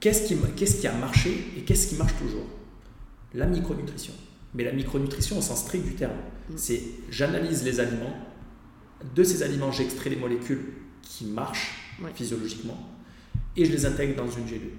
qu'est-ce 0.00 0.26
qui, 0.26 0.36
qu'est-ce 0.56 0.80
qui 0.80 0.86
a 0.86 0.92
marché 0.92 1.52
et 1.56 1.62
qu'est-ce 1.62 1.88
qui 1.88 1.96
marche 1.96 2.16
toujours? 2.18 2.46
La 3.34 3.46
micronutrition. 3.46 4.12
Mais 4.54 4.64
la 4.64 4.72
micronutrition 4.72 5.38
au 5.38 5.42
sens 5.42 5.60
strict 5.60 5.84
du 5.84 5.94
terme. 5.94 6.16
Mm. 6.50 6.54
C'est 6.56 6.82
j'analyse 7.10 7.64
les 7.64 7.80
aliments, 7.80 8.16
de 9.14 9.24
ces 9.24 9.42
aliments, 9.42 9.70
j'extrais 9.70 10.10
les 10.10 10.16
molécules 10.16 10.72
qui 11.02 11.26
marchent 11.26 11.74
physiologiquement 12.14 12.78
et 13.56 13.64
je 13.64 13.72
les 13.72 13.86
intègre 13.86 14.16
dans 14.16 14.30
une 14.30 14.46
gélule. 14.46 14.72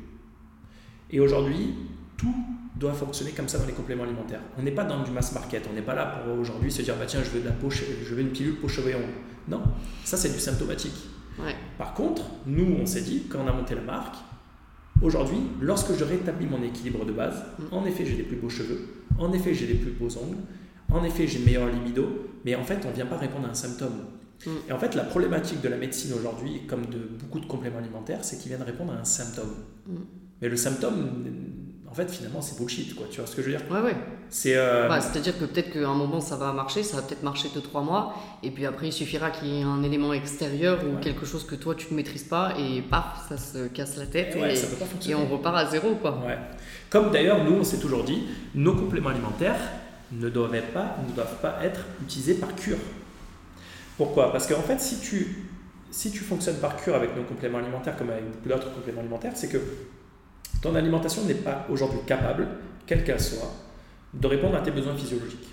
Et 1.11 1.19
aujourd'hui, 1.19 1.73
tout 2.17 2.35
doit 2.79 2.93
fonctionner 2.93 3.31
comme 3.31 3.47
ça 3.47 3.57
dans 3.57 3.65
les 3.65 3.73
compléments 3.73 4.03
alimentaires. 4.03 4.39
On 4.57 4.63
n'est 4.63 4.71
pas 4.71 4.85
dans 4.85 5.03
du 5.03 5.11
mass 5.11 5.33
market, 5.33 5.67
on 5.69 5.73
n'est 5.73 5.81
pas 5.81 5.93
là 5.93 6.05
pour 6.05 6.39
aujourd'hui 6.39 6.71
se 6.71 6.81
dire 6.81 6.95
bah 6.97 7.05
tiens 7.05 7.21
je 7.23 7.29
veux 7.29 7.41
de 7.41 7.45
la 7.45 7.51
poche, 7.51 7.83
je 8.03 8.15
veux 8.15 8.21
une 8.21 8.29
pilule 8.29 8.55
pour 8.55 8.69
cheveux 8.69 8.91
et 8.91 8.95
ongles. 8.95 9.03
Non, 9.47 9.61
ça 10.05 10.17
c'est 10.17 10.29
du 10.29 10.39
symptomatique. 10.39 11.09
Par 11.77 11.93
contre, 11.93 12.23
nous 12.45 12.77
on 12.81 12.85
s'est 12.85 13.01
dit 13.01 13.23
quand 13.29 13.39
on 13.43 13.47
a 13.47 13.53
monté 13.53 13.75
la 13.75 13.81
marque, 13.81 14.15
aujourd'hui 15.01 15.37
lorsque 15.61 15.97
je 15.97 16.03
rétablis 16.03 16.47
mon 16.47 16.61
équilibre 16.63 17.05
de 17.05 17.13
base, 17.13 17.43
mm. 17.59 17.73
en 17.73 17.85
effet 17.85 18.05
j'ai 18.05 18.15
des 18.15 18.23
plus 18.23 18.37
beaux 18.37 18.49
cheveux, 18.49 18.87
en 19.17 19.31
effet 19.33 19.53
j'ai 19.53 19.67
des 19.67 19.75
plus 19.75 19.91
beaux 19.91 20.09
ongles, 20.17 20.37
en 20.91 21.03
effet 21.03 21.27
j'ai 21.27 21.39
une 21.39 21.45
meilleure 21.45 21.67
libido, 21.67 22.07
mais 22.45 22.55
en 22.55 22.63
fait 22.63 22.79
on 22.85 22.89
ne 22.89 22.93
vient 22.93 23.05
pas 23.05 23.17
répondre 23.17 23.47
à 23.47 23.51
un 23.51 23.53
symptôme. 23.53 24.05
Mm. 24.45 24.49
Et 24.69 24.71
en 24.73 24.79
fait 24.79 24.95
la 24.95 25.03
problématique 25.03 25.61
de 25.61 25.69
la 25.69 25.77
médecine 25.77 26.13
aujourd'hui, 26.13 26.61
comme 26.67 26.85
de 26.85 26.99
beaucoup 27.19 27.39
de 27.39 27.45
compléments 27.45 27.79
alimentaires, 27.79 28.23
c'est 28.23 28.37
qu'ils 28.37 28.49
viennent 28.49 28.63
répondre 28.63 28.93
à 28.93 28.97
un 28.97 29.05
symptôme. 29.05 29.53
Mm. 29.87 29.95
Mais 30.41 30.49
le 30.49 30.57
symptôme 30.57 31.23
en 31.89 31.95
fait, 31.95 32.09
finalement, 32.11 32.41
c'est 32.41 32.57
bullshit, 32.57 32.95
quoi. 32.95 33.07
Tu 33.09 33.17
vois 33.17 33.27
ce 33.27 33.35
que 33.35 33.41
je 33.41 33.49
veux 33.49 33.57
dire? 33.57 33.65
Ouais, 33.71 33.81
ouais. 33.81 33.95
C'est. 34.29 34.55
Euh, 34.55 34.87
bah, 34.87 35.01
c'est-à-dire 35.01 35.37
que 35.39 35.45
peut-être 35.45 35.71
qu'à 35.71 35.87
un 35.87 35.95
moment, 35.95 36.21
ça 36.21 36.35
va 36.35 36.53
marcher, 36.53 36.83
ça 36.83 36.97
va 36.97 37.01
peut-être 37.01 37.23
marcher 37.23 37.49
2-3 37.49 37.83
mois, 37.83 38.13
et 38.43 38.51
puis 38.51 38.67
après, 38.67 38.89
il 38.89 38.91
suffira 38.93 39.31
qu'il 39.31 39.47
y 39.47 39.59
ait 39.59 39.63
un 39.63 39.81
élément 39.81 40.13
extérieur 40.13 40.79
ou 40.85 40.99
quelque 40.99 41.25
chose 41.25 41.45
que 41.47 41.55
toi, 41.55 41.73
tu 41.73 41.87
ne 41.91 41.95
maîtrises 41.95 42.25
pas, 42.25 42.53
et 42.59 42.83
paf, 42.83 43.27
ça 43.27 43.37
se 43.37 43.67
casse 43.69 43.97
la 43.97 44.05
tête, 44.05 44.35
et, 44.35 45.15
on 45.15 45.25
repart 45.25 45.57
à 45.57 45.65
zéro, 45.65 45.95
quoi. 45.95 46.21
Ouais. 46.25 46.37
Comme 46.91 47.09
d'ailleurs, 47.09 47.43
nous, 47.43 47.55
on 47.55 47.63
s'est 47.63 47.79
toujours 47.79 48.03
dit, 48.03 48.23
nos 48.53 48.75
compléments 48.75 49.09
alimentaires 49.09 49.59
ne 50.11 50.29
doivent 50.29 50.61
pas, 50.73 50.97
ne 51.07 51.13
doivent 51.15 51.39
pas 51.41 51.57
être 51.63 51.81
utilisés 52.03 52.35
par 52.35 52.53
cure. 52.55 52.77
Pourquoi? 53.97 54.31
Parce 54.31 54.45
qu'en 54.45 54.61
fait, 54.61 54.79
si 54.79 54.99
tu, 54.99 55.47
si 55.89 56.11
tu 56.11 56.19
fonctionnes 56.19 56.57
par 56.57 56.77
cure 56.77 56.93
avec 56.95 57.15
nos 57.15 57.23
compléments 57.23 57.57
alimentaires, 57.57 57.97
comme 57.97 58.11
avec 58.11 58.25
beaucoup 58.31 58.49
d'autres 58.49 58.73
compléments 58.73 59.01
alimentaires, 59.01 59.33
c'est 59.35 59.49
que 59.49 59.59
ton 60.61 60.75
alimentation 60.75 61.23
n'est 61.25 61.35
pas 61.35 61.65
aujourd'hui 61.69 61.99
capable, 62.05 62.47
quelle 62.85 63.03
qu'elle 63.03 63.21
soit, 63.21 63.53
de 64.13 64.27
répondre 64.27 64.55
à 64.55 64.61
tes 64.61 64.71
besoins 64.71 64.95
physiologiques. 64.95 65.49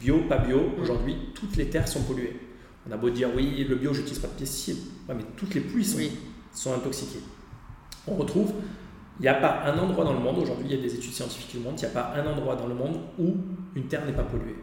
Bio, 0.00 0.22
pas 0.28 0.38
bio, 0.38 0.58
mm. 0.60 0.80
aujourd'hui, 0.80 1.16
toutes 1.34 1.56
les 1.56 1.68
terres 1.68 1.88
sont 1.88 2.02
polluées. 2.02 2.40
On 2.88 2.92
a 2.92 2.96
beau 2.96 3.10
dire 3.10 3.28
oui, 3.34 3.64
le 3.68 3.76
bio, 3.76 3.92
je 3.92 4.00
n'utilise 4.00 4.20
pas 4.20 4.28
de 4.28 4.38
pesticides, 4.38 4.78
mais 5.08 5.24
toutes 5.36 5.54
les 5.54 5.60
pluies 5.60 5.84
sont, 5.84 5.98
sont 6.52 6.74
intoxiquées. 6.74 7.20
On 8.06 8.16
retrouve, 8.16 8.52
il 9.20 9.22
n'y 9.22 9.28
a 9.28 9.34
pas 9.34 9.62
un 9.64 9.78
endroit 9.78 10.04
dans 10.04 10.12
le 10.12 10.18
monde, 10.18 10.38
aujourd'hui 10.38 10.66
il 10.68 10.76
y 10.76 10.78
a 10.78 10.82
des 10.82 10.94
études 10.94 11.12
scientifiques 11.12 11.48
qui 11.48 11.56
le 11.58 11.62
montrent, 11.62 11.82
il 11.82 11.86
n'y 11.86 11.96
a 11.96 12.02
pas 12.02 12.12
un 12.14 12.26
endroit 12.26 12.56
dans 12.56 12.66
le 12.66 12.74
monde 12.74 12.98
où 13.18 13.36
une 13.74 13.86
terre 13.86 14.04
n'est 14.04 14.12
pas 14.12 14.24
polluée. 14.24 14.56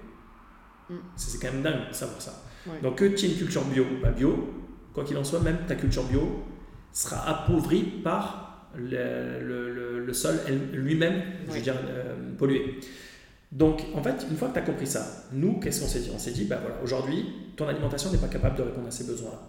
Mm. 0.90 0.96
C'est 1.16 1.42
quand 1.42 1.54
même 1.54 1.64
dingue 1.64 1.90
de 1.90 1.94
savoir 1.94 2.22
ça. 2.22 2.44
Donc 2.84 2.96
que 2.98 3.06
tu 3.06 3.26
aies 3.26 3.30
une 3.32 3.38
culture 3.38 3.64
bio, 3.66 3.86
bah 4.04 4.12
bio, 4.12 4.54
quoi 4.94 5.04
qu'il 5.04 5.18
en 5.18 5.24
soit, 5.24 5.40
même 5.40 5.60
ta 5.68 5.76
culture 5.76 6.04
bio 6.04 6.44
sera 6.92 7.28
appauvrie 7.28 7.84
par 7.84 8.51
le, 8.78 10.00
le, 10.06 10.14
sol 10.14 10.36
lui-même, 10.74 11.22
je 11.48 11.54
veux 11.54 11.62
dire, 11.62 11.76
euh, 11.90 12.16
pollué. 12.38 12.80
Donc, 13.52 13.84
en 13.94 14.02
fait, 14.02 14.26
une 14.30 14.38
fois 14.38 14.50
que 14.50 14.54
tu 14.54 14.60
as 14.60 14.64
compris 14.64 14.88
ça, 14.88 15.28
nous, 15.34 15.60
qu'est-ce 15.60 15.82
qu'on 15.82 15.88
s'est 15.88 16.00
dit? 16.00 16.12
On 16.14 16.20
s'est 16.20 16.32
dit, 16.32 16.46
bah 16.46 16.60
voilà, 16.62 16.82
aujourd'hui, 16.84 17.26
ton 17.56 17.68
alimentation 17.68 18.12
n'est 18.12 18.18
pas 18.18 18.28
capable 18.28 18.58
de 18.58 18.64
répondre 18.64 18.88
à 18.88 18.92
ces 18.92 19.06
besoins-là. 19.06 19.42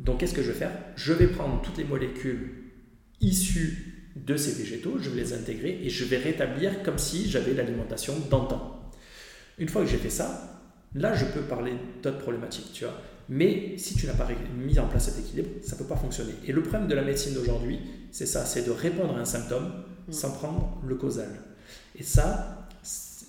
Donc, 0.00 0.20
qu'est-ce 0.20 0.34
que 0.34 0.42
je 0.42 0.52
vais 0.52 0.58
faire? 0.58 0.72
Je 0.96 1.12
vais 1.12 1.28
prendre 1.28 1.60
toutes 1.62 1.78
les 1.78 1.84
molécules 1.84 2.50
issues 3.20 4.10
de 4.16 4.36
ces 4.36 4.52
végétaux, 4.52 4.98
je 4.98 5.10
vais 5.10 5.22
les 5.22 5.32
intégrer 5.32 5.80
et 5.82 5.90
je 5.90 6.04
vais 6.04 6.18
rétablir 6.18 6.82
comme 6.82 6.98
si 6.98 7.28
j'avais 7.30 7.54
l'alimentation 7.54 8.14
d'antan. 8.30 8.90
Une 9.58 9.68
fois 9.68 9.82
que 9.82 9.88
j'ai 9.88 9.96
fait 9.96 10.10
ça, 10.10 10.60
là, 10.94 11.14
je 11.14 11.24
peux 11.24 11.42
parler 11.42 11.72
d'autres 12.02 12.18
problématiques, 12.18 12.72
tu 12.72 12.84
vois. 12.84 13.00
Mais 13.28 13.74
si 13.76 13.94
tu 13.94 14.06
n'as 14.06 14.14
pas 14.14 14.26
mis 14.56 14.78
en 14.78 14.86
place 14.86 15.06
cet 15.06 15.18
équilibre, 15.18 15.50
ça 15.62 15.74
ne 15.74 15.80
peut 15.80 15.86
pas 15.86 15.96
fonctionner. 15.96 16.32
Et 16.46 16.52
le 16.52 16.62
problème 16.62 16.88
de 16.88 16.94
la 16.94 17.02
médecine 17.02 17.34
d'aujourd'hui, 17.34 17.78
c'est 18.10 18.26
ça, 18.26 18.44
c'est 18.44 18.62
de 18.62 18.70
répondre 18.70 19.16
à 19.16 19.20
un 19.20 19.24
symptôme 19.24 19.70
mm. 20.08 20.12
sans 20.12 20.30
prendre 20.30 20.78
le 20.86 20.94
causal. 20.94 21.28
Et 21.94 22.02
ça, 22.02 22.68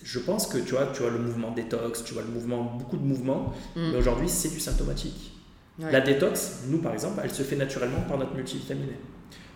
je 0.03 0.19
pense 0.19 0.47
que 0.47 0.57
tu 0.57 0.71
vois, 0.71 0.87
tu 0.93 1.01
vois 1.01 1.11
le 1.11 1.19
mouvement 1.19 1.51
détox, 1.51 2.03
tu 2.03 2.13
vois 2.13 2.23
le 2.23 2.29
mouvement, 2.29 2.75
beaucoup 2.77 2.97
de 2.97 3.03
mouvements, 3.03 3.53
mm. 3.75 3.91
mais 3.91 3.97
aujourd'hui, 3.97 4.29
c'est 4.29 4.49
du 4.49 4.59
symptomatique. 4.59 5.33
La 5.79 6.01
détox, 6.01 6.63
nous 6.67 6.79
par 6.79 6.93
exemple, 6.93 7.21
elle 7.23 7.31
se 7.31 7.41
fait 7.41 7.55
naturellement 7.55 8.01
par 8.01 8.17
notre 8.17 8.35
multivitaminé. 8.35 8.99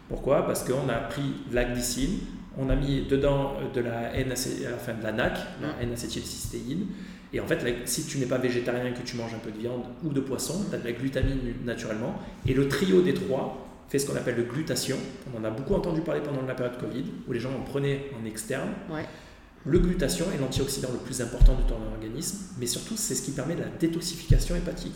Pourquoi? 0.07 0.45
Parce 0.45 0.63
qu'on 0.63 0.87
a 0.87 0.95
pris 0.95 1.33
la 1.51 1.65
glycine, 1.65 2.19
on 2.57 2.69
a 2.69 2.75
mis 2.75 3.05
dedans 3.07 3.53
de 3.73 3.81
la, 3.81 4.13
N 4.15 4.31
enfin, 4.31 4.93
de 4.93 5.03
la 5.03 5.11
NAC, 5.11 5.37
la. 5.61 5.81
N-acétylcystéine, 5.81 6.87
et 7.33 7.39
en 7.39 7.47
fait, 7.47 7.65
si 7.85 8.05
tu 8.05 8.19
n'es 8.19 8.27
pas 8.27 8.37
végétarien 8.37 8.85
et 8.85 8.93
que 8.93 9.01
tu 9.01 9.17
manges 9.17 9.33
un 9.33 9.39
peu 9.39 9.51
de 9.51 9.57
viande 9.57 9.83
ou 10.03 10.09
de 10.09 10.19
poisson, 10.19 10.65
tu 10.69 10.75
as 10.75 10.77
de 10.77 10.85
la 10.85 10.91
glutamine 10.91 11.39
naturellement. 11.65 12.19
Et 12.47 12.53
le 12.53 12.67
trio 12.67 13.01
des 13.01 13.15
trois 13.15 13.67
fait 13.89 13.97
ce 13.97 14.07
qu'on 14.07 14.15
appelle 14.15 14.35
le 14.35 14.43
glutation. 14.43 14.97
On 15.33 15.39
en 15.39 15.43
a 15.43 15.49
beaucoup 15.49 15.73
entendu 15.73 16.01
parler 16.01 16.21
pendant 16.21 16.43
la 16.43 16.53
période 16.53 16.79
Covid, 16.79 17.05
où 17.27 17.33
les 17.33 17.39
gens 17.39 17.51
en 17.51 17.61
prenaient 17.61 18.11
en 18.21 18.25
externe. 18.25 18.69
Le 19.65 19.79
glutation 19.79 20.25
est 20.35 20.39
l'antioxydant 20.39 20.89
le 20.91 20.99
plus 20.99 21.21
important 21.21 21.55
de 21.55 21.63
ton 21.63 21.77
organisme, 21.91 22.37
mais 22.59 22.67
surtout, 22.67 22.97
c'est 22.97 23.15
ce 23.15 23.23
qui 23.23 23.31
permet 23.31 23.55
de 23.55 23.61
la 23.61 23.69
détoxification 23.69 24.55
hépatique. 24.55 24.95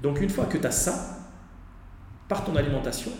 Donc, 0.00 0.20
une 0.20 0.30
fois 0.30 0.46
que 0.46 0.58
tu 0.58 0.66
as 0.66 0.72
ça, 0.72 1.18
par 2.28 2.44
ton 2.44 2.56
alimentation, 2.56 3.12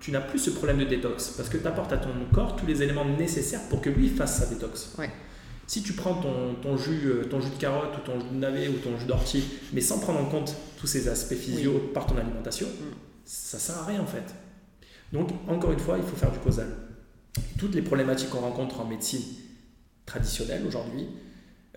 tu 0.00 0.12
n'as 0.12 0.20
plus 0.20 0.38
ce 0.38 0.50
problème 0.50 0.78
de 0.78 0.84
détox, 0.84 1.30
parce 1.36 1.48
que 1.48 1.58
tu 1.58 1.66
apportes 1.66 1.92
à 1.92 1.98
ton 1.98 2.10
corps 2.32 2.56
tous 2.56 2.66
les 2.66 2.82
éléments 2.82 3.04
nécessaires 3.04 3.62
pour 3.68 3.80
que 3.80 3.90
lui 3.90 4.08
fasse 4.08 4.38
sa 4.38 4.46
détox. 4.46 4.94
Si 5.66 5.82
tu 5.82 5.94
prends 5.94 6.20
ton, 6.62 6.76
jus, 6.76 7.06
euh, 7.06 7.24
ton 7.24 7.40
jus 7.40 7.50
de 7.50 7.56
carotte 7.56 7.96
ou 7.96 8.00
ton 8.00 8.20
jus 8.20 8.26
de 8.30 8.36
navet 8.36 8.68
ou 8.68 8.74
ton 8.74 8.98
jus 8.98 9.06
d'ortie, 9.06 9.44
mais 9.72 9.80
sans 9.80 9.98
prendre 9.98 10.20
en 10.20 10.26
compte 10.26 10.54
tous 10.78 10.86
ces 10.86 11.08
aspects 11.08 11.34
physio 11.34 11.90
par 11.94 12.06
ton 12.06 12.16
alimentation, 12.18 12.66
mm. 12.66 12.94
ça 13.24 13.58
sert 13.58 13.78
à 13.78 13.86
rien 13.86 14.00
en 14.00 14.06
fait. 14.06 14.34
Donc, 15.12 15.30
encore 15.48 15.72
une 15.72 15.78
fois, 15.78 15.96
il 15.96 16.04
faut 16.04 16.16
faire 16.16 16.32
du 16.32 16.38
causal. 16.38 16.68
Toutes 17.58 17.74
les 17.74 17.82
problématiques 17.82 18.30
qu'on 18.30 18.40
rencontre 18.40 18.80
en 18.80 18.84
médecine 18.84 19.22
traditionnelle 20.06 20.66
aujourd'hui, 20.66 21.06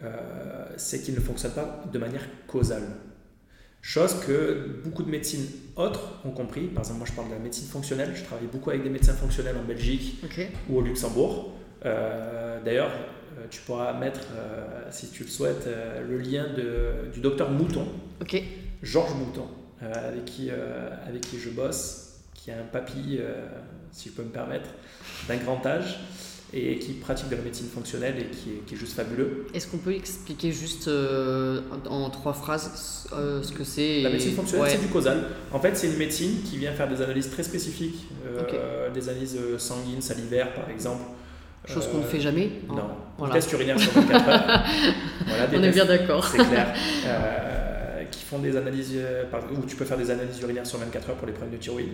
euh, 0.04 0.66
c'est 0.76 1.02
qu'ils 1.02 1.16
ne 1.16 1.20
fonctionnent 1.20 1.54
pas 1.54 1.84
de 1.92 2.00
manière 2.00 2.28
causale. 2.48 2.84
Chose 3.82 4.16
que 4.26 4.82
beaucoup 4.84 5.04
de 5.04 5.10
médecines 5.10 5.46
autres 5.76 6.20
ont 6.26 6.32
compris. 6.32 6.68
Par 6.68 6.84
exemple, 6.84 7.00
moi 7.00 7.08
je 7.08 7.14
parle 7.14 7.30
de 7.30 7.34
la 7.34 7.40
médecine 7.40 7.68
fonctionnelle. 7.68 8.12
Je 8.16 8.24
travaille 8.24 8.48
beaucoup 8.48 8.70
avec 8.70 8.84
des 8.84 8.90
médecins 8.90 9.14
fonctionnels 9.14 9.56
en 9.56 9.64
Belgique 9.64 10.22
ou 10.70 10.78
au 10.78 10.82
Luxembourg. 10.82 11.54
Euh, 11.86 12.62
d'ailleurs, 12.64 12.92
tu 13.50 13.62
pourras 13.62 13.94
mettre, 13.94 14.22
euh, 14.36 14.88
si 14.92 15.10
tu 15.10 15.24
le 15.24 15.30
souhaites, 15.30 15.68
euh, 15.68 16.08
le 16.08 16.18
lien 16.18 16.46
de, 16.56 17.12
du 17.14 17.20
docteur 17.20 17.52
Mouton, 17.52 17.88
Georges 18.84 19.16
Mouton, 19.16 19.48
avec, 19.82 20.26
qui, 20.26 20.50
avec 20.52 21.22
qui 21.22 21.40
je 21.40 21.50
bosse, 21.50 22.20
qui 22.34 22.52
a 22.52 22.60
un 22.60 22.66
papy, 22.72 23.20
si 23.92 24.10
je 24.10 24.14
peux 24.14 24.24
me 24.24 24.30
permettre, 24.30 24.70
d'un 25.28 25.38
grand 25.38 25.66
âge 25.66 26.00
et 26.54 26.80
qui 26.80 26.94
pratique 26.94 27.30
de 27.30 27.36
la 27.36 27.42
médecine 27.42 27.68
fonctionnelle 27.68 28.16
et 28.20 28.26
qui 28.28 28.52
est, 28.52 28.66
qui 28.66 28.76
est 28.76 28.78
juste 28.78 28.94
fabuleux. 28.94 29.48
Est-ce 29.54 29.68
qu'on 29.68 29.80
peut 29.80 29.94
expliquer 29.94 30.52
juste 30.52 30.90
en 31.90 32.10
trois 32.10 32.34
phrases 32.34 33.08
ce 33.12 33.52
que 33.52 33.64
c'est 33.64 34.02
La 34.02 34.10
médecine 34.10 34.36
fonctionnelle, 34.36 34.72
c'est 34.72 34.82
du 34.82 34.88
causal. 34.88 35.26
En 35.52 35.60
fait, 35.60 35.76
c'est 35.76 35.88
une 35.88 35.98
médecine 35.98 36.42
qui 36.44 36.58
vient 36.58 36.74
faire 36.74 36.88
des 36.88 37.02
analyses 37.02 37.30
très 37.32 37.44
spécifiques, 37.44 38.08
des 38.94 39.10
analyses 39.10 39.38
sanguines, 39.58 40.02
salivaires 40.02 40.54
par 40.54 40.70
exemple, 40.70 41.04
Chose 41.68 41.88
qu'on 41.88 42.00
ne 42.00 42.04
fait 42.04 42.20
jamais. 42.20 42.50
Hein. 42.70 42.76
Non. 42.76 42.90
Voilà. 43.18 43.34
Test 43.34 43.52
urinaire 43.52 43.80
sur 43.80 43.92
24 43.92 44.30
heures. 44.30 44.64
voilà, 45.26 45.48
On 45.54 45.64
est 45.64 45.72
bien 45.72 45.86
d'accord. 45.86 46.26
C'est 46.26 46.38
clair. 46.38 46.74
Euh, 47.06 48.04
qui 48.06 48.24
font 48.24 48.40
des 48.40 48.56
analyses, 48.56 48.94
euh, 48.96 49.26
ou 49.52 49.66
tu 49.66 49.76
peux 49.76 49.86
faire 49.86 49.98
des 49.98 50.10
analyses 50.10 50.40
urinaires 50.40 50.66
sur 50.66 50.80
24 50.80 51.10
heures 51.10 51.16
pour 51.16 51.28
les 51.28 51.34
problèmes 51.34 51.58
de 51.58 51.62
thyroïde. 51.62 51.90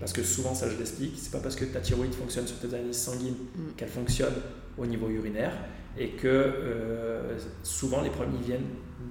Parce 0.00 0.12
que 0.12 0.22
souvent, 0.22 0.54
ça 0.54 0.68
je 0.68 0.76
l'explique, 0.76 1.14
c'est 1.16 1.32
pas 1.32 1.38
parce 1.38 1.56
que 1.56 1.64
ta 1.64 1.80
thyroïde 1.80 2.14
fonctionne 2.14 2.46
sur 2.46 2.58
tes 2.58 2.74
analyses 2.74 2.98
sanguines 2.98 3.36
mm. 3.54 3.72
qu'elle 3.76 3.88
fonctionne 3.88 4.34
au 4.76 4.86
niveau 4.86 5.08
urinaire. 5.08 5.52
Et 6.00 6.10
que 6.10 6.28
euh, 6.28 7.36
souvent, 7.62 8.02
les 8.02 8.10
problèmes 8.10 8.36
viennent 8.44 8.66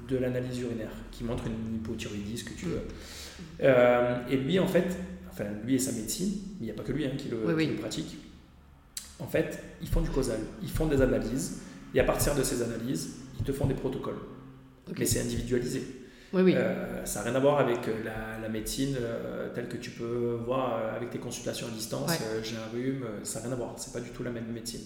de 0.07 0.17
l'analyse 0.17 0.59
urinaire, 0.59 0.91
qui 1.11 1.23
montre 1.23 1.43
une 1.47 1.75
hypothyroïdie, 1.75 2.43
que 2.43 2.53
tu 2.53 2.67
mm. 2.67 2.69
veux. 2.69 4.29
et 4.29 4.37
lui, 4.37 4.59
en 4.59 4.67
fait, 4.67 4.85
enfin, 5.31 5.45
lui 5.65 5.75
et 5.75 5.79
sa 5.79 5.91
médecine, 5.91 6.33
il 6.59 6.65
n'y 6.65 6.71
a 6.71 6.73
pas 6.73 6.83
que 6.83 6.91
lui 6.91 7.05
hein, 7.05 7.11
qui, 7.17 7.29
le, 7.29 7.37
qui 7.57 7.65
le 7.65 7.75
pratique 7.75 8.17
en 9.19 9.27
fait, 9.27 9.63
ils 9.81 9.87
font 9.87 10.01
du 10.01 10.09
causal, 10.09 10.39
ils 10.61 10.69
font 10.69 10.85
des 10.85 11.01
analyses, 11.01 11.61
et 11.93 11.99
à 11.99 12.03
partir 12.03 12.35
de 12.35 12.43
ces 12.43 12.61
analyses, 12.61 13.15
ils 13.39 13.43
te 13.43 13.51
font 13.51 13.65
des 13.65 13.73
protocoles. 13.73 14.19
Mais 14.97 15.05
c'est 15.05 15.21
individualisé. 15.21 15.83
Oui, 16.33 16.41
oui. 16.41 16.53
Euh, 16.55 17.05
ça 17.05 17.19
n'a 17.19 17.29
rien 17.29 17.35
à 17.35 17.39
voir 17.39 17.59
avec 17.59 17.87
euh, 17.87 18.03
la, 18.41 18.49
médecine 18.49 18.95
euh, 18.99 19.49
telle 19.53 19.67
que 19.67 19.77
tu 19.77 19.91
peux 19.91 20.39
voir 20.45 20.95
avec 20.95 21.09
tes 21.09 21.19
consultations 21.19 21.67
à 21.67 21.71
distance. 21.71 22.11
J'ai 22.43 22.55
un 22.55 22.71
rhume, 22.71 23.05
ça 23.23 23.39
n'a 23.39 23.45
rien 23.45 23.53
à 23.53 23.57
voir. 23.57 23.73
C'est 23.77 23.93
pas 23.93 23.99
du 23.99 24.09
tout 24.09 24.23
la 24.23 24.31
même 24.31 24.47
médecine. 24.47 24.81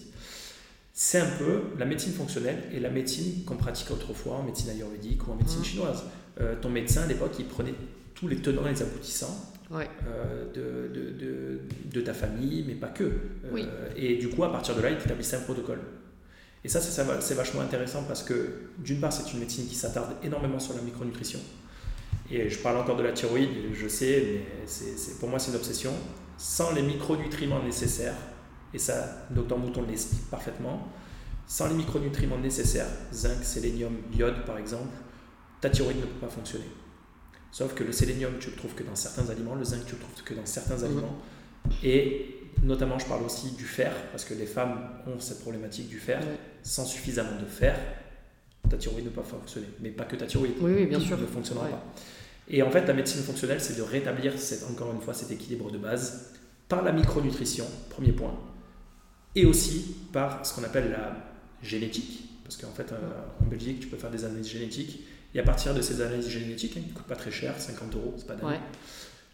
C'est 0.92 1.18
un 1.18 1.30
peu 1.38 1.62
la 1.78 1.84
médecine 1.84 2.12
fonctionnelle 2.12 2.64
et 2.72 2.80
la 2.80 2.90
médecine 2.90 3.44
qu'on 3.44 3.56
pratiquait 3.56 3.92
autrefois 3.92 4.36
en 4.36 4.42
médecine 4.42 4.70
ayurvédique 4.70 5.26
ou 5.26 5.32
en 5.32 5.36
médecine 5.36 5.60
mmh. 5.60 5.64
chinoise. 5.64 6.04
ton 6.60 6.68
médecin 6.68 7.02
à 7.02 7.06
l'époque, 7.06 7.32
il 7.38 7.46
prenait 7.46 7.74
tous 8.14 8.28
les 8.28 8.36
tenants 8.36 8.66
et 8.66 8.70
les 8.70 8.82
aboutissants 8.82 9.51
euh, 9.74 10.52
de, 10.52 10.92
de, 10.92 11.10
de, 11.10 11.60
de, 11.86 12.00
ta 12.02 12.12
famille, 12.12 12.64
mais 12.66 12.74
pas 12.74 12.88
que. 12.88 13.04
Euh, 13.04 13.88
et 13.96 14.16
du 14.16 14.28
coup, 14.28 14.44
à 14.44 14.52
partir 14.52 14.76
de 14.76 14.82
là, 14.82 14.90
il 14.90 14.98
t'établissait 14.98 15.36
un 15.36 15.40
protocole. 15.40 15.80
Et 16.64 16.68
ça, 16.68 16.80
c'est 16.80 17.34
vachement 17.34 17.62
intéressant 17.62 18.04
parce 18.04 18.22
que, 18.22 18.68
d'une 18.78 19.00
part, 19.00 19.12
c'est 19.12 19.32
une 19.32 19.40
médecine 19.40 19.66
qui 19.66 19.74
s'attarde 19.74 20.14
énormément 20.22 20.60
sur 20.60 20.74
la 20.74 20.82
micronutrition. 20.82 21.40
Et 22.30 22.48
je 22.48 22.58
parle 22.58 22.76
encore 22.76 22.96
de 22.96 23.02
la 23.02 23.12
thyroïde, 23.12 23.50
je 23.72 23.88
sais, 23.88 24.22
mais 24.26 24.66
c'est 24.66 25.18
pour 25.18 25.28
moi, 25.28 25.38
c'est 25.38 25.50
une 25.50 25.56
obsession. 25.56 25.92
Sans 26.38 26.72
les 26.72 26.82
micronutriments 26.82 27.62
nécessaires, 27.62 28.16
et 28.74 28.78
ça, 28.78 29.26
docteur 29.30 29.58
Mouton 29.58 29.84
l'explique 29.88 30.28
parfaitement, 30.30 30.88
sans 31.46 31.68
les 31.68 31.74
micronutriments 31.74 32.38
nécessaires, 32.38 32.86
zinc, 33.12 33.42
sélénium, 33.42 33.96
iode 34.16 34.44
par 34.44 34.58
exemple, 34.58 34.94
ta 35.60 35.68
thyroïde 35.70 35.98
ne 35.98 36.02
peut 36.02 36.26
pas 36.26 36.28
fonctionner. 36.28 36.64
Sauf 37.52 37.74
que 37.74 37.84
le 37.84 37.92
sélénium, 37.92 38.32
tu 38.40 38.50
le 38.50 38.56
trouves 38.56 38.74
que 38.74 38.82
dans 38.82 38.96
certains 38.96 39.28
aliments, 39.28 39.54
le 39.54 39.64
zinc, 39.64 39.84
tu 39.86 39.92
le 39.92 40.00
trouves 40.00 40.24
que 40.24 40.32
dans 40.34 40.46
certains 40.46 40.78
mhm. 40.78 40.84
aliments. 40.84 41.18
Et 41.84 42.38
notamment, 42.62 42.98
je 42.98 43.06
parle 43.06 43.22
aussi 43.22 43.50
du 43.52 43.64
fer, 43.64 43.92
parce 44.10 44.24
que 44.24 44.32
les 44.32 44.46
femmes 44.46 44.80
ont 45.06 45.20
cette 45.20 45.40
problématique 45.40 45.88
du 45.88 45.98
fer. 45.98 46.20
Sans 46.62 46.86
suffisamment 46.86 47.38
de 47.38 47.46
fer, 47.46 47.78
ta 48.70 48.76
thyroïde 48.78 49.04
ne 49.04 49.10
peut 49.10 49.20
pas 49.20 49.28
fonctionner. 49.28 49.66
Mais 49.80 49.90
pas 49.90 50.04
que 50.04 50.16
ta 50.16 50.26
thyroïde, 50.26 50.54
oui, 50.60 50.86
bien 50.86 50.98
sûr. 50.98 51.18
ne 51.18 51.26
fonctionnera 51.26 51.68
pas. 51.68 51.84
Et 52.48 52.62
en 52.62 52.70
fait, 52.70 52.86
la 52.86 52.94
médecine 52.94 53.22
fonctionnelle, 53.22 53.60
c'est 53.60 53.76
de 53.76 53.82
rétablir, 53.82 54.32
encore 54.70 54.92
une 54.92 55.00
fois, 55.00 55.12
cet 55.12 55.30
équilibre 55.30 55.70
de 55.70 55.78
base 55.78 56.32
par 56.68 56.82
la 56.82 56.92
micronutrition, 56.92 57.66
premier 57.90 58.12
point, 58.12 58.34
et 59.34 59.44
aussi 59.44 59.96
par 60.12 60.44
ce 60.46 60.54
qu'on 60.54 60.64
appelle 60.64 60.90
la 60.90 61.16
génétique, 61.62 62.28
parce 62.44 62.56
qu'en 62.56 62.70
fait, 62.70 62.92
euh, 62.92 62.96
en 63.42 63.46
Belgique, 63.46 63.80
tu 63.80 63.88
peux 63.88 63.96
faire 63.96 64.10
des 64.10 64.24
analyses 64.24 64.48
génétiques 64.48 65.04
et 65.34 65.40
à 65.40 65.42
partir 65.42 65.74
de 65.74 65.80
ces 65.80 66.00
analyses 66.00 66.28
génétiques, 66.28 66.76
hein, 66.76 66.80
qui 66.82 66.90
ne 66.90 66.94
coûtent 66.94 67.06
pas 67.06 67.16
très 67.16 67.30
cher, 67.30 67.58
50 67.58 67.94
euros, 67.94 68.14
c'est 68.18 68.26
pas 68.26 68.34
dingue, 68.34 68.58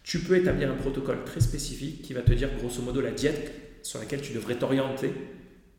tu 0.03 0.19
peux 0.19 0.37
établir 0.37 0.71
un 0.71 0.75
protocole 0.75 1.23
très 1.25 1.41
spécifique 1.41 2.01
qui 2.01 2.13
va 2.13 2.21
te 2.21 2.31
dire 2.33 2.49
grosso 2.57 2.81
modo 2.81 3.01
la 3.01 3.11
diète 3.11 3.53
sur 3.83 3.99
laquelle 3.99 4.21
tu 4.21 4.33
devrais 4.33 4.55
t'orienter 4.55 5.13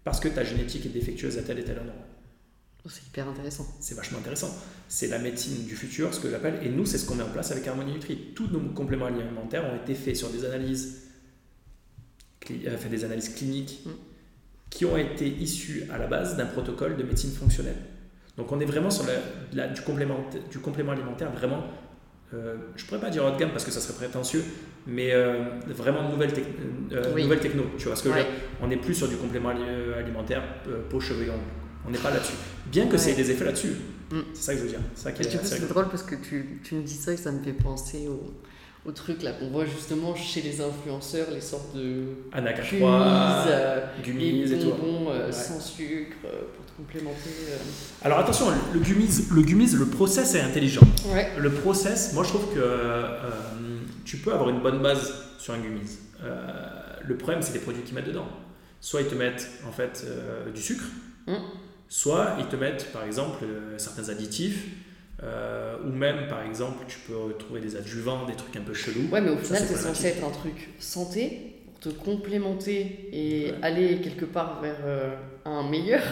parce 0.05 0.21
que 0.21 0.29
ta 0.29 0.45
génétique 0.45 0.87
est 0.87 0.91
défectueuse 0.91 1.39
à 1.39 1.43
tel 1.43 1.59
et 1.59 1.65
tel 1.65 1.79
endroit. 1.79 2.07
Oh, 2.85 2.89
c'est 2.89 3.07
hyper 3.07 3.29
intéressant. 3.29 3.67
C'est 3.81 3.95
vachement 3.95 4.19
intéressant. 4.19 4.57
C'est 4.89 5.09
la 5.09 5.19
médecine 5.19 5.65
du 5.65 5.77
futur, 5.77 6.15
ce 6.15 6.21
que 6.21 6.31
j'appelle, 6.31 6.61
et 6.63 6.71
nous, 6.71 6.87
c'est 6.87 6.97
ce 6.97 7.07
qu'on 7.07 7.15
met 7.15 7.23
en 7.23 7.29
place 7.29 7.51
avec 7.51 7.67
Harmonie 7.67 7.93
Nutri. 7.93 8.33
Tous 8.35 8.47
nos 8.47 8.61
compléments 8.61 9.07
alimentaires 9.07 9.65
ont 9.71 9.77
été 9.77 9.95
faits 9.95 10.17
sur 10.17 10.31
des 10.31 10.45
analyses, 10.45 11.09
euh, 12.51 12.79
fait 12.79 12.89
des 12.89 13.05
analyses 13.05 13.35
cliniques 13.35 13.83
mm. 13.85 13.91
qui 14.71 14.87
ont 14.87 14.97
été 14.97 15.29
issues 15.29 15.85
à 15.91 15.99
la 15.99 16.07
base 16.07 16.37
d'un 16.37 16.47
protocole 16.47 16.97
de 16.97 17.03
médecine 17.03 17.33
fonctionnelle. 17.33 17.77
Donc 18.37 18.53
on 18.53 18.61
est 18.61 18.65
vraiment 18.65 18.91
sur 18.91 19.05
la, 19.53 19.69
du, 19.69 19.81
complément, 19.83 20.19
du 20.51 20.59
complément 20.59 20.93
alimentaire, 20.93 21.31
vraiment, 21.33 21.65
euh, 22.33 22.57
je 22.77 22.85
pourrais 22.85 23.01
pas 23.01 23.11
dire 23.11 23.25
haut 23.25 23.31
de 23.31 23.37
gamme 23.37 23.51
parce 23.51 23.65
que 23.65 23.71
ça 23.71 23.81
serait 23.81 23.95
prétentieux, 23.95 24.45
mais 24.87 25.13
euh, 25.13 25.45
vraiment 25.67 26.09
nouvelle, 26.09 26.31
euh, 26.93 27.23
nouvelle 27.23 27.41
techno. 27.41 27.65
Tu 27.77 27.87
vois 27.87 27.97
ce 27.97 28.05
que 28.05 28.11
On 28.63 28.69
n'est 28.69 28.77
plus 28.77 28.95
sur 28.95 29.09
du 29.09 29.17
complément 29.17 29.51
alimentaire 29.51 30.43
peau, 30.89 31.01
cheveux 31.01 31.27
et 31.27 31.31
ongles. 31.31 31.41
On 31.87 31.91
n'est 31.91 31.99
pas 31.99 32.11
là-dessus. 32.11 32.35
Bien 32.67 32.87
que 32.87 32.97
c'est 32.97 33.15
des 33.15 33.31
effets 33.31 33.45
là-dessus. 33.45 33.75
Mm. 34.11 34.19
C'est 34.35 34.43
ça 34.43 34.53
que 34.53 34.59
je 34.59 34.65
veux 34.65 34.71
dire. 34.71 34.81
C'est 34.95 35.69
drôle 35.69 35.89
parce 35.89 36.03
que 36.03 36.15
tu, 36.15 36.61
tu, 36.63 36.75
me 36.77 36.83
dis 36.83 36.95
ça 36.95 37.13
et 37.13 37.17
ça 37.17 37.33
me 37.33 37.43
fait 37.43 37.53
penser 37.53 38.07
au, 38.09 38.33
au 38.87 38.93
truc 38.93 39.23
là 39.23 39.33
qu'on 39.33 39.49
voit 39.49 39.67
justement 39.67 40.15
chez 40.15 40.43
les 40.43 40.61
influenceurs, 40.61 41.31
les 41.31 41.41
sortes 41.41 41.77
de 41.77 42.05
Anaca 42.33 42.63
euh, 42.73 43.81
gummies, 44.03 44.53
et 44.53 44.59
tout. 44.59 44.73
Euh, 45.09 45.31
sans 45.31 45.61
sucre 45.61 46.17
euh, 46.25 46.43
complémenter. 46.83 47.31
Alors 48.03 48.19
attention, 48.19 48.47
le 48.73 48.81
gummies, 48.81 49.27
le 49.31 49.43
gummies, 49.43 49.73
le 49.73 49.87
process 49.87 50.35
est 50.35 50.41
intelligent. 50.41 50.87
Le 51.39 51.51
process, 51.51 52.13
moi 52.13 52.25
je 52.25 52.29
trouve 52.29 52.55
que 52.55 53.05
tu 54.05 54.19
peux 54.19 54.33
avoir 54.33 54.51
une 54.51 54.61
bonne 54.61 54.83
base 54.83 55.13
sur 55.39 55.55
un 55.55 55.59
gummies. 55.59 55.99
le 57.03 57.17
problème, 57.17 57.43
c'est 57.43 57.53
les 57.53 57.61
produits 57.61 57.83
qu'ils 57.83 57.95
mettent 57.95 58.09
dedans. 58.09 58.27
Soit 58.81 59.03
ils 59.03 59.09
te 59.09 59.15
mettent 59.15 59.49
en 59.69 59.73
fait 59.73 60.07
du 60.55 60.61
sucre. 60.61 60.85
Mm. 61.27 61.35
Soit 61.89 62.37
ils 62.39 62.47
te 62.47 62.57
mettent 62.57 62.93
par 62.93 63.05
exemple 63.05 63.45
certains 63.77 64.09
additifs 64.09 64.65
euh, 65.23 65.77
ou 65.85 65.93
même, 65.93 66.29
par 66.29 66.43
exemple, 66.43 66.85
tu 66.89 66.99
peux 67.01 67.35
trouver 67.39 67.61
des 67.61 67.77
adjuvants, 67.77 68.25
des 68.25 68.35
trucs 68.35 68.57
un 68.57 68.63
peu 68.63 68.73
chelous. 68.73 69.09
Ouais, 69.13 69.21
mais 69.21 69.31
au 69.31 69.37
final, 69.37 69.63
c'est 69.67 69.77
censé 69.77 70.09
être 70.09 70.25
un 70.25 70.31
truc 70.31 70.71
santé 70.79 71.57
pour 71.67 71.79
te 71.79 71.89
complémenter 71.91 73.09
et 73.13 73.53
aller 73.63 74.01
quelque 74.01 74.25
part 74.25 74.61
vers 74.63 74.79
euh, 74.85 75.15
un 75.45 75.69
meilleur. 75.69 76.03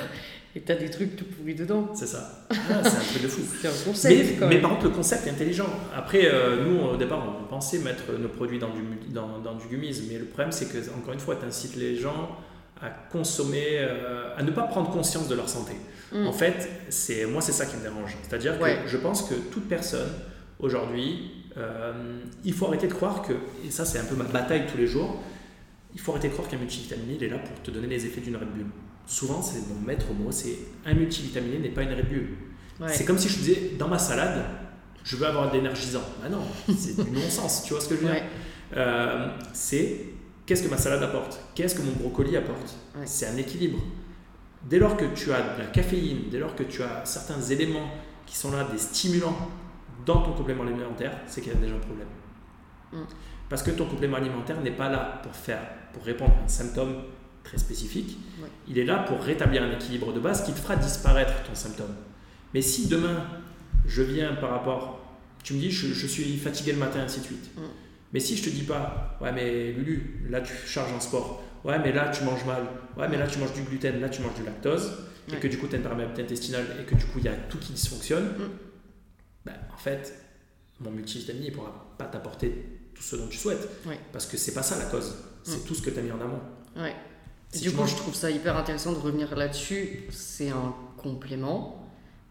Et 0.56 0.61
t'as 0.61 0.74
des 0.74 0.90
trucs 0.90 1.16
tout 1.16 1.24
pourris 1.24 1.54
dedans. 1.54 1.90
C'est 1.94 2.06
ça. 2.06 2.46
c'est 2.50 2.72
un 2.72 2.80
truc 2.82 3.22
de 3.22 3.28
fou. 3.28 3.42
c'est 3.61 3.68
un 3.68 3.84
concept. 3.84 4.40
Mais, 4.40 4.46
mais, 4.46 4.61
par 4.61 4.70
contre, 4.70 4.84
le 4.84 4.90
concept 4.90 5.26
est 5.26 5.30
intelligent. 5.30 5.68
Après, 5.94 6.22
euh, 6.24 6.64
nous, 6.64 6.80
au 6.80 6.96
départ, 6.96 7.22
on 7.40 7.46
pensait 7.48 7.78
mettre 7.78 8.12
nos 8.18 8.28
produits 8.28 8.58
dans 8.58 8.70
du, 8.70 8.82
dans, 9.11 9.38
dans 9.38 9.54
du 9.54 9.66
gummies. 9.68 10.02
Mais 10.11 10.18
le 10.18 10.24
problème, 10.24 10.52
c'est 10.52 10.66
que, 10.66 10.78
encore 10.96 11.12
une 11.12 11.20
fois, 11.20 11.37
tu 11.37 11.46
incites 11.46 11.76
les 11.76 11.96
gens 11.96 12.37
à 12.80 12.90
consommer, 13.11 13.87
à 14.37 14.42
ne 14.42 14.50
pas 14.52 14.62
prendre 14.62 14.90
conscience 14.90 15.28
de 15.28 15.34
leur 15.34 15.48
santé. 15.48 15.72
Mm. 16.12 16.26
En 16.26 16.32
fait, 16.32 16.68
c'est 16.88 17.26
moi, 17.26 17.42
c'est 17.42 17.52
ça 17.52 17.66
qui 17.66 17.76
me 17.76 17.82
dérange. 17.82 18.16
C'est-à-dire 18.22 18.58
que 18.58 18.64
je 18.87 18.96
pense 18.96 19.22
que 19.22 19.34
toute 19.34 19.68
personne, 19.68 20.08
aujourd'hui, 20.58 21.30
euh, 21.56 22.20
il 22.44 22.52
faut 22.52 22.66
arrêter 22.66 22.87
de 22.87 22.92
croire 22.92 23.22
que, 23.22 23.32
et 23.66 23.70
ça 23.70 23.84
c'est 23.84 23.98
un 23.98 24.04
peu 24.04 24.14
ma 24.14 24.24
bataille 24.24 24.66
tous 24.70 24.78
les 24.78 24.87
jours, 24.87 25.20
il 25.94 26.00
faut 26.00 26.12
arrêter 26.12 26.28
de 26.28 26.32
croire 26.34 26.48
qu'un 26.48 26.58
multivitaminé, 26.58 27.14
il 27.14 27.24
est 27.24 27.28
là 27.28 27.38
pour 27.38 27.61
te 27.62 27.70
donner 27.70 27.88
les 27.88 28.06
effets 28.06 28.20
d'une 28.20 28.37
Red 28.37 28.48
Bull. 28.48 28.66
Souvent, 29.09 29.40
c'est 29.40 29.66
mon 29.66 29.81
maître 29.87 30.12
mot, 30.12 30.31
c'est 30.31 30.59
un 30.85 30.92
multivitaminé 30.92 31.59
n'est 31.59 31.71
pas 31.71 31.83
une 31.83 31.94
Red 31.94 32.11
Bull. 32.11 32.29
C'est 32.88 33.07
comme 33.07 33.18
si 33.18 33.31
je 33.31 33.38
disais, 33.38 33.73
dans 33.79 33.88
ma 33.88 33.99
salade, 33.99 34.44
je 35.03 35.16
veux 35.16 35.27
avoir 35.27 35.51
de 35.51 35.57
l'énergisant. 35.57 36.03
Ah 36.23 36.29
non, 36.29 36.42
c'est 36.77 37.03
du 37.03 37.11
non-sens, 37.11 37.64
tu 37.64 37.73
vois 37.73 37.81
ce 37.81 37.88
que 37.88 37.97
je 37.97 38.01
veux 38.03 38.12
dire? 38.12 38.23
Euh, 38.77 39.29
C'est 39.55 40.01
qu'est-ce 40.44 40.62
que 40.62 40.68
ma 40.68 40.77
salade 40.77 41.03
apporte? 41.03 41.40
Qu'est-ce 41.55 41.75
que 41.75 41.81
mon 41.81 41.92
brocoli 41.92 42.37
apporte? 42.37 42.77
C'est 43.07 43.27
un 43.27 43.37
équilibre. 43.38 43.79
Dès 44.68 44.79
lors 44.79 44.94
que 44.94 45.07
tu 45.07 45.33
as 45.33 45.55
de 45.55 45.59
la 45.59 45.66
caféine, 45.68 46.29
dès 46.31 46.38
lors 46.38 46.55
que 46.55 46.64
tu 46.64 46.83
as 46.83 47.03
certains 47.05 47.40
éléments 47.40 47.88
qui 48.27 48.37
sont 48.37 48.53
là, 48.53 48.64
des 48.71 48.77
stimulants 48.77 49.49
dans 50.05 50.21
ton 50.21 50.33
complément 50.33 50.64
alimentaire, 50.64 51.12
c'est 51.27 51.40
qu'il 51.40 51.53
y 51.53 51.57
a 51.57 51.59
déjà 51.59 51.75
un 51.77 51.79
problème. 51.79 52.09
Mm. 52.92 53.05
Parce 53.49 53.62
que 53.62 53.71
ton 53.71 53.87
complément 53.87 54.18
alimentaire 54.18 54.61
n'est 54.61 54.77
pas 54.77 54.90
là 54.90 55.21
pour 55.23 55.35
faire, 55.35 55.62
pour 55.94 56.05
répondre 56.05 56.35
à 56.38 56.44
un 56.44 56.49
symptôme 56.49 56.97
très 57.48 57.58
spécifique. 57.58 58.18
Il 58.68 58.78
est 58.78 58.84
là 58.84 58.98
pour 58.98 59.20
rétablir 59.20 59.62
un 59.62 59.72
équilibre 59.72 60.12
de 60.12 60.20
base 60.20 60.44
qui 60.44 60.52
te 60.52 60.58
fera 60.58 60.76
disparaître 60.76 61.32
ton 61.44 61.54
symptôme. 61.54 61.94
Mais 62.54 62.62
si 62.62 62.88
demain, 62.88 63.24
je 63.87 64.02
viens 64.02 64.34
par 64.34 64.50
rapport, 64.50 65.00
tu 65.42 65.54
me 65.54 65.58
dis, 65.58 65.70
je, 65.70 66.06
suis 66.06 66.37
fatigué 66.37 66.72
le 66.72 66.78
matin, 66.78 67.00
ainsi 67.00 67.20
de 67.20 67.24
suite. 67.24 67.56
Mm. 67.56 67.62
Mais 68.12 68.20
si 68.20 68.37
je 68.37 68.44
te 68.44 68.50
dis 68.50 68.62
pas, 68.62 69.18
ouais, 69.20 69.32
mais 69.32 69.72
Lulu, 69.72 70.26
là 70.30 70.40
tu 70.40 70.52
charges 70.66 70.92
en 70.92 71.00
sport, 71.00 71.42
ouais, 71.64 71.78
mais 71.78 71.92
là 71.92 72.08
tu 72.08 72.24
manges 72.24 72.44
mal, 72.44 72.62
ouais, 72.96 73.08
mais 73.08 73.18
là 73.18 73.26
tu 73.26 73.38
manges 73.38 73.52
du 73.52 73.62
gluten, 73.62 74.00
là 74.00 74.08
tu 74.08 74.22
manges 74.22 74.34
du 74.34 74.44
lactose, 74.44 74.92
et 75.30 75.37
que 75.37 75.46
du 75.46 75.58
coup 75.58 75.66
tu 75.66 75.74
as 75.74 75.76
une 75.76 75.82
perméabilité 75.82 76.22
intestinale 76.22 76.64
et 76.80 76.84
que 76.84 76.94
du 76.94 77.04
coup 77.04 77.18
il 77.18 77.24
y 77.26 77.28
a 77.28 77.34
tout 77.34 77.58
qui 77.58 77.72
dysfonctionne, 77.72 78.24
mm. 78.24 78.50
ben, 79.44 79.54
en 79.74 79.76
fait, 79.76 80.14
mon 80.80 80.90
multivitamine 80.90 81.44
ne 81.44 81.50
pourra 81.50 81.94
pas 81.98 82.06
t'apporter 82.06 82.50
tout 82.94 83.02
ce 83.02 83.16
dont 83.16 83.28
tu 83.28 83.37
souhaites. 83.37 83.68
Parce 84.12 84.26
que 84.26 84.37
c'est 84.37 84.54
pas 84.54 84.62
ça 84.62 84.78
la 84.78 84.87
cause, 84.87 85.14
c'est 85.44 85.64
mm. 85.64 85.66
tout 85.66 85.74
ce 85.74 85.82
que 85.82 85.90
tu 85.90 85.98
as 85.98 86.02
mis 86.02 86.12
en 86.12 86.20
amont. 86.20 86.40
Du 87.56 87.72
coup, 87.72 87.87
je 87.87 87.96
trouve 87.96 88.14
ça 88.14 88.30
hyper 88.30 88.56
intéressant 88.56 88.92
de 88.92 88.98
revenir 88.98 89.34
là-dessus. 89.34 90.04
C'est 90.11 90.50
un 90.50 90.74
complément, 90.98 91.82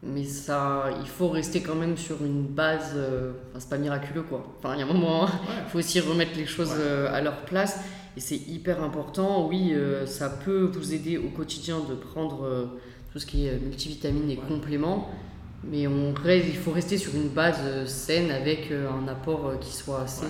mais 0.03 0.23
ça, 0.23 0.89
il 1.01 1.07
faut 1.07 1.29
rester 1.29 1.61
quand 1.61 1.75
même 1.75 1.97
sur 1.97 2.23
une 2.23 2.45
base. 2.45 2.91
Euh, 2.95 3.31
enfin, 3.49 3.59
c'est 3.59 3.69
pas 3.69 3.77
miraculeux 3.77 4.21
quoi. 4.21 4.45
Enfin, 4.59 4.75
il 4.75 4.79
y 4.79 4.83
a 4.83 4.85
un 4.85 4.93
moment, 4.93 5.27
il 5.65 5.69
faut 5.71 5.79
aussi 5.79 5.99
remettre 5.99 6.37
les 6.37 6.45
choses 6.45 6.75
euh, 6.77 7.13
à 7.13 7.21
leur 7.21 7.45
place. 7.45 7.79
Et 8.15 8.19
c'est 8.19 8.35
hyper 8.35 8.83
important. 8.83 9.47
Oui, 9.47 9.73
euh, 9.73 10.05
ça 10.05 10.29
peut 10.29 10.69
vous 10.73 10.93
aider 10.93 11.17
au 11.17 11.29
quotidien 11.29 11.79
de 11.79 11.95
prendre 11.95 12.69
tout 13.11 13.19
ce 13.19 13.25
qui 13.25 13.47
est 13.47 13.59
multivitamines 13.59 14.29
et 14.29 14.37
compléments. 14.37 15.09
Mais 15.63 15.87
on 15.87 16.13
rêve, 16.13 16.45
il 16.47 16.55
faut 16.55 16.71
rester 16.71 16.97
sur 16.99 17.15
une 17.15 17.29
base 17.29 17.85
saine 17.85 18.29
avec 18.29 18.71
un 18.71 19.07
apport 19.07 19.59
qui 19.59 19.75
soit 19.75 20.01
assez, 20.01 20.27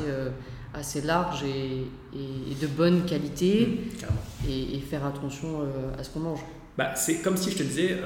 assez 0.73 1.01
large 1.01 1.43
et, 1.43 1.85
et, 2.17 2.55
de 2.55 2.67
bonne 2.67 3.05
qualité. 3.05 3.67
Mmh, 3.67 4.49
et, 4.49 4.79
faire 4.79 5.05
attention 5.05 5.61
à 5.97 6.03
ce 6.03 6.09
qu'on 6.09 6.21
mange. 6.21 6.39
Bah, 6.77 6.95
c'est 6.95 7.21
comme 7.21 7.37
si 7.37 7.51
je 7.51 7.57
te 7.57 7.63
disais, 7.63 7.97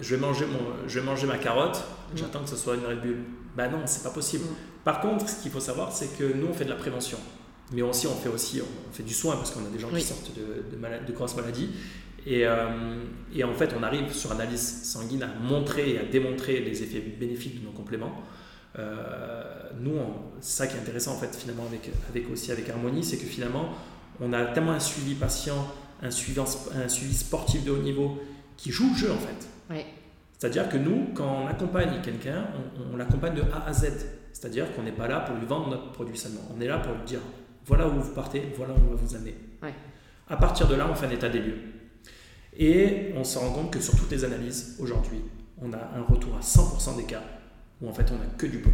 je, 0.00 0.14
vais 0.14 0.20
manger 0.20 0.46
mon, 0.46 0.86
je 0.86 1.00
vais 1.00 1.04
manger 1.04 1.26
ma 1.26 1.38
carotte, 1.38 1.76
mmh. 1.76 2.16
j'attends 2.16 2.42
que 2.42 2.50
ce 2.50 2.56
soit 2.56 2.74
une 2.74 2.84
Red 2.84 3.00
Bull. 3.00 3.16
Bah 3.56 3.68
non, 3.68 3.78
c'est 3.86 4.02
pas 4.02 4.10
possible. 4.10 4.44
Mmh. 4.44 4.84
Par 4.84 5.00
contre, 5.00 5.28
ce 5.28 5.42
qu'il 5.42 5.50
faut 5.50 5.60
savoir, 5.60 5.92
c'est 5.92 6.16
que 6.18 6.24
nous, 6.24 6.46
on 6.48 6.52
fait 6.52 6.64
de 6.64 6.70
la 6.70 6.76
prévention 6.76 7.18
mais 7.72 7.82
aussi 7.82 8.06
on 8.06 8.14
fait 8.14 8.28
aussi 8.28 8.60
on 8.60 8.92
fait 8.92 9.02
du 9.02 9.14
soin 9.14 9.36
parce 9.36 9.50
qu'on 9.50 9.64
a 9.64 9.70
des 9.70 9.78
gens 9.78 9.88
qui 9.88 10.02
sortent 10.02 10.32
de, 10.34 10.76
de, 10.76 11.06
de 11.06 11.12
grosses 11.12 11.36
maladies 11.36 11.70
et, 12.26 12.46
euh, 12.46 13.02
et, 13.34 13.42
en 13.44 13.54
fait 13.54 13.74
on 13.78 13.82
arrive 13.82 14.12
sur 14.12 14.30
analyse 14.32 14.82
sanguine 14.84 15.22
à 15.22 15.28
montrer 15.40 15.90
et 15.90 15.98
à 15.98 16.04
démontrer 16.04 16.60
les 16.60 16.82
effets 16.82 17.00
bénéfiques 17.00 17.60
de 17.60 17.66
nos 17.66 17.72
compléments 17.72 18.12
euh, 18.12 18.41
nous 18.78 19.92
c'est 20.40 20.56
ça 20.56 20.66
qui 20.66 20.76
est 20.76 20.80
intéressant 20.80 21.12
en 21.12 21.18
fait 21.18 21.34
finalement 21.36 21.64
avec, 21.66 21.90
avec 22.08 22.30
aussi 22.30 22.52
avec 22.52 22.68
Harmonie 22.70 23.04
c'est 23.04 23.18
que 23.18 23.26
finalement 23.26 23.70
on 24.20 24.32
a 24.32 24.46
tellement 24.46 24.72
un 24.72 24.80
suivi 24.80 25.14
patient 25.14 25.66
un 26.02 26.10
suivi, 26.10 26.40
un 26.40 26.88
suivi 26.88 27.14
sportif 27.14 27.64
de 27.64 27.70
haut 27.70 27.82
niveau 27.82 28.18
qui 28.56 28.70
joue 28.70 28.90
le 28.90 28.96
jeu 28.96 29.12
en 29.12 29.18
fait. 29.18 29.48
C'est-à-dire 30.38 30.68
que 30.68 30.76
nous 30.76 31.08
quand 31.14 31.44
on 31.44 31.46
accompagne 31.46 32.00
quelqu'un 32.02 32.46
on, 32.78 32.94
on 32.94 32.96
l'accompagne 32.96 33.34
de 33.34 33.42
A 33.52 33.66
à 33.66 33.72
Z. 33.72 33.86
C'est-à-dire 34.32 34.74
qu'on 34.74 34.82
n'est 34.82 34.92
pas 34.92 35.06
là 35.06 35.20
pour 35.20 35.36
lui 35.36 35.46
vendre 35.46 35.68
notre 35.68 35.92
produit 35.92 36.16
seulement. 36.16 36.40
On 36.56 36.60
est 36.60 36.66
là 36.66 36.78
pour 36.78 36.94
lui 36.94 37.04
dire 37.04 37.20
voilà 37.66 37.86
où 37.86 38.00
vous 38.00 38.12
partez, 38.12 38.52
voilà 38.56 38.74
où 38.74 38.78
on 38.88 38.94
va 38.94 38.96
vous 38.96 39.14
amener. 39.14 39.34
À 40.28 40.36
partir 40.36 40.66
de 40.66 40.74
là, 40.74 40.88
on 40.90 40.94
fait 40.94 41.06
un 41.06 41.10
état 41.10 41.28
des 41.28 41.40
lieux. 41.40 41.58
Et 42.56 43.12
on 43.16 43.24
se 43.24 43.38
rend 43.38 43.52
compte 43.52 43.70
que 43.72 43.80
sur 43.80 43.96
toutes 43.96 44.10
les 44.10 44.24
analyses, 44.24 44.76
aujourd'hui, 44.80 45.20
on 45.60 45.72
a 45.72 45.76
un 45.76 46.02
retour 46.02 46.34
à 46.36 46.40
100% 46.40 46.96
des 46.96 47.04
cas 47.04 47.22
où 47.82 47.88
en 47.88 47.92
fait 47.92 48.10
on 48.12 48.18
n'a 48.18 48.26
que 48.38 48.46
du 48.46 48.58
bon. 48.58 48.70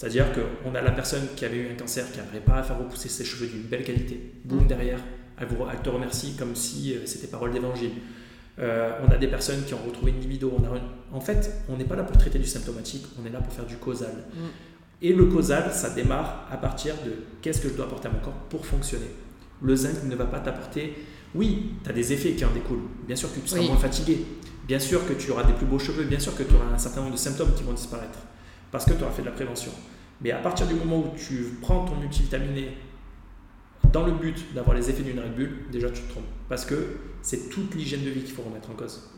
C'est-à-dire 0.00 0.26
qu'on 0.32 0.74
a 0.74 0.80
la 0.80 0.92
personne 0.92 1.26
qui 1.36 1.44
avait 1.44 1.58
eu 1.58 1.70
un 1.70 1.74
cancer, 1.74 2.10
qui 2.10 2.18
n'arrivait 2.18 2.40
pas 2.40 2.54
à 2.54 2.62
faire 2.62 2.78
repousser 2.78 3.10
ses 3.10 3.22
cheveux 3.22 3.46
d'une 3.46 3.64
belle 3.64 3.84
qualité. 3.84 4.32
Boum, 4.46 4.66
derrière, 4.66 4.98
elle, 5.38 5.46
vous, 5.46 5.56
te 5.82 5.90
remercie 5.90 6.36
comme 6.38 6.56
si 6.56 6.94
euh, 6.94 7.04
c'était 7.04 7.26
parole 7.26 7.52
d'évangile. 7.52 7.90
Euh, 8.58 8.92
on 9.06 9.10
a 9.12 9.18
des 9.18 9.28
personnes 9.28 9.62
qui 9.64 9.74
ont 9.74 9.82
retrouvé 9.86 10.12
une 10.12 10.20
libido. 10.20 10.52
En 11.12 11.20
fait, 11.20 11.52
on 11.68 11.76
n'est 11.76 11.84
pas 11.84 11.96
là 11.96 12.02
pour 12.02 12.16
traiter 12.16 12.38
du 12.38 12.46
symptomatique, 12.46 13.04
on 13.20 13.26
est 13.26 13.30
là 13.30 13.40
pour 13.40 13.52
faire 13.52 13.66
du 13.66 13.76
causal. 13.76 14.24
Mm. 14.34 14.38
Et 15.02 15.12
le 15.12 15.26
causal, 15.26 15.70
ça 15.72 15.90
démarre 15.90 16.48
à 16.50 16.56
partir 16.56 16.94
de 17.04 17.12
qu'est-ce 17.40 17.60
que 17.60 17.68
je 17.68 17.74
dois 17.74 17.86
apporter 17.86 18.08
à 18.08 18.10
mon 18.10 18.20
corps 18.20 18.40
pour 18.48 18.64
fonctionner. 18.64 19.10
Le 19.62 19.76
zinc 19.76 20.04
ne 20.04 20.14
va 20.14 20.24
pas 20.24 20.40
t'apporter. 20.40 20.94
Oui, 21.34 21.72
tu 21.84 21.90
as 21.90 21.92
des 21.92 22.12
effets 22.12 22.32
qui 22.32 22.44
en 22.44 22.52
découlent. 22.52 22.88
Bien 23.06 23.16
sûr 23.16 23.32
que 23.34 23.40
tu 23.40 23.48
seras 23.48 23.62
moins 23.62 23.76
fatigué. 23.76 24.24
Bien 24.70 24.78
sûr 24.78 25.04
que 25.04 25.14
tu 25.14 25.32
auras 25.32 25.42
des 25.42 25.52
plus 25.52 25.66
beaux 25.66 25.80
cheveux. 25.80 26.04
Bien 26.04 26.20
sûr 26.20 26.32
que 26.36 26.44
tu 26.44 26.54
auras 26.54 26.72
un 26.72 26.78
certain 26.78 27.00
nombre 27.00 27.14
de 27.14 27.18
symptômes 27.18 27.52
qui 27.56 27.64
vont 27.64 27.72
disparaître. 27.72 28.20
Parce 28.70 28.84
que 28.84 28.92
tu 28.92 29.02
auras 29.02 29.10
fait 29.10 29.22
de 29.22 29.26
la 29.26 29.32
prévention. 29.32 29.72
Mais 30.20 30.30
à 30.30 30.38
partir 30.38 30.68
du 30.68 30.74
moment 30.74 31.00
où 31.00 31.16
tu 31.18 31.56
prends 31.60 31.84
ton 31.84 31.96
multivitaminé 31.96 32.76
dans 33.92 34.06
le 34.06 34.12
but 34.12 34.54
d'avoir 34.54 34.76
les 34.76 34.88
effets 34.88 35.02
d'une 35.02 35.18
Red 35.18 35.34
Bull, 35.34 35.50
déjà 35.72 35.90
tu 35.90 36.02
te 36.02 36.10
trompes. 36.10 36.22
Parce 36.48 36.64
que 36.64 36.98
c'est 37.20 37.50
toute 37.50 37.74
l'hygiène 37.74 38.04
de 38.04 38.10
vie 38.10 38.22
qu'il 38.22 38.32
faut 38.32 38.42
remettre 38.42 38.70
en 38.70 38.74
cause. 38.74 39.10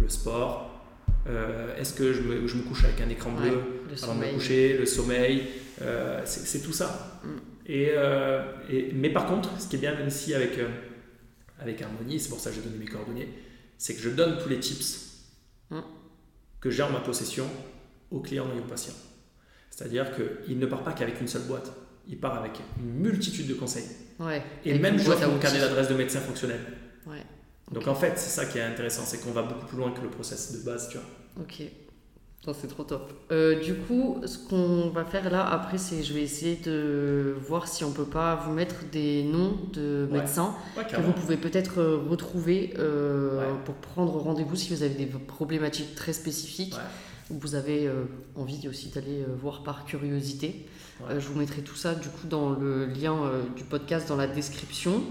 Le 0.00 0.08
sport, 0.08 0.80
euh, 1.26 1.76
est-ce 1.76 1.94
que 1.94 2.12
je 2.12 2.22
me, 2.22 2.46
je 2.46 2.56
me, 2.56 2.62
couche 2.62 2.84
avec 2.84 3.00
un 3.00 3.08
écran 3.08 3.32
bleu 3.32 3.60
avant 4.00 4.14
de 4.14 4.20
me 4.20 4.32
coucher, 4.34 4.78
le 4.78 4.86
sommeil, 4.86 5.42
euh, 5.82 6.22
c'est 6.24 6.62
tout 6.62 6.72
ça. 6.72 7.20
Mm. 7.24 7.28
Euh, 7.70 8.44
et, 8.70 8.92
mais 8.94 9.10
par 9.10 9.26
contre, 9.26 9.60
ce 9.60 9.66
qui 9.66 9.74
est 9.74 9.80
bien 9.80 9.96
aussi 10.06 10.34
avec, 10.34 10.52
avec 11.58 11.82
Harmonie, 11.82 12.20
c'est 12.20 12.28
pour 12.28 12.38
ça 12.38 12.50
que 12.50 12.56
j'ai 12.56 12.62
donné 12.62 12.78
mes 12.78 12.86
coordonnées, 12.86 13.28
c'est 13.78 13.94
que 13.94 14.00
je 14.00 14.10
donne 14.10 14.38
tous 14.42 14.48
les 14.48 14.60
tips 14.60 15.26
mm. 15.70 15.80
que 16.60 16.70
j'ai 16.70 16.82
en 16.82 16.90
ma 16.90 17.00
possession 17.00 17.46
aux 18.10 18.20
clients 18.20 18.48
et 18.56 18.60
aux 18.60 18.64
patients. 18.64 18.94
C'est-à-dire 19.70 20.06
qu'il 20.14 20.58
ne 20.58 20.66
part 20.66 20.82
pas 20.82 20.92
qu'avec 20.92 21.20
une 21.20 21.28
seule 21.28 21.42
boîte, 21.42 21.72
il 22.08 22.18
part 22.18 22.38
avec 22.38 22.52
une 22.78 22.94
multitude 22.94 23.46
de 23.46 23.54
conseils. 23.54 23.86
et 24.64 24.78
même 24.78 24.98
je 24.98 25.10
offre 25.10 25.28
mon 25.28 25.38
carnet 25.38 25.60
d'adresse 25.60 25.88
de 25.88 25.94
médecin 25.94 26.20
fonctionnel. 26.20 26.60
Donc 27.72 27.88
en 27.88 27.94
fait, 27.94 28.12
c'est 28.16 28.30
ça 28.30 28.46
qui 28.46 28.58
est 28.58 28.62
intéressant, 28.62 29.02
c'est 29.04 29.18
qu'on 29.18 29.32
va 29.32 29.42
beaucoup 29.42 29.66
plus 29.66 29.76
loin 29.76 29.90
que 29.90 30.00
le 30.00 30.08
process 30.08 30.52
de 30.52 30.58
base, 30.64 30.88
tu 30.88 30.98
vois. 30.98 31.42
Ok. 31.42 31.62
C'est 32.54 32.68
trop 32.68 32.84
top. 32.84 33.12
Euh, 33.32 33.60
du 33.60 33.74
coup, 33.74 34.18
ce 34.24 34.38
qu'on 34.38 34.90
va 34.90 35.04
faire 35.04 35.30
là, 35.30 35.46
après, 35.46 35.78
c'est 35.78 36.02
je 36.02 36.12
vais 36.12 36.22
essayer 36.22 36.56
de 36.56 37.34
voir 37.46 37.66
si 37.68 37.84
on 37.84 37.90
peut 37.90 38.04
pas 38.04 38.36
vous 38.36 38.52
mettre 38.52 38.76
des 38.92 39.24
noms 39.24 39.56
de 39.72 40.08
médecins 40.10 40.54
que 40.76 41.00
vous 41.00 41.12
pouvez 41.12 41.36
peut-être 41.36 41.80
euh, 41.80 41.98
retrouver 42.08 42.74
euh, 42.78 43.52
pour 43.64 43.74
prendre 43.74 44.12
rendez-vous 44.12 44.56
si 44.56 44.72
vous 44.72 44.82
avez 44.82 44.94
des 44.94 45.06
problématiques 45.06 45.94
très 45.94 46.12
spécifiques 46.12 46.76
ou 47.30 47.38
vous 47.40 47.56
avez 47.56 47.90
envie 48.36 48.68
aussi 48.68 48.90
d'aller 48.90 49.24
voir 49.42 49.64
par 49.64 49.84
curiosité. 49.84 50.64
je 51.10 51.26
vous 51.26 51.36
mettrai 51.36 51.62
tout 51.62 51.74
ça 51.74 51.96
du 51.96 52.08
coup 52.08 52.28
dans 52.28 52.50
le 52.50 52.86
lien 52.86 53.16
du 53.56 53.64
podcast 53.64 54.08
dans 54.08 54.14
la 54.14 54.28
description. 54.28 55.02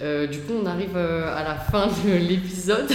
du 0.00 0.38
coup, 0.40 0.52
on 0.62 0.66
arrive 0.66 0.98
à 0.98 1.42
la 1.42 1.54
fin 1.54 1.86
de 1.86 2.12
l'épisode. 2.28 2.90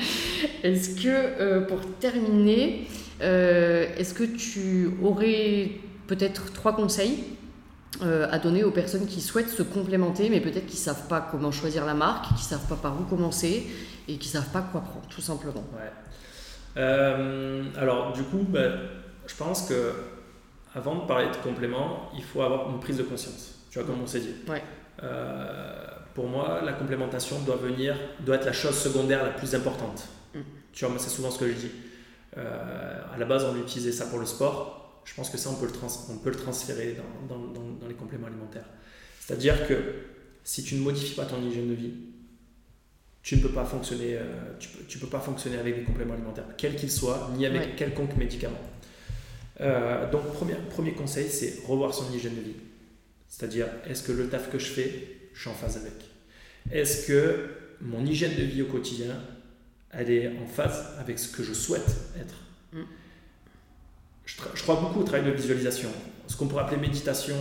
Est-ce 0.62 0.98
que, 0.98 1.62
pour 1.66 1.80
terminer, 1.98 2.86
euh, 2.86 3.09
est-ce 3.20 4.14
que 4.14 4.24
tu 4.24 4.90
aurais 5.02 5.72
peut-être 6.06 6.52
trois 6.52 6.74
conseils 6.74 7.24
euh, 8.02 8.28
à 8.30 8.38
donner 8.38 8.64
aux 8.64 8.70
personnes 8.70 9.06
qui 9.06 9.20
souhaitent 9.20 9.50
se 9.50 9.62
complémenter, 9.62 10.30
mais 10.30 10.40
peut-être 10.40 10.66
qui 10.66 10.76
ne 10.76 10.80
savent 10.80 11.08
pas 11.08 11.20
comment 11.20 11.50
choisir 11.50 11.84
la 11.84 11.94
marque, 11.94 12.28
qui 12.28 12.34
ne 12.34 12.38
savent 12.38 12.66
pas 12.68 12.76
par 12.76 12.98
où 12.98 13.04
commencer 13.04 13.66
et 14.08 14.16
qui 14.16 14.28
ne 14.28 14.32
savent 14.32 14.50
pas 14.52 14.62
quoi 14.62 14.80
prendre, 14.80 15.06
tout 15.08 15.20
simplement? 15.20 15.64
Ouais. 15.74 15.90
Euh, 16.76 17.64
alors, 17.76 18.12
du 18.12 18.22
coup, 18.22 18.46
bah, 18.48 18.68
je 19.26 19.34
pense 19.34 19.68
que 19.68 19.92
avant 20.74 21.02
de 21.02 21.06
parler 21.06 21.26
de 21.26 21.36
complément, 21.42 22.10
il 22.16 22.22
faut 22.22 22.42
avoir 22.42 22.70
une 22.70 22.78
prise 22.78 22.96
de 22.96 23.02
conscience. 23.02 23.56
Tu 23.70 23.78
vois, 23.78 23.86
comme 23.86 24.00
on 24.02 24.06
s'est 24.06 24.20
dit. 24.20 24.34
Ouais. 24.48 24.62
pour 26.14 26.26
moi, 26.26 26.62
la 26.64 26.72
complémentation 26.72 27.40
doit 27.40 27.56
venir, 27.56 27.96
doit 28.20 28.36
être 28.36 28.46
la 28.46 28.52
chose 28.52 28.78
secondaire 28.78 29.24
la 29.24 29.30
plus 29.30 29.54
importante. 29.54 30.04
Mm. 30.34 30.38
Tu 30.72 30.84
vois, 30.84 30.94
c'est 30.98 31.10
souvent 31.10 31.30
ce 31.30 31.38
que 31.40 31.48
je 31.48 31.54
dis. 31.54 31.70
Euh, 32.36 33.02
à 33.12 33.18
la 33.18 33.24
base, 33.24 33.44
on 33.44 33.60
utilisait 33.60 33.92
ça 33.92 34.06
pour 34.06 34.18
le 34.18 34.26
sport. 34.26 35.02
Je 35.04 35.14
pense 35.14 35.30
que 35.30 35.38
ça, 35.38 35.50
on 35.50 35.54
peut 35.54 35.66
le, 35.66 35.72
on 36.10 36.16
peut 36.18 36.30
le 36.30 36.36
transférer 36.36 36.96
dans, 37.28 37.36
dans, 37.36 37.46
dans, 37.48 37.88
les 37.88 37.94
compléments 37.94 38.26
alimentaires. 38.26 38.68
C'est-à-dire 39.20 39.66
que 39.66 39.74
si 40.44 40.62
tu 40.62 40.76
ne 40.76 40.80
modifies 40.80 41.14
pas 41.14 41.24
ton 41.24 41.42
hygiène 41.42 41.68
de 41.68 41.74
vie, 41.74 41.92
tu 43.22 43.36
ne 43.36 43.42
peux 43.42 43.50
pas 43.50 43.64
fonctionner, 43.64 44.16
euh, 44.16 44.22
tu 44.58 44.68
peux, 44.68 44.84
tu 44.84 44.98
peux, 44.98 45.06
pas 45.06 45.20
fonctionner 45.20 45.58
avec 45.58 45.76
des 45.76 45.82
compléments 45.82 46.14
alimentaires, 46.14 46.46
quels 46.56 46.76
qu'ils 46.76 46.90
soient, 46.90 47.30
ni 47.36 47.44
avec 47.44 47.76
quelconque 47.76 48.16
médicament. 48.16 48.60
Euh, 49.60 50.10
donc, 50.10 50.32
premier, 50.32 50.54
premier 50.70 50.92
conseil, 50.92 51.28
c'est 51.28 51.60
revoir 51.66 51.92
son 51.92 52.10
hygiène 52.12 52.34
de 52.34 52.40
vie. 52.40 52.56
C'est-à-dire, 53.28 53.66
est-ce 53.88 54.02
que 54.02 54.12
le 54.12 54.28
taf 54.28 54.50
que 54.50 54.58
je 54.58 54.66
fais, 54.66 55.30
je 55.34 55.40
suis 55.40 55.50
en 55.50 55.54
phase 55.54 55.76
avec? 55.76 55.92
Est-ce 56.72 57.06
que 57.06 57.50
mon 57.80 58.04
hygiène 58.04 58.34
de 58.36 58.42
vie 58.42 58.62
au 58.62 58.66
quotidien, 58.66 59.14
elle 59.92 60.10
est 60.10 60.28
en 60.28 60.46
phase 60.46 60.94
avec 60.98 61.18
ce 61.18 61.34
que 61.34 61.42
je 61.42 61.52
souhaite 61.52 61.96
être. 62.18 62.34
Mm. 62.72 62.84
Je, 64.24 64.62
crois 64.62 64.76
beaucoup 64.76 65.00
au 65.00 65.04
travail 65.04 65.26
de 65.26 65.32
visualisation. 65.32 65.88
Ce 66.28 66.36
qu'on 66.36 66.46
pourrait 66.46 66.62
appeler 66.62 66.80
méditation 66.80 67.34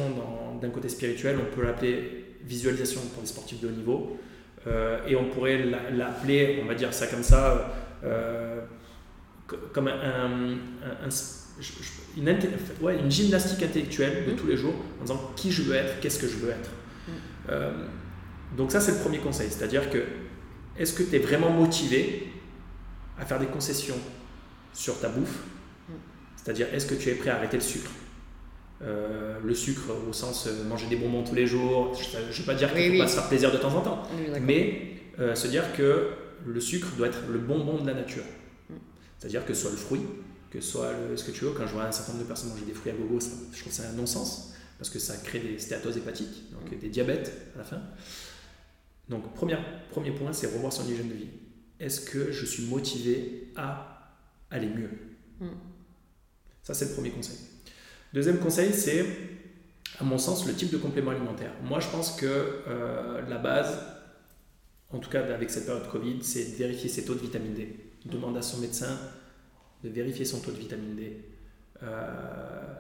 d'un 0.59 0.69
côté 0.69 0.89
spirituel, 0.89 1.37
on 1.39 1.55
peut 1.55 1.63
l'appeler 1.63 2.25
visualisation 2.43 3.01
pour 3.13 3.21
les 3.21 3.27
sportifs 3.27 3.61
de 3.61 3.67
haut 3.67 3.71
niveau. 3.71 4.17
Euh, 4.67 5.05
et 5.07 5.15
on 5.15 5.29
pourrait 5.29 5.63
l'appeler, 5.91 6.59
on 6.63 6.67
va 6.67 6.73
dire 6.73 6.93
ça 6.93 7.07
comme 7.07 7.23
ça, 7.23 7.71
euh, 8.03 8.61
comme 9.71 9.87
un, 9.87 10.57
une, 12.17 12.39
ouais, 12.81 12.99
une, 12.99 13.11
gymnastique 13.11 13.63
intellectuelle 13.63 14.25
de 14.25 14.31
mm. 14.31 14.35
tous 14.35 14.47
les 14.47 14.57
jours, 14.57 14.73
en 14.99 15.03
disant 15.03 15.31
qui 15.35 15.51
je 15.51 15.61
veux 15.61 15.75
être, 15.75 15.99
qu'est-ce 15.99 16.19
que 16.19 16.27
je 16.27 16.37
veux 16.37 16.49
être. 16.49 16.71
Mm. 17.07 17.11
Euh, 17.49 17.71
donc 18.57 18.71
ça, 18.71 18.81
c'est 18.81 18.93
le 18.93 18.97
premier 18.97 19.19
conseil, 19.19 19.49
c'est-à-dire 19.49 19.89
que 19.89 20.03
est-ce 20.77 20.93
que 20.93 21.03
tu 21.03 21.15
es 21.15 21.19
vraiment 21.19 21.51
motivé 21.51 22.27
à 23.19 23.25
faire 23.25 23.39
des 23.39 23.47
concessions 23.47 23.97
sur 24.73 24.99
ta 24.99 25.09
bouffe. 25.09 25.43
Mm. 25.87 25.93
C'est-à-dire, 26.37 26.73
est-ce 26.73 26.85
que 26.85 26.95
tu 26.95 27.09
es 27.09 27.15
prêt 27.15 27.29
à 27.29 27.35
arrêter 27.35 27.57
le 27.57 27.63
sucre? 27.63 27.91
Euh, 28.81 29.39
le 29.43 29.53
sucre 29.53 29.91
au 30.09 30.13
sens 30.13 30.47
euh, 30.47 30.63
manger 30.63 30.87
des 30.87 30.95
bonbons 30.95 31.23
tous 31.23 31.35
les 31.35 31.45
jours. 31.45 31.93
Je 31.95 32.17
ne 32.17 32.31
vais 32.31 32.43
pas 32.43 32.55
dire 32.55 32.73
qu'il 32.73 32.91
ne 32.91 32.97
faut 32.97 33.03
pas 33.03 33.07
se 33.09 33.15
faire 33.15 33.27
plaisir 33.27 33.51
de 33.51 33.57
temps 33.57 33.75
en 33.75 33.81
temps, 33.81 34.03
mais 34.41 34.93
euh, 35.19 35.35
se 35.35 35.47
dire 35.47 35.73
que 35.73 36.11
le 36.45 36.59
sucre 36.61 36.87
doit 36.95 37.07
être 37.07 37.23
le 37.29 37.39
bonbon 37.39 37.81
de 37.81 37.87
la 37.87 37.93
nature. 37.93 38.23
Mm. 38.69 38.75
C'est-à-dire 39.17 39.45
que 39.45 39.53
ce 39.53 39.63
soit 39.63 39.71
le 39.71 39.77
fruit, 39.77 40.01
que 40.49 40.61
ce 40.61 40.71
soit 40.71 40.91
ce 41.15 41.23
que 41.23 41.31
tu 41.31 41.43
veux. 41.43 41.51
Quand 41.51 41.67
je 41.67 41.73
vois 41.73 41.83
un 41.83 41.91
certain 41.91 42.13
nombre 42.13 42.23
de 42.23 42.27
personnes 42.27 42.51
manger 42.51 42.65
des 42.65 42.73
fruits 42.73 42.91
à 42.91 42.95
gogo, 42.95 43.19
je 43.53 43.59
trouve 43.59 43.73
ça 43.73 43.83
un 43.89 43.93
non-sens 43.93 44.53
parce 44.77 44.89
que 44.89 44.99
ça 44.99 45.17
crée 45.17 45.39
des 45.39 45.59
stéatoses 45.59 45.97
hépatiques, 45.97 46.49
donc 46.53 46.71
mm. 46.71 46.79
des 46.79 46.89
diabètes 46.89 47.33
à 47.55 47.57
la 47.57 47.63
fin. 47.65 47.81
Donc, 49.09 49.33
premier, 49.33 49.57
premier 49.89 50.11
point, 50.11 50.31
c'est 50.31 50.47
revoir 50.47 50.71
son 50.71 50.85
hygiène 50.85 51.09
de 51.09 51.15
vie 51.15 51.29
est-ce 51.79 52.01
que 52.01 52.31
je 52.31 52.45
suis 52.45 52.65
motivé 52.65 53.51
à 53.55 54.15
aller 54.51 54.67
mieux 54.67 54.91
hmm. 55.39 55.55
Ça, 56.63 56.73
c'est 56.73 56.85
le 56.85 56.93
premier 56.93 57.11
conseil. 57.11 57.37
Deuxième 58.13 58.39
conseil, 58.39 58.73
c'est, 58.73 59.05
à 59.99 60.03
mon 60.03 60.17
sens, 60.17 60.45
le 60.45 60.53
type 60.53 60.71
de 60.71 60.77
complément 60.77 61.11
alimentaire. 61.11 61.51
Moi, 61.63 61.79
je 61.79 61.87
pense 61.87 62.11
que 62.11 62.25
euh, 62.67 63.21
la 63.27 63.37
base, 63.37 63.79
en 64.89 64.99
tout 64.99 65.09
cas 65.09 65.23
avec 65.33 65.49
cette 65.49 65.65
période 65.65 65.87
Covid, 65.89 66.23
c'est 66.23 66.51
de 66.51 66.55
vérifier 66.55 66.89
ses 66.89 67.05
taux 67.05 67.15
de 67.15 67.19
vitamine 67.19 67.53
D. 67.53 67.75
Demande 68.05 68.37
à 68.37 68.41
son 68.41 68.57
médecin 68.57 68.97
de 69.83 69.89
vérifier 69.89 70.25
son 70.25 70.39
taux 70.41 70.51
de 70.51 70.57
vitamine 70.57 70.95
D. 70.95 71.23
Euh, 71.83 72.73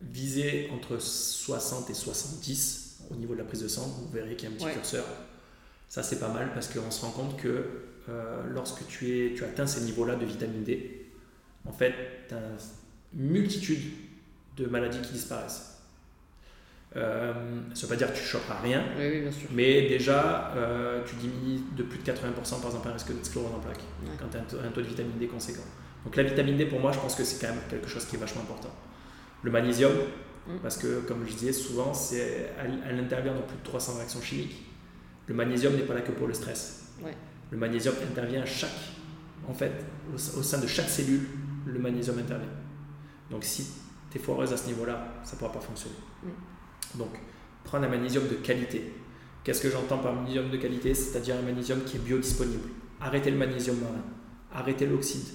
viser 0.00 0.70
entre 0.72 0.98
60 0.98 1.90
et 1.90 1.94
70 1.94 2.98
au 3.10 3.14
niveau 3.14 3.34
de 3.34 3.38
la 3.38 3.44
prise 3.44 3.62
de 3.62 3.68
sang. 3.68 3.86
Vous 3.86 4.08
verrez 4.12 4.36
qu'il 4.36 4.48
y 4.48 4.52
a 4.52 4.54
un 4.54 4.58
petit 4.58 4.72
curseur. 4.72 5.04
Ça, 5.88 6.02
c'est 6.02 6.18
pas 6.18 6.32
mal 6.32 6.52
parce 6.52 6.68
qu'on 6.68 6.90
se 6.90 7.04
rend 7.04 7.10
compte 7.10 7.36
que 7.36 7.85
euh, 8.08 8.42
lorsque 8.48 8.86
tu, 8.86 9.10
es, 9.10 9.34
tu 9.34 9.44
atteins 9.44 9.66
ces 9.66 9.82
niveaux-là 9.82 10.16
de 10.16 10.24
vitamine 10.24 10.62
D, 10.62 11.06
en 11.66 11.72
fait, 11.72 11.94
tu 12.28 12.34
as 12.34 12.38
une 13.14 13.30
multitude 13.30 13.82
de 14.56 14.66
maladies 14.66 15.00
qui 15.00 15.12
disparaissent. 15.12 15.76
Euh, 16.94 17.32
ça 17.74 17.80
ne 17.80 17.82
veut 17.82 17.88
pas 17.88 17.96
dire 17.96 18.08
que 18.10 18.16
tu 18.16 18.22
ne 18.22 18.28
choperas 18.28 18.60
rien, 18.60 18.82
mais 19.50 19.88
déjà, 19.88 20.52
euh, 20.56 21.02
tu 21.04 21.16
diminues 21.16 21.60
de 21.76 21.82
plus 21.82 21.98
de 21.98 22.04
80% 22.04 22.60
par 22.60 22.70
exemple 22.70 22.88
un 22.88 22.92
risque 22.92 23.18
de 23.18 23.22
sclérose 23.22 23.52
en 23.54 23.58
plaques 23.58 23.82
quand 24.18 24.28
tu 24.30 24.36
as 24.36 24.66
un, 24.66 24.70
taux 24.70 24.80
de 24.80 24.86
vitamine 24.86 25.18
D 25.18 25.26
conséquent. 25.26 25.64
Donc 26.04 26.16
la 26.16 26.22
vitamine 26.22 26.56
D, 26.56 26.66
pour 26.66 26.80
moi, 26.80 26.92
je 26.92 26.98
pense 26.98 27.14
que 27.14 27.24
c'est 27.24 27.44
quand 27.44 27.52
même 27.52 27.62
quelque 27.68 27.88
chose 27.88 28.06
qui 28.06 28.16
est 28.16 28.18
vachement 28.18 28.42
important. 28.42 28.70
Le 29.42 29.50
magnésium, 29.50 29.92
mm. 30.46 30.58
parce 30.62 30.78
que 30.78 31.00
comme 31.00 31.26
je 31.26 31.34
disais 31.34 31.52
souvent, 31.52 31.92
c'est, 31.92 32.52
elle, 32.88 32.98
intervient 32.98 33.34
dans 33.34 33.42
plus 33.42 33.58
de 33.58 33.64
300 33.64 33.96
réactions 33.96 34.22
chimiques. 34.22 34.64
Le 35.26 35.34
magnésium 35.34 35.74
n'est 35.74 35.82
pas 35.82 35.94
là 35.94 36.00
que 36.00 36.12
pour 36.12 36.28
le 36.28 36.34
stress. 36.34 36.92
Le 37.50 37.58
magnésium 37.58 37.94
intervient 38.10 38.42
à 38.42 38.46
chaque, 38.46 38.70
en 39.48 39.54
fait, 39.54 39.72
au, 40.12 40.18
sein 40.18 40.58
de 40.58 40.66
chaque 40.66 40.88
cellule, 40.88 41.26
le 41.66 41.78
magnésium 41.78 42.18
intervient. 42.18 42.48
Donc 43.30 43.44
si 43.44 43.66
tu 44.10 44.18
es 44.18 44.20
foireuse 44.20 44.52
à 44.52 44.56
ce 44.56 44.66
niveau-là, 44.66 45.14
ça 45.22 45.34
ne 45.34 45.38
pourra 45.38 45.52
pas 45.52 45.60
fonctionner. 45.60 45.96
Mm. 46.22 46.98
Donc, 46.98 47.10
prendre 47.64 47.84
un 47.84 47.88
magnésium 47.88 48.26
de 48.28 48.34
qualité. 48.34 48.92
Qu'est-ce 49.44 49.60
que 49.60 49.70
j'entends 49.70 49.98
par 49.98 50.14
magnésium 50.14 50.50
de 50.50 50.56
qualité? 50.56 50.94
C'est-à-dire 50.94 51.36
un 51.36 51.42
magnésium 51.42 51.80
qui 51.84 51.96
est 51.96 52.00
biodisponible. 52.00 52.68
Arrêtez 53.00 53.30
le 53.30 53.36
magnésium 53.36 53.76
marin, 53.78 54.02
arrêtez 54.52 54.86
l'oxyde 54.86 55.26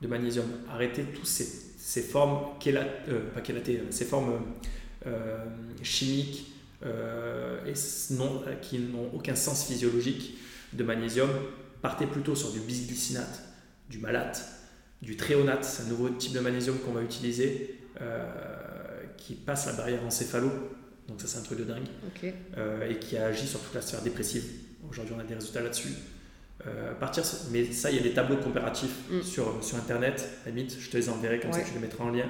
de 0.00 0.08
magnésium, 0.08 0.46
arrêtez 0.70 1.02
toutes 1.04 1.26
ces, 1.26 2.02
formes, 2.02 2.38
euh, 2.66 3.30
pas 3.34 3.40
euh, 3.40 3.78
ces 3.90 4.04
formes 4.04 4.40
euh, 5.06 5.44
chimiques 5.82 6.52
et 6.84 7.74
non, 8.14 8.42
qui 8.60 8.78
n'ont 8.80 9.10
aucun 9.14 9.36
sens 9.36 9.66
physiologique 9.66 10.36
de 10.72 10.84
magnésium, 10.84 11.30
partez 11.80 12.06
plutôt 12.06 12.34
sur 12.34 12.52
du 12.52 12.60
bisglycinate, 12.60 13.42
du 13.88 13.98
malate, 13.98 14.44
du 15.02 15.16
tréonate, 15.16 15.64
c'est 15.64 15.82
un 15.82 15.86
nouveau 15.86 16.08
type 16.10 16.32
de 16.32 16.40
magnésium 16.40 16.78
qu'on 16.78 16.92
va 16.92 17.02
utiliser 17.02 17.78
euh, 18.00 18.24
qui 19.16 19.34
passe 19.34 19.66
la 19.66 19.72
barrière 19.72 20.04
encéphalo, 20.04 20.50
donc 21.08 21.20
ça 21.20 21.26
c'est 21.26 21.38
un 21.38 21.42
truc 21.42 21.58
de 21.58 21.64
dingue, 21.64 21.88
euh, 22.56 22.88
et 22.88 22.98
qui 22.98 23.16
agit 23.16 23.46
sur 23.46 23.60
toute 23.60 23.74
la 23.74 23.82
sphère 23.82 24.02
dépressive. 24.02 24.44
Aujourd'hui 24.88 25.14
on 25.16 25.20
a 25.20 25.24
des 25.24 25.34
résultats 25.34 25.60
là-dessus. 25.60 25.92
Euh, 26.66 26.94
partir, 26.94 27.24
mais 27.50 27.72
ça 27.72 27.90
il 27.90 27.96
y 27.96 27.98
a 27.98 28.02
des 28.02 28.12
tableaux 28.12 28.36
comparatifs 28.36 28.94
mm. 29.10 29.22
sur, 29.22 29.64
sur 29.64 29.76
internet, 29.76 30.28
limite 30.46 30.76
je 30.78 30.90
te 30.90 30.96
les 30.96 31.08
enverrai 31.08 31.40
comme 31.40 31.52
ça 31.52 31.60
tu 31.60 31.74
les 31.74 31.80
mettras 31.80 32.04
en 32.04 32.10
lien. 32.10 32.26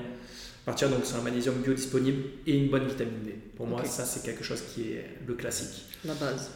Partir 0.65 0.89
donc 0.89 1.05
sur 1.05 1.17
un 1.17 1.23
magnésium 1.23 1.57
biodisponible 1.57 2.23
et 2.47 2.57
une 2.57 2.71
bonne 2.71 2.87
vitamine 2.87 3.23
D. 3.25 3.35
Pour 3.57 3.67
moi 3.67 3.85
ça 3.85 4.07
c'est 4.07 4.23
quelque 4.25 4.43
chose 4.43 4.63
qui 4.63 4.93
est 4.93 5.05
le 5.27 5.35
classique. 5.35 5.85
La 6.05 6.15
base. 6.15 6.51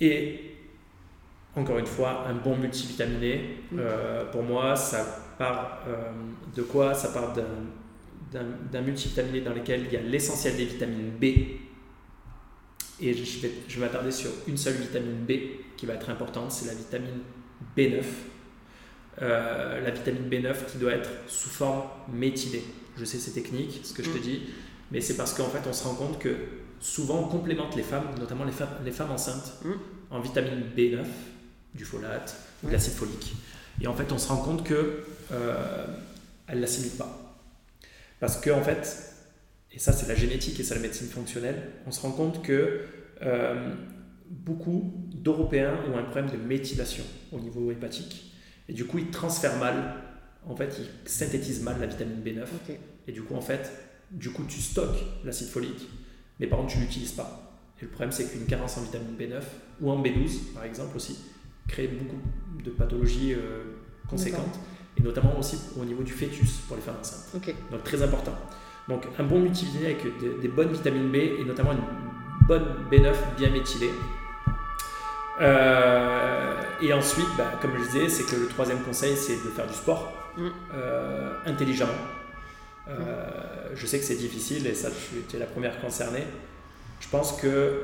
Et 0.00 0.57
encore 1.56 1.78
une 1.78 1.86
fois, 1.86 2.26
un 2.28 2.34
bon 2.34 2.56
multivitaminé, 2.56 3.60
mm. 3.70 3.78
euh, 3.78 4.24
pour 4.30 4.42
moi, 4.42 4.76
ça 4.76 5.34
part 5.38 5.80
euh, 5.88 6.10
de 6.54 6.62
quoi? 6.62 6.94
Ça 6.94 7.08
part 7.08 7.34
d'un 8.32 8.80
multivitaminé 8.82 9.40
dans 9.40 9.54
lequel 9.54 9.84
il 9.86 9.92
y 9.92 9.96
a 9.96 10.02
l'essentiel 10.02 10.56
des 10.56 10.64
vitamines 10.64 11.10
B. 11.20 11.24
Et 13.00 13.14
je 13.14 13.40
vais, 13.40 13.52
je 13.68 13.78
vais 13.78 13.86
m'attarder 13.86 14.10
sur 14.10 14.30
une 14.46 14.56
seule 14.56 14.74
vitamine 14.74 15.24
B 15.26 15.32
qui 15.76 15.86
va 15.86 15.94
être 15.94 16.10
importante, 16.10 16.50
c'est 16.50 16.66
la 16.66 16.74
vitamine 16.74 17.20
B9. 17.76 18.02
Euh, 19.20 19.80
la 19.80 19.90
vitamine 19.90 20.28
B9 20.28 20.54
qui 20.70 20.78
doit 20.78 20.92
être 20.92 21.10
sous 21.26 21.48
forme 21.48 21.82
méthylée. 22.12 22.62
Je 22.96 23.04
sais 23.04 23.18
c'est 23.18 23.32
technique, 23.32 23.80
ce 23.82 23.92
que 23.92 24.02
je 24.02 24.10
te 24.10 24.18
mm. 24.18 24.22
dis, 24.22 24.42
mais 24.90 25.00
c'est 25.00 25.16
parce 25.16 25.34
qu'en 25.34 25.48
fait 25.48 25.68
on 25.68 25.72
se 25.72 25.84
rend 25.84 25.94
compte 25.94 26.18
que 26.18 26.34
souvent 26.80 27.20
on 27.20 27.28
complémente 27.28 27.74
les 27.76 27.82
femmes, 27.82 28.06
notamment 28.18 28.44
les 28.44 28.52
femmes, 28.52 28.68
les 28.84 28.90
femmes 28.90 29.10
enceintes, 29.10 29.54
mm. 29.64 29.72
en 30.10 30.20
vitamine 30.20 30.62
B9 30.76 31.04
du 31.74 31.84
folate, 31.84 32.36
de 32.62 32.70
l'acide 32.70 32.94
folique. 32.94 33.34
Et 33.80 33.86
en 33.86 33.94
fait, 33.94 34.10
on 34.12 34.18
se 34.18 34.28
rend 34.28 34.38
compte 34.38 34.64
que 34.64 35.04
euh, 35.32 35.86
elle 36.46 36.60
l'assimile 36.60 36.92
pas. 36.92 37.38
Parce 38.20 38.36
que 38.40 38.50
en 38.50 38.62
fait, 38.62 39.14
et 39.72 39.78
ça 39.78 39.92
c'est 39.92 40.08
la 40.08 40.14
génétique 40.14 40.58
et 40.58 40.64
c'est 40.64 40.74
la 40.74 40.80
médecine 40.80 41.08
fonctionnelle, 41.08 41.62
on 41.86 41.92
se 41.92 42.00
rend 42.00 42.10
compte 42.10 42.42
que 42.42 42.80
euh, 43.22 43.74
beaucoup 44.28 44.92
d'Européens 45.14 45.78
ont 45.92 45.98
un 45.98 46.02
problème 46.02 46.30
de 46.30 46.36
méthylation 46.36 47.04
au 47.32 47.38
niveau 47.38 47.70
hépatique. 47.70 48.32
Et 48.68 48.72
du 48.72 48.84
coup, 48.84 48.98
ils 48.98 49.10
transfèrent 49.10 49.58
mal, 49.58 49.94
en 50.46 50.56
fait, 50.56 50.78
ils 50.78 51.10
synthétisent 51.10 51.62
mal 51.62 51.80
la 51.80 51.86
vitamine 51.86 52.22
B9. 52.22 52.44
Et 53.06 53.12
du 53.12 53.22
coup, 53.22 53.34
en 53.34 53.40
fait, 53.40 53.70
du 54.10 54.30
coup, 54.30 54.44
tu 54.44 54.60
stockes 54.60 55.02
l'acide 55.24 55.48
folique, 55.48 55.88
mais 56.38 56.46
par 56.46 56.58
contre, 56.58 56.72
tu 56.72 56.78
ne 56.78 56.82
l'utilises 56.84 57.12
pas. 57.12 57.62
Et 57.80 57.84
le 57.84 57.90
problème, 57.90 58.12
c'est 58.12 58.30
qu'une 58.30 58.44
carence 58.46 58.76
en 58.76 58.82
vitamine 58.82 59.16
B9 59.18 59.40
ou 59.80 59.90
en 59.90 60.02
B12, 60.02 60.52
par 60.54 60.64
exemple, 60.64 60.96
aussi, 60.96 61.18
crée 61.68 61.86
beaucoup 61.86 62.20
de 62.64 62.70
pathologies 62.70 63.34
euh, 63.34 63.62
conséquentes, 64.08 64.58
et 64.98 65.02
notamment 65.02 65.38
aussi 65.38 65.58
au 65.80 65.84
niveau 65.84 66.02
du 66.02 66.12
fœtus 66.12 66.58
pour 66.66 66.76
les 66.76 66.82
femmes 66.82 66.96
enceintes. 67.00 67.40
Donc, 67.70 67.84
très 67.84 68.02
important. 68.02 68.34
Donc, 68.88 69.04
un 69.18 69.24
bon 69.24 69.38
multivitamine 69.38 69.86
avec 69.86 70.40
des, 70.40 70.48
bonnes 70.48 70.72
vitamines 70.72 71.12
B 71.12 71.16
et 71.16 71.44
notamment 71.44 71.72
une 71.72 72.46
bonne 72.46 72.64
B9 72.90 73.14
bien 73.36 73.50
méthylée. 73.50 73.90
Euh, 75.40 76.54
et 76.82 76.92
ensuite, 76.92 77.28
bah, 77.36 77.52
comme 77.60 77.72
je 77.78 77.84
disais, 77.84 78.08
c'est 78.08 78.24
que 78.24 78.40
le 78.40 78.48
troisième 78.48 78.80
conseil, 78.80 79.14
c'est 79.14 79.34
de 79.34 79.50
faire 79.50 79.66
du 79.66 79.74
sport 79.74 80.12
mm. 80.36 80.46
euh, 80.74 81.34
intelligemment. 81.46 81.92
je 83.74 83.86
sais 83.86 83.98
que 83.98 84.04
c'est 84.04 84.16
difficile 84.16 84.66
et 84.66 84.74
ça, 84.74 84.88
tu 85.28 85.36
es 85.36 85.38
la 85.38 85.46
première 85.46 85.78
concernée 85.80 86.24
je 87.00 87.08
pense 87.08 87.32
que 87.40 87.82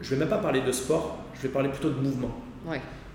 je 0.00 0.14
ne 0.14 0.20
vais 0.20 0.24
même 0.24 0.28
pas 0.28 0.38
parler 0.38 0.60
de 0.60 0.72
sport, 0.72 1.18
je 1.34 1.42
vais 1.42 1.48
parler 1.48 1.68
plutôt 1.68 1.90
de 1.90 2.00
mouvement. 2.00 2.45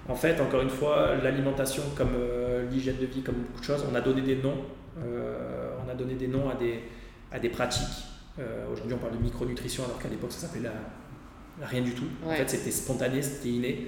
En 0.10 0.16
fait, 0.16 0.42
encore 0.42 0.62
une 0.62 0.70
fois, 0.70 1.16
l'alimentation 1.22 1.84
comme 1.96 2.14
euh, 2.16 2.68
l'hygiène 2.70 2.98
de 2.98 3.06
vie, 3.06 3.22
comme 3.22 3.36
beaucoup 3.36 3.60
de 3.60 3.66
choses, 3.66 3.86
on 3.90 3.96
a 3.96 4.02
donné 4.02 4.22
des 4.22 4.36
noms, 4.36 4.58
euh, 5.04 5.76
on 5.86 5.90
a 5.90 5.94
donné 5.94 6.16
des 6.16 6.28
noms 6.28 6.50
à 6.50 6.56
des, 6.56 6.80
à 7.32 7.40
des 7.40 7.50
pratiques. 7.50 8.08
Aujourd'hui, 8.72 8.96
on 8.96 8.98
parle 8.98 9.18
de 9.18 9.22
micronutrition 9.22 9.84
alors 9.84 10.00
qu'à 10.00 10.08
l'époque, 10.08 10.32
ça 10.32 10.48
s'appelait 10.48 10.70
rien 11.62 11.82
du 11.82 11.94
tout. 11.94 12.06
En 12.26 12.32
fait, 12.32 12.50
c'était 12.50 12.72
spontané, 12.72 13.22
c'était 13.22 13.50
inné. 13.50 13.88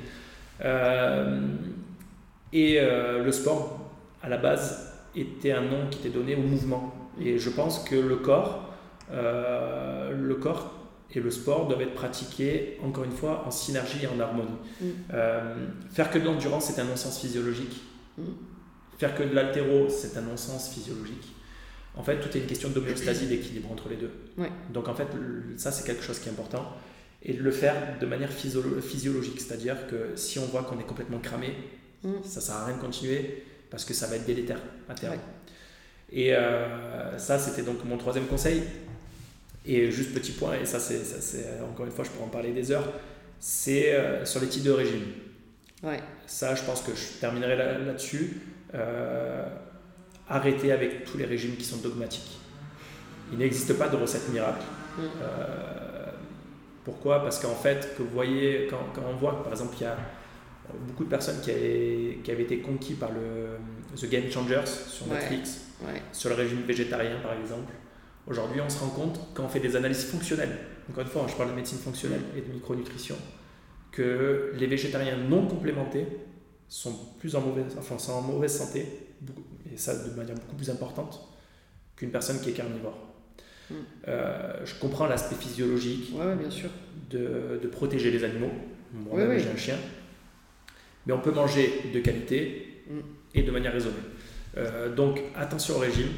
et 2.51 2.79
le 2.79 3.31
sport, 3.31 3.89
à 4.21 4.29
la 4.29 4.37
base, 4.37 4.93
était 5.15 5.53
un 5.53 5.61
nom 5.61 5.87
qui 5.89 5.99
était 5.99 6.15
donné 6.15 6.35
au 6.35 6.41
mouvement. 6.41 6.93
Et 7.19 7.39
je 7.39 7.49
pense 7.49 7.79
que 7.79 7.95
le 7.95 8.17
corps, 8.17 8.69
le 9.11 10.33
corps 10.35 10.82
et 11.15 11.19
le 11.19 11.31
sport 11.31 11.67
doivent 11.67 11.81
être 11.81 11.93
pratiqués, 11.93 12.77
encore 12.83 13.03
une 13.03 13.11
fois, 13.11 13.43
en 13.45 13.51
synergie 13.51 14.03
et 14.03 14.07
en 14.07 14.19
harmonie. 14.19 14.49
Mm. 14.81 14.85
Euh, 15.13 15.55
faire 15.91 16.09
que 16.09 16.17
de 16.17 16.25
l'endurance, 16.25 16.65
c'est 16.65 16.81
un 16.81 16.85
non-sens 16.85 17.19
physiologique. 17.19 17.81
Mm. 18.17 18.23
Faire 18.97 19.15
que 19.15 19.23
de 19.23 19.33
l'altéro, 19.33 19.89
c'est 19.89 20.17
un 20.17 20.21
non-sens 20.21 20.69
physiologique. 20.69 21.33
En 21.95 22.03
fait, 22.03 22.19
tout 22.19 22.35
est 22.35 22.41
une 22.41 22.47
question 22.47 22.69
d'homéostasie, 22.69 23.27
d'équilibre 23.27 23.71
entre 23.71 23.89
les 23.89 23.97
deux. 23.97 24.11
Donc, 24.73 24.87
en 24.87 24.95
fait, 24.95 25.07
ça, 25.57 25.71
c'est 25.71 25.85
quelque 25.85 26.03
chose 26.03 26.19
qui 26.19 26.29
est 26.29 26.31
important. 26.31 26.65
Et 27.21 27.33
de 27.33 27.43
le 27.43 27.51
faire 27.51 27.75
de 27.99 28.05
manière 28.05 28.31
physiologique, 28.31 29.39
c'est-à-dire 29.39 29.87
que 29.87 30.15
si 30.15 30.39
on 30.39 30.45
voit 30.45 30.63
qu'on 30.63 30.79
est 30.79 30.85
complètement 30.85 31.19
cramé, 31.19 31.53
mm. 32.03 32.09
ça 32.23 32.39
ne 32.39 32.45
sert 32.45 32.55
à 32.55 32.65
rien 32.65 32.75
de 32.75 32.81
continuer 32.81 33.43
parce 33.69 33.85
que 33.85 33.93
ça 33.93 34.07
va 34.07 34.15
être 34.15 34.25
délétère 34.25 34.59
à 34.89 34.95
terme. 34.95 35.17
Et 36.11 36.35
euh, 36.35 37.17
ça, 37.17 37.39
c'était 37.39 37.63
donc 37.63 37.83
mon 37.85 37.97
troisième 37.97 38.25
conseil. 38.25 38.63
Et 39.65 39.91
juste 39.91 40.13
petit 40.13 40.33
point, 40.33 40.55
et 40.61 40.65
ça 40.65 40.79
c'est, 40.79 41.61
encore 41.61 41.85
une 41.85 41.91
fois, 41.91 42.03
je 42.03 42.09
pourrais 42.09 42.25
en 42.25 42.29
parler 42.29 42.51
des 42.51 42.71
heures, 42.71 42.91
c'est 43.39 43.93
euh, 43.93 44.25
sur 44.25 44.41
les 44.41 44.47
types 44.47 44.63
de 44.63 44.71
régime. 44.71 45.05
Ouais. 45.83 45.99
Ça, 46.27 46.55
je 46.55 46.63
pense 46.63 46.81
que 46.81 46.93
je 46.93 47.19
terminerai 47.19 47.55
là, 47.55 47.93
dessus 47.93 48.41
euh, 48.73 49.45
arrêtez 50.27 50.71
avec 50.71 51.03
tous 51.05 51.17
les 51.17 51.25
régimes 51.25 51.55
qui 51.55 51.65
sont 51.65 51.77
dogmatiques. 51.77 52.39
Il 53.31 53.37
n'existe 53.37 53.73
pas 53.77 53.87
de 53.87 53.95
recette 53.95 54.29
miracle. 54.29 54.65
Mm. 54.97 55.01
Euh, 55.01 56.05
pourquoi? 56.83 57.21
Parce 57.21 57.39
qu'en 57.39 57.55
fait, 57.55 57.95
que 57.97 58.03
vous 58.03 58.09
voyez, 58.09 58.67
quand, 58.69 58.79
quand, 58.93 59.03
on 59.09 59.15
voit 59.15 59.43
par 59.43 59.51
exemple, 59.51 59.75
il 59.79 59.83
y 59.83 59.85
a 59.85 59.97
beaucoup 60.87 61.03
de 61.03 61.09
personnes 61.09 61.39
qui 61.41 61.51
avaient, 61.51 62.19
qui 62.23 62.31
avaient 62.31 62.43
été 62.43 62.59
conquis 62.59 62.93
par 62.95 63.11
le 63.11 63.57
The 63.95 64.09
Game 64.09 64.29
Changers 64.31 64.65
sur 64.65 65.07
Netflix, 65.07 65.67
sur 66.11 66.29
le 66.29 66.35
régime 66.35 66.61
végétarien 66.63 67.17
par 67.21 67.33
exemple. 67.33 67.73
Aujourd'hui, 68.27 68.61
on 68.61 68.69
se 68.69 68.79
rend 68.79 68.89
compte, 68.89 69.19
quand 69.33 69.43
on 69.43 69.49
fait 69.49 69.59
des 69.59 69.75
analyses 69.75 70.05
fonctionnelles, 70.05 70.57
encore 70.89 71.03
une 71.03 71.09
fois, 71.09 71.25
je 71.27 71.35
parle 71.35 71.49
de 71.49 71.55
médecine 71.55 71.77
fonctionnelle 71.77 72.21
et 72.37 72.41
de 72.41 72.53
micronutrition, 72.53 73.15
que 73.91 74.53
les 74.55 74.67
végétariens 74.67 75.17
non 75.17 75.45
complémentés 75.45 76.07
sont, 76.67 76.93
plus 77.19 77.35
en 77.35 77.41
mauvaise, 77.41 77.65
enfin, 77.77 77.97
sont 77.97 78.13
en 78.13 78.21
mauvaise 78.21 78.57
santé, 78.57 78.87
et 79.71 79.77
ça 79.77 79.95
de 80.07 80.15
manière 80.15 80.35
beaucoup 80.35 80.55
plus 80.55 80.69
importante, 80.69 81.27
qu'une 81.95 82.11
personne 82.11 82.39
qui 82.39 82.49
est 82.49 82.53
carnivore. 82.53 82.97
Hmm. 83.69 83.75
Euh, 84.07 84.65
je 84.65 84.75
comprends 84.75 85.07
l'aspect 85.07 85.35
physiologique 85.35 86.13
bien 86.39 86.49
sûr. 86.49 86.69
De, 87.09 87.59
de, 87.61 87.67
protéger 87.67 88.09
les 88.09 88.23
animaux. 88.23 88.51
Moi-même, 88.91 89.37
j'ai 89.37 89.49
un 89.49 89.57
chien. 89.57 89.77
Mais 91.05 91.13
on 91.13 91.19
peut 91.19 91.31
manger 91.31 91.91
de 91.93 91.99
qualité 91.99 92.83
hmm. 92.89 92.99
et 93.35 93.43
de 93.43 93.51
manière 93.51 93.73
raisonnée. 93.73 93.95
Euh, 94.57 94.93
donc, 94.93 95.21
attention 95.35 95.75
au 95.75 95.79
régime 95.79 96.09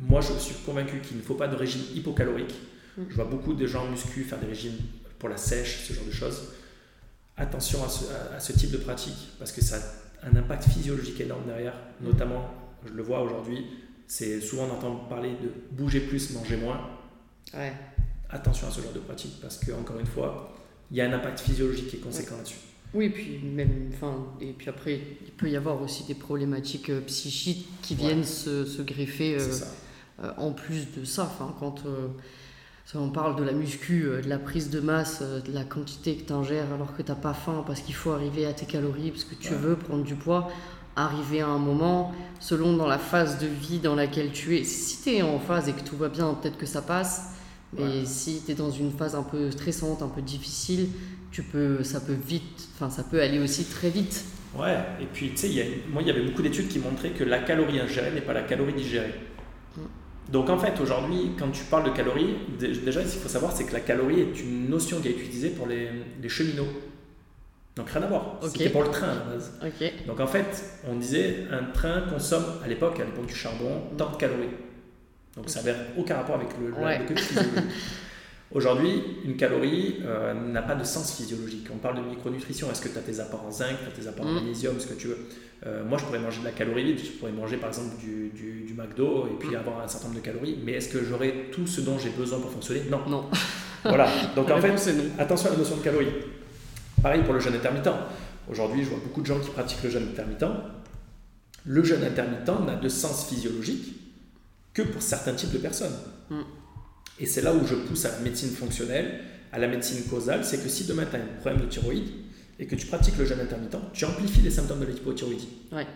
moi, 0.00 0.20
je 0.20 0.32
suis 0.38 0.54
convaincu 0.66 1.00
qu'il 1.00 1.16
ne 1.16 1.22
faut 1.22 1.34
pas 1.34 1.48
de 1.48 1.56
régime 1.56 1.82
hypocalorique. 1.94 2.54
Mm. 2.96 3.02
Je 3.08 3.14
vois 3.14 3.24
beaucoup 3.24 3.54
de 3.54 3.66
gens 3.66 3.88
muscu 3.88 4.24
faire 4.24 4.38
des 4.38 4.46
régimes 4.46 4.78
pour 5.18 5.28
la 5.28 5.36
sèche, 5.36 5.84
ce 5.86 5.92
genre 5.92 6.04
de 6.04 6.12
choses. 6.12 6.52
Attention 7.36 7.80
à 7.84 8.40
ce, 8.40 8.52
type 8.52 8.70
de 8.70 8.76
pratique 8.76 9.32
parce 9.38 9.50
que 9.50 9.60
ça 9.60 9.76
a 10.22 10.28
un 10.28 10.36
impact 10.36 10.64
physiologique 10.64 11.20
énorme 11.20 11.46
derrière. 11.46 11.74
Mm. 12.00 12.06
Notamment, 12.06 12.50
je 12.86 12.92
le 12.92 13.02
vois 13.02 13.22
aujourd'hui, 13.22 13.64
c'est 14.06 14.40
souvent 14.40 14.68
on 14.70 14.74
entend 14.74 14.94
parler 15.08 15.30
de 15.30 15.50
bouger 15.72 16.00
plus, 16.00 16.30
manger 16.30 16.56
moins. 16.56 16.80
Attention 18.30 18.66
à 18.66 18.70
ce 18.70 18.80
genre 18.80 18.92
de 18.92 18.98
pratique 18.98 19.40
parce 19.40 19.58
que 19.58 19.72
encore 19.72 19.98
une 19.98 20.06
fois, 20.06 20.56
il 20.90 20.96
y 20.96 21.00
a 21.00 21.08
un 21.08 21.12
impact 21.12 21.40
physiologique 21.40 21.88
qui 21.88 21.96
est 21.96 22.00
conséquent 22.00 22.36
là-dessus. 22.36 22.58
Oui, 22.94 23.08
puis 23.08 23.40
même, 23.42 23.90
enfin, 23.92 24.24
et 24.40 24.52
puis 24.52 24.68
après, 24.68 25.00
il 25.24 25.32
peut 25.32 25.50
y 25.50 25.56
avoir 25.56 25.82
aussi 25.82 26.04
des 26.04 26.14
problématiques 26.14 26.90
euh, 26.90 27.00
psychiques 27.00 27.66
qui 27.82 27.96
viennent 27.96 28.22
se, 28.22 28.64
se, 28.64 28.82
greffer. 28.82 29.36
Euh, 29.40 29.48
en 30.36 30.52
plus 30.52 30.86
de 30.96 31.04
ça, 31.04 31.30
quand 31.58 31.82
euh, 31.86 32.08
on 32.94 33.08
parle 33.08 33.36
de 33.36 33.42
la 33.42 33.52
muscu, 33.52 34.04
euh, 34.04 34.22
de 34.22 34.28
la 34.28 34.38
prise 34.38 34.70
de 34.70 34.80
masse, 34.80 35.22
de 35.22 35.52
la 35.52 35.64
quantité 35.64 36.16
que 36.16 36.26
tu 36.26 36.32
ingères 36.32 36.72
alors 36.72 36.96
que 36.96 37.02
tu 37.02 37.10
n'as 37.10 37.16
pas 37.16 37.34
faim 37.34 37.64
parce 37.66 37.80
qu'il 37.80 37.94
faut 37.94 38.12
arriver 38.12 38.46
à 38.46 38.52
tes 38.52 38.66
calories, 38.66 39.10
parce 39.10 39.24
que 39.24 39.34
tu 39.34 39.54
veux 39.54 39.76
prendre 39.76 40.04
du 40.04 40.14
poids, 40.14 40.50
arriver 40.96 41.40
à 41.40 41.48
un 41.48 41.58
moment, 41.58 42.12
selon 42.38 42.76
dans 42.76 42.86
la 42.86 42.98
phase 42.98 43.38
de 43.38 43.46
vie 43.46 43.78
dans 43.78 43.96
laquelle 43.96 44.30
tu 44.30 44.56
es. 44.56 44.64
Si 44.64 45.02
tu 45.02 45.10
es 45.16 45.22
en 45.22 45.40
phase 45.40 45.68
et 45.68 45.72
que 45.72 45.82
tout 45.82 45.96
va 45.96 46.08
bien, 46.08 46.34
peut-être 46.34 46.58
que 46.58 46.66
ça 46.66 46.82
passe. 46.82 47.30
Mais 47.76 48.04
si 48.04 48.40
tu 48.46 48.52
es 48.52 48.54
dans 48.54 48.70
une 48.70 48.92
phase 48.92 49.16
un 49.16 49.24
peu 49.24 49.50
stressante, 49.50 50.00
un 50.02 50.08
peu 50.08 50.22
difficile, 50.22 50.90
tu 51.32 51.42
peux, 51.42 51.82
ça 51.82 52.00
peut 52.00 52.14
vite, 52.14 52.68
enfin 52.74 52.88
ça 52.88 53.02
peut 53.02 53.20
aller 53.20 53.40
aussi 53.40 53.64
très 53.64 53.90
vite. 53.90 54.24
Ouais, 54.56 54.78
et 55.00 55.06
puis 55.12 55.30
tu 55.30 55.36
sais, 55.38 55.82
moi 55.92 56.00
il 56.00 56.06
y 56.06 56.10
avait 56.12 56.22
beaucoup 56.22 56.42
d'études 56.42 56.68
qui 56.68 56.78
montraient 56.78 57.10
que 57.10 57.24
la 57.24 57.40
calorie 57.40 57.80
ingérée 57.80 58.12
n'est 58.12 58.20
pas 58.20 58.32
la 58.32 58.42
calorie 58.42 58.74
digérée. 58.74 59.14
Donc 60.28 60.48
en 60.48 60.58
fait, 60.58 60.80
aujourd'hui, 60.80 61.32
quand 61.38 61.50
tu 61.50 61.64
parles 61.64 61.84
de 61.84 61.90
calories, 61.96 62.36
déjà, 62.58 63.04
ce 63.04 63.12
qu'il 63.12 63.20
faut 63.20 63.28
savoir, 63.28 63.52
c'est 63.52 63.64
que 63.64 63.72
la 63.72 63.80
calorie 63.80 64.20
est 64.20 64.40
une 64.40 64.68
notion 64.68 65.00
qui 65.00 65.08
est 65.08 65.12
utilisée 65.12 65.50
pour 65.50 65.66
les, 65.66 66.28
cheminots. 66.28 66.68
Donc 67.76 67.90
rien 67.90 68.02
à 68.02 68.06
voir. 68.06 68.38
C'était 68.42 68.70
pour 68.70 68.82
le 68.82 68.90
train 68.90 69.08
à 69.08 69.14
la 69.14 69.20
base. 69.20 69.52
Donc 70.06 70.20
en 70.20 70.26
fait, 70.26 70.64
on 70.88 70.96
disait 70.96 71.44
un 71.50 71.64
train 71.72 72.02
consomme 72.02 72.44
à 72.64 72.68
l'époque, 72.68 73.00
à 73.00 73.04
l'époque 73.04 73.26
du 73.26 73.34
charbon, 73.34 73.82
tant 73.98 74.12
de 74.12 74.16
calories. 74.16 74.48
Donc 75.36 75.50
ça 75.50 75.62
n'avait 75.62 75.76
aucun 75.98 76.16
rapport 76.16 76.36
avec 76.36 76.48
le, 76.60 76.72
ouais. 76.72 77.00
Aujourd'hui, 78.52 79.02
une 79.24 79.36
calorie 79.36 79.96
euh, 80.04 80.32
n'a 80.34 80.62
pas 80.62 80.74
de 80.74 80.84
sens 80.84 81.16
physiologique. 81.16 81.66
On 81.72 81.78
parle 81.78 81.96
de 81.96 82.08
micronutrition. 82.08 82.70
Est-ce 82.70 82.82
que 82.82 82.88
tu 82.88 82.98
as 82.98 83.02
tes 83.02 83.18
apports 83.18 83.44
en 83.44 83.50
zinc, 83.50 83.76
tu 83.82 83.88
as 83.88 84.02
tes 84.02 84.08
apports 84.08 84.26
en 84.26 84.30
mm. 84.30 84.34
magnésium, 84.34 84.78
ce 84.78 84.86
que 84.86 84.94
tu 84.94 85.08
veux 85.08 85.18
euh, 85.66 85.84
Moi, 85.84 85.98
je 85.98 86.04
pourrais 86.04 86.20
manger 86.20 86.40
de 86.40 86.44
la 86.44 86.52
calorie 86.52 86.84
vide. 86.84 87.00
Je 87.04 87.12
pourrais 87.12 87.32
manger 87.32 87.56
par 87.56 87.70
exemple 87.70 87.96
du, 87.98 88.30
du, 88.30 88.74
McDo 88.74 89.26
et 89.26 89.38
puis 89.38 89.50
mm. 89.50 89.56
avoir 89.56 89.80
un 89.80 89.88
certain 89.88 90.08
nombre 90.08 90.20
de 90.20 90.24
calories. 90.24 90.58
Mais 90.62 90.72
est-ce 90.72 90.88
que 90.88 91.02
j'aurai 91.04 91.50
tout 91.52 91.66
ce 91.66 91.80
dont 91.80 91.98
j'ai 91.98 92.10
besoin 92.10 92.38
pour 92.40 92.50
fonctionner? 92.50 92.82
Non. 92.90 93.00
Non. 93.08 93.24
voilà. 93.84 94.08
Donc 94.36 94.50
en 94.50 94.60
fait, 94.60 94.74
attention 95.18 95.48
à 95.48 95.52
la 95.52 95.58
notion 95.58 95.76
de 95.76 95.82
calories. 95.82 96.12
Pareil 97.02 97.22
pour 97.22 97.34
le 97.34 97.40
jeûne 97.40 97.54
intermittent. 97.54 97.90
Aujourd'hui, 98.50 98.84
je 98.84 98.90
vois 98.90 99.00
beaucoup 99.02 99.20
de 99.20 99.26
gens 99.26 99.40
qui 99.40 99.50
pratiquent 99.50 99.82
le 99.84 99.90
jeûne 99.90 100.08
intermittent. 100.10 100.44
Le 101.64 101.82
jeûne 101.82 102.04
intermittent 102.04 102.66
n'a 102.66 102.76
de 102.76 102.88
sens 102.88 103.26
physiologique 103.28 103.96
que 104.74 104.82
pour 104.82 105.02
certains 105.02 105.32
types 105.32 105.52
de 105.52 105.58
personnes. 105.58 105.94
Mm. 106.30 106.42
Et 107.20 107.26
c'est 107.26 107.42
là 107.42 107.54
où 107.54 107.64
je 107.66 107.74
pousse 107.74 108.04
à 108.06 108.10
la 108.10 108.18
médecine 108.18 108.50
fonctionnelle, 108.50 109.20
à 109.52 109.58
la 109.58 109.68
médecine 109.68 110.02
causale, 110.04 110.44
c'est 110.44 110.62
que 110.62 110.68
si 110.68 110.84
demain 110.84 111.04
tu 111.08 111.16
as 111.16 111.20
un 111.20 111.40
problème 111.40 111.62
de 111.62 111.66
thyroïde 111.66 112.08
et 112.58 112.66
que 112.66 112.74
tu 112.74 112.86
pratiques 112.86 113.16
le 113.18 113.24
jeûne 113.24 113.40
intermittent, 113.40 113.76
tu 113.92 114.04
amplifies 114.04 114.42
les 114.42 114.50
symptômes 114.50 114.80
de 114.80 114.86
l'hypothyroïdie. 114.86 115.48
Ouais. 115.72 115.86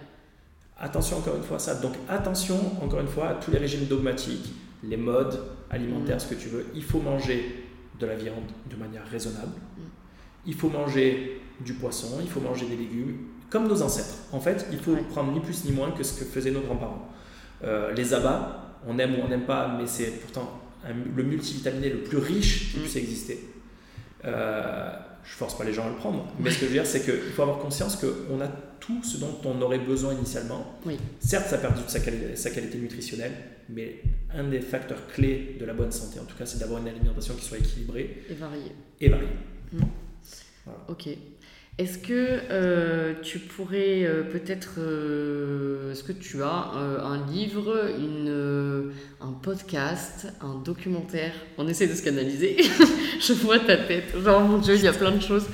Attention 0.78 1.18
encore 1.18 1.36
une 1.36 1.42
fois 1.42 1.56
à 1.56 1.60
ça. 1.60 1.74
Donc 1.76 1.94
attention 2.08 2.56
encore 2.80 3.00
une 3.00 3.08
fois 3.08 3.30
à 3.30 3.34
tous 3.34 3.50
les 3.50 3.58
régimes 3.58 3.86
dogmatiques, 3.86 4.52
les 4.84 4.96
modes 4.96 5.42
alimentaires, 5.70 6.16
mm. 6.16 6.20
ce 6.20 6.26
que 6.28 6.34
tu 6.36 6.48
veux. 6.48 6.66
Il 6.74 6.84
faut 6.84 7.00
manger 7.00 7.64
de 7.98 8.06
la 8.06 8.14
viande 8.14 8.44
de 8.70 8.76
manière 8.76 9.04
raisonnable. 9.10 9.56
Mm. 9.76 9.82
Il 10.46 10.54
faut 10.54 10.68
manger 10.68 11.40
du 11.64 11.74
poisson, 11.74 12.18
il 12.20 12.28
faut 12.28 12.40
manger 12.40 12.66
des 12.66 12.76
légumes, 12.76 13.16
comme 13.50 13.66
nos 13.66 13.82
ancêtres. 13.82 14.14
En 14.30 14.38
fait, 14.38 14.66
il 14.70 14.78
faut 14.78 14.94
prendre 15.10 15.32
ni 15.32 15.40
plus 15.40 15.64
ni 15.64 15.72
moins 15.72 15.90
que 15.90 16.04
ce 16.04 16.20
que 16.20 16.24
faisaient 16.24 16.52
nos 16.52 16.60
grands-parents. 16.60 17.08
les 17.96 18.14
abats, 18.14 18.76
on 18.86 18.96
aime 19.00 19.16
ou 19.16 19.22
on 19.24 19.28
n'aime 19.28 19.46
pas, 19.46 19.74
mais 19.76 19.88
c'est 19.88 20.20
pourtant 20.20 20.67
le 21.16 21.22
multivitaminé 21.22 21.90
le 21.90 22.02
plus 22.02 22.18
riche 22.18 22.72
qui 22.72 22.78
mm. 22.78 22.80
puisse 22.82 22.96
exister. 22.96 23.38
Euh, 24.24 24.90
je 25.24 25.32
force 25.32 25.56
pas 25.56 25.64
les 25.64 25.72
gens 25.72 25.86
à 25.86 25.90
le 25.90 25.96
prendre, 25.96 26.26
mais 26.40 26.50
ce 26.50 26.56
que 26.56 26.62
je 26.62 26.66
veux 26.66 26.72
dire, 26.72 26.86
c'est 26.86 27.04
qu'il 27.04 27.32
faut 27.34 27.42
avoir 27.42 27.58
conscience 27.58 27.96
qu'on 27.96 28.40
a 28.40 28.48
tout 28.80 29.02
ce 29.04 29.18
dont 29.18 29.38
on 29.44 29.60
aurait 29.60 29.78
besoin 29.78 30.14
initialement. 30.14 30.78
Oui. 30.86 30.96
Certes, 31.20 31.48
ça 31.48 31.56
a 31.56 31.58
perdu 31.58 31.80
sa 31.86 32.00
qualité, 32.00 32.34
sa 32.34 32.50
qualité 32.50 32.78
nutritionnelle, 32.78 33.32
mais 33.68 34.00
un 34.34 34.44
des 34.44 34.60
facteurs 34.60 35.06
clés 35.08 35.56
de 35.60 35.66
la 35.66 35.74
bonne 35.74 35.92
santé, 35.92 36.18
en 36.18 36.24
tout 36.24 36.36
cas, 36.36 36.46
c'est 36.46 36.58
d'avoir 36.58 36.80
une 36.80 36.88
alimentation 36.88 37.34
qui 37.34 37.44
soit 37.44 37.58
équilibrée 37.58 38.22
et 38.30 38.34
variée. 38.34 38.72
Et 39.00 39.08
variée. 39.08 39.28
Mm. 39.72 39.82
Ok. 40.88 41.08
Est-ce 41.78 41.98
que 41.98 42.40
euh, 42.50 43.14
tu 43.22 43.38
pourrais 43.38 44.02
euh, 44.02 44.24
peut-être, 44.24 44.78
euh, 44.78 45.92
est-ce 45.92 46.02
que 46.02 46.10
tu 46.10 46.42
as 46.42 46.72
un 46.74 47.24
livre, 47.30 47.92
une, 47.96 48.90
un 49.20 49.32
podcast, 49.40 50.26
un 50.40 50.56
documentaire? 50.56 51.30
On 51.56 51.68
essaie 51.68 51.86
de 51.86 51.94
se 51.94 52.02
canaliser. 52.02 52.56
Je 53.20 53.32
vois 53.32 53.60
ta 53.60 53.76
tête. 53.76 54.12
Genre, 54.20 54.40
mon 54.40 54.58
Dieu, 54.58 54.74
il 54.74 54.82
y 54.82 54.88
a 54.88 54.92
plein 54.92 55.12
de 55.12 55.22
choses 55.22 55.46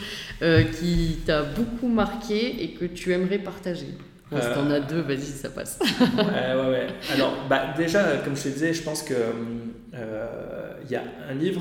qui 0.79 1.19
t'a 1.27 1.43
beaucoup 1.43 1.89
marqué 1.89 2.65
et 2.65 2.71
que 2.71 2.87
tu 2.87 3.13
aimerais 3.13 3.39
partager. 3.39 3.89
si 4.33 4.49
t'en 4.55 4.71
as 4.71 4.81
deux, 4.81 5.03
vas-y, 5.03 5.21
ça 5.21 5.51
passe. 5.51 5.79
ouais, 6.01 6.55
ouais, 6.55 6.71
ouais. 6.71 6.87
Alors, 7.13 7.37
bah, 7.51 7.75
déjà, 7.77 8.17
comme 8.25 8.35
je 8.35 8.45
te 8.45 8.49
disais, 8.49 8.73
je 8.73 8.83
pense 8.83 9.03
qu'il 9.03 9.17
il 9.93 10.91
y 10.91 10.97
a 10.97 11.03
un 11.29 11.35
livre 11.35 11.61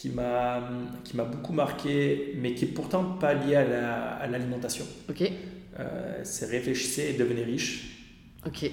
qui 0.00 0.08
m'a 0.08 0.62
qui 1.04 1.14
m'a 1.14 1.24
beaucoup 1.24 1.52
marqué, 1.52 2.32
mais 2.38 2.54
qui 2.54 2.64
est 2.64 2.68
pourtant 2.68 3.04
pas 3.04 3.34
lié 3.34 3.56
à 3.56 4.26
l'alimentation. 4.26 4.86
ok. 5.10 5.30
Euh, 5.78 6.20
c'est 6.24 6.46
Réfléchissez 6.46 7.10
et 7.10 7.18
devenez 7.18 7.44
riche. 7.44 8.06
Ok. 8.46 8.70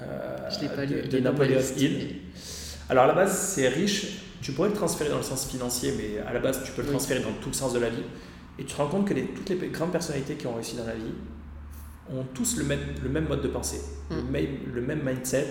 Euh, 0.00 0.36
je 0.48 0.60
l'ai 0.60 0.68
pas 0.74 0.86
lu. 0.86 1.06
De, 1.06 1.18
Napoléon 1.18 1.60
Hill. 1.76 2.16
Alors 2.88 3.04
à 3.04 3.06
la 3.08 3.12
base, 3.12 3.36
c'est 3.36 3.68
riche. 3.68 4.22
Tu 4.40 4.52
pourrais 4.52 4.70
le 4.70 4.74
transférer 4.74 5.10
dans 5.10 5.18
le 5.18 5.22
sens 5.22 5.46
financier, 5.46 5.92
mais 5.98 6.18
à 6.26 6.32
la 6.32 6.40
base, 6.40 6.62
tu 6.64 6.72
peux 6.72 6.80
le 6.80 6.88
transférer 6.88 7.20
dans 7.20 7.32
tout 7.42 7.50
le 7.50 7.54
sens 7.54 7.74
de 7.74 7.78
la 7.78 7.90
vie. 7.90 8.02
Et 8.58 8.64
tu 8.64 8.72
te 8.72 8.76
rends 8.78 8.88
compte 8.88 9.06
que 9.06 9.12
les, 9.12 9.26
toutes 9.26 9.50
les 9.50 9.68
grandes 9.68 9.92
personnalités 9.92 10.34
qui 10.34 10.46
ont 10.46 10.54
réussi 10.54 10.76
dans 10.76 10.86
la 10.86 10.94
vie 10.94 11.12
ont 12.10 12.24
tous 12.34 12.56
le 12.56 12.64
même, 12.64 12.80
le 13.02 13.08
même 13.10 13.28
mode 13.28 13.42
de 13.42 13.48
pensée, 13.48 13.80
le, 14.10 14.22
mm. 14.22 14.30
même, 14.30 14.46
le 14.72 14.80
même 14.80 15.02
mindset 15.04 15.50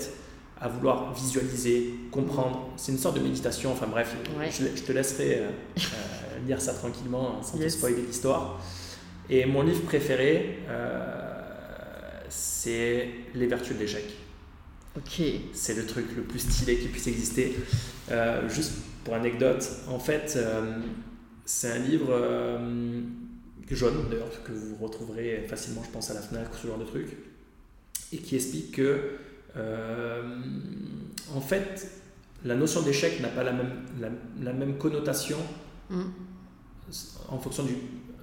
à 0.61 0.67
vouloir 0.67 1.13
visualiser, 1.13 1.93
comprendre. 2.11 2.69
C'est 2.75 2.91
une 2.91 2.97
sorte 2.97 3.17
de 3.17 3.21
méditation. 3.21 3.71
Enfin 3.71 3.87
bref, 3.87 4.15
je, 4.51 4.81
te 4.81 4.91
laisserai 4.91 5.39
euh, 5.39 5.49
euh, 5.77 6.47
lire 6.47 6.61
ça 6.61 6.73
tranquillement 6.73 7.37
hein, 7.37 7.43
sans 7.43 7.57
te 7.57 7.67
spoiler 7.69 8.01
l'histoire. 8.01 8.61
Et 9.29 9.45
mon 9.45 9.61
livre 9.61 9.81
préféré, 9.83 10.59
euh, 10.67 12.21
c'est 12.29 13.09
Les 13.35 13.47
vertus 13.47 13.75
de 13.75 13.81
l'échec. 13.81 14.05
Ok. 14.97 15.21
C'est 15.53 15.75
le 15.75 15.85
truc 15.85 16.07
le 16.15 16.23
plus 16.23 16.39
stylé 16.39 16.77
qui 16.77 16.87
puisse 16.87 17.07
exister. 17.07 17.55
juste 18.49 18.73
pour 19.03 19.13
anecdote, 19.13 19.65
en 19.87 19.99
fait, 19.99 20.37
c'est 21.45 21.71
un 21.71 21.79
livre 21.79 22.59
jaune 23.71 24.09
d'ailleurs 24.09 24.43
que 24.43 24.51
vous 24.51 24.75
retrouverez 24.81 25.45
facilement, 25.47 25.83
je 25.85 25.91
pense, 25.91 26.09
à 26.09 26.15
la 26.15 26.21
Fnac, 26.21 26.47
ce 26.59 26.67
genre 26.67 26.79
de 26.79 26.85
truc, 26.85 27.05
et 28.11 28.17
qui 28.17 28.35
explique 28.35 28.71
que 28.71 29.19
en 29.55 31.41
fait, 31.41 31.99
la 32.45 32.55
notion 32.55 32.81
d'échec 32.81 33.19
n'a 33.21 33.27
pas 33.27 33.43
la 33.43 33.51
même, 33.51 33.71
la, 34.41 34.53
même 34.53 34.77
connotation 34.77 35.37
mm. 35.89 36.01
en 37.29 37.37
fonction 37.37 37.63
du, 37.63 37.75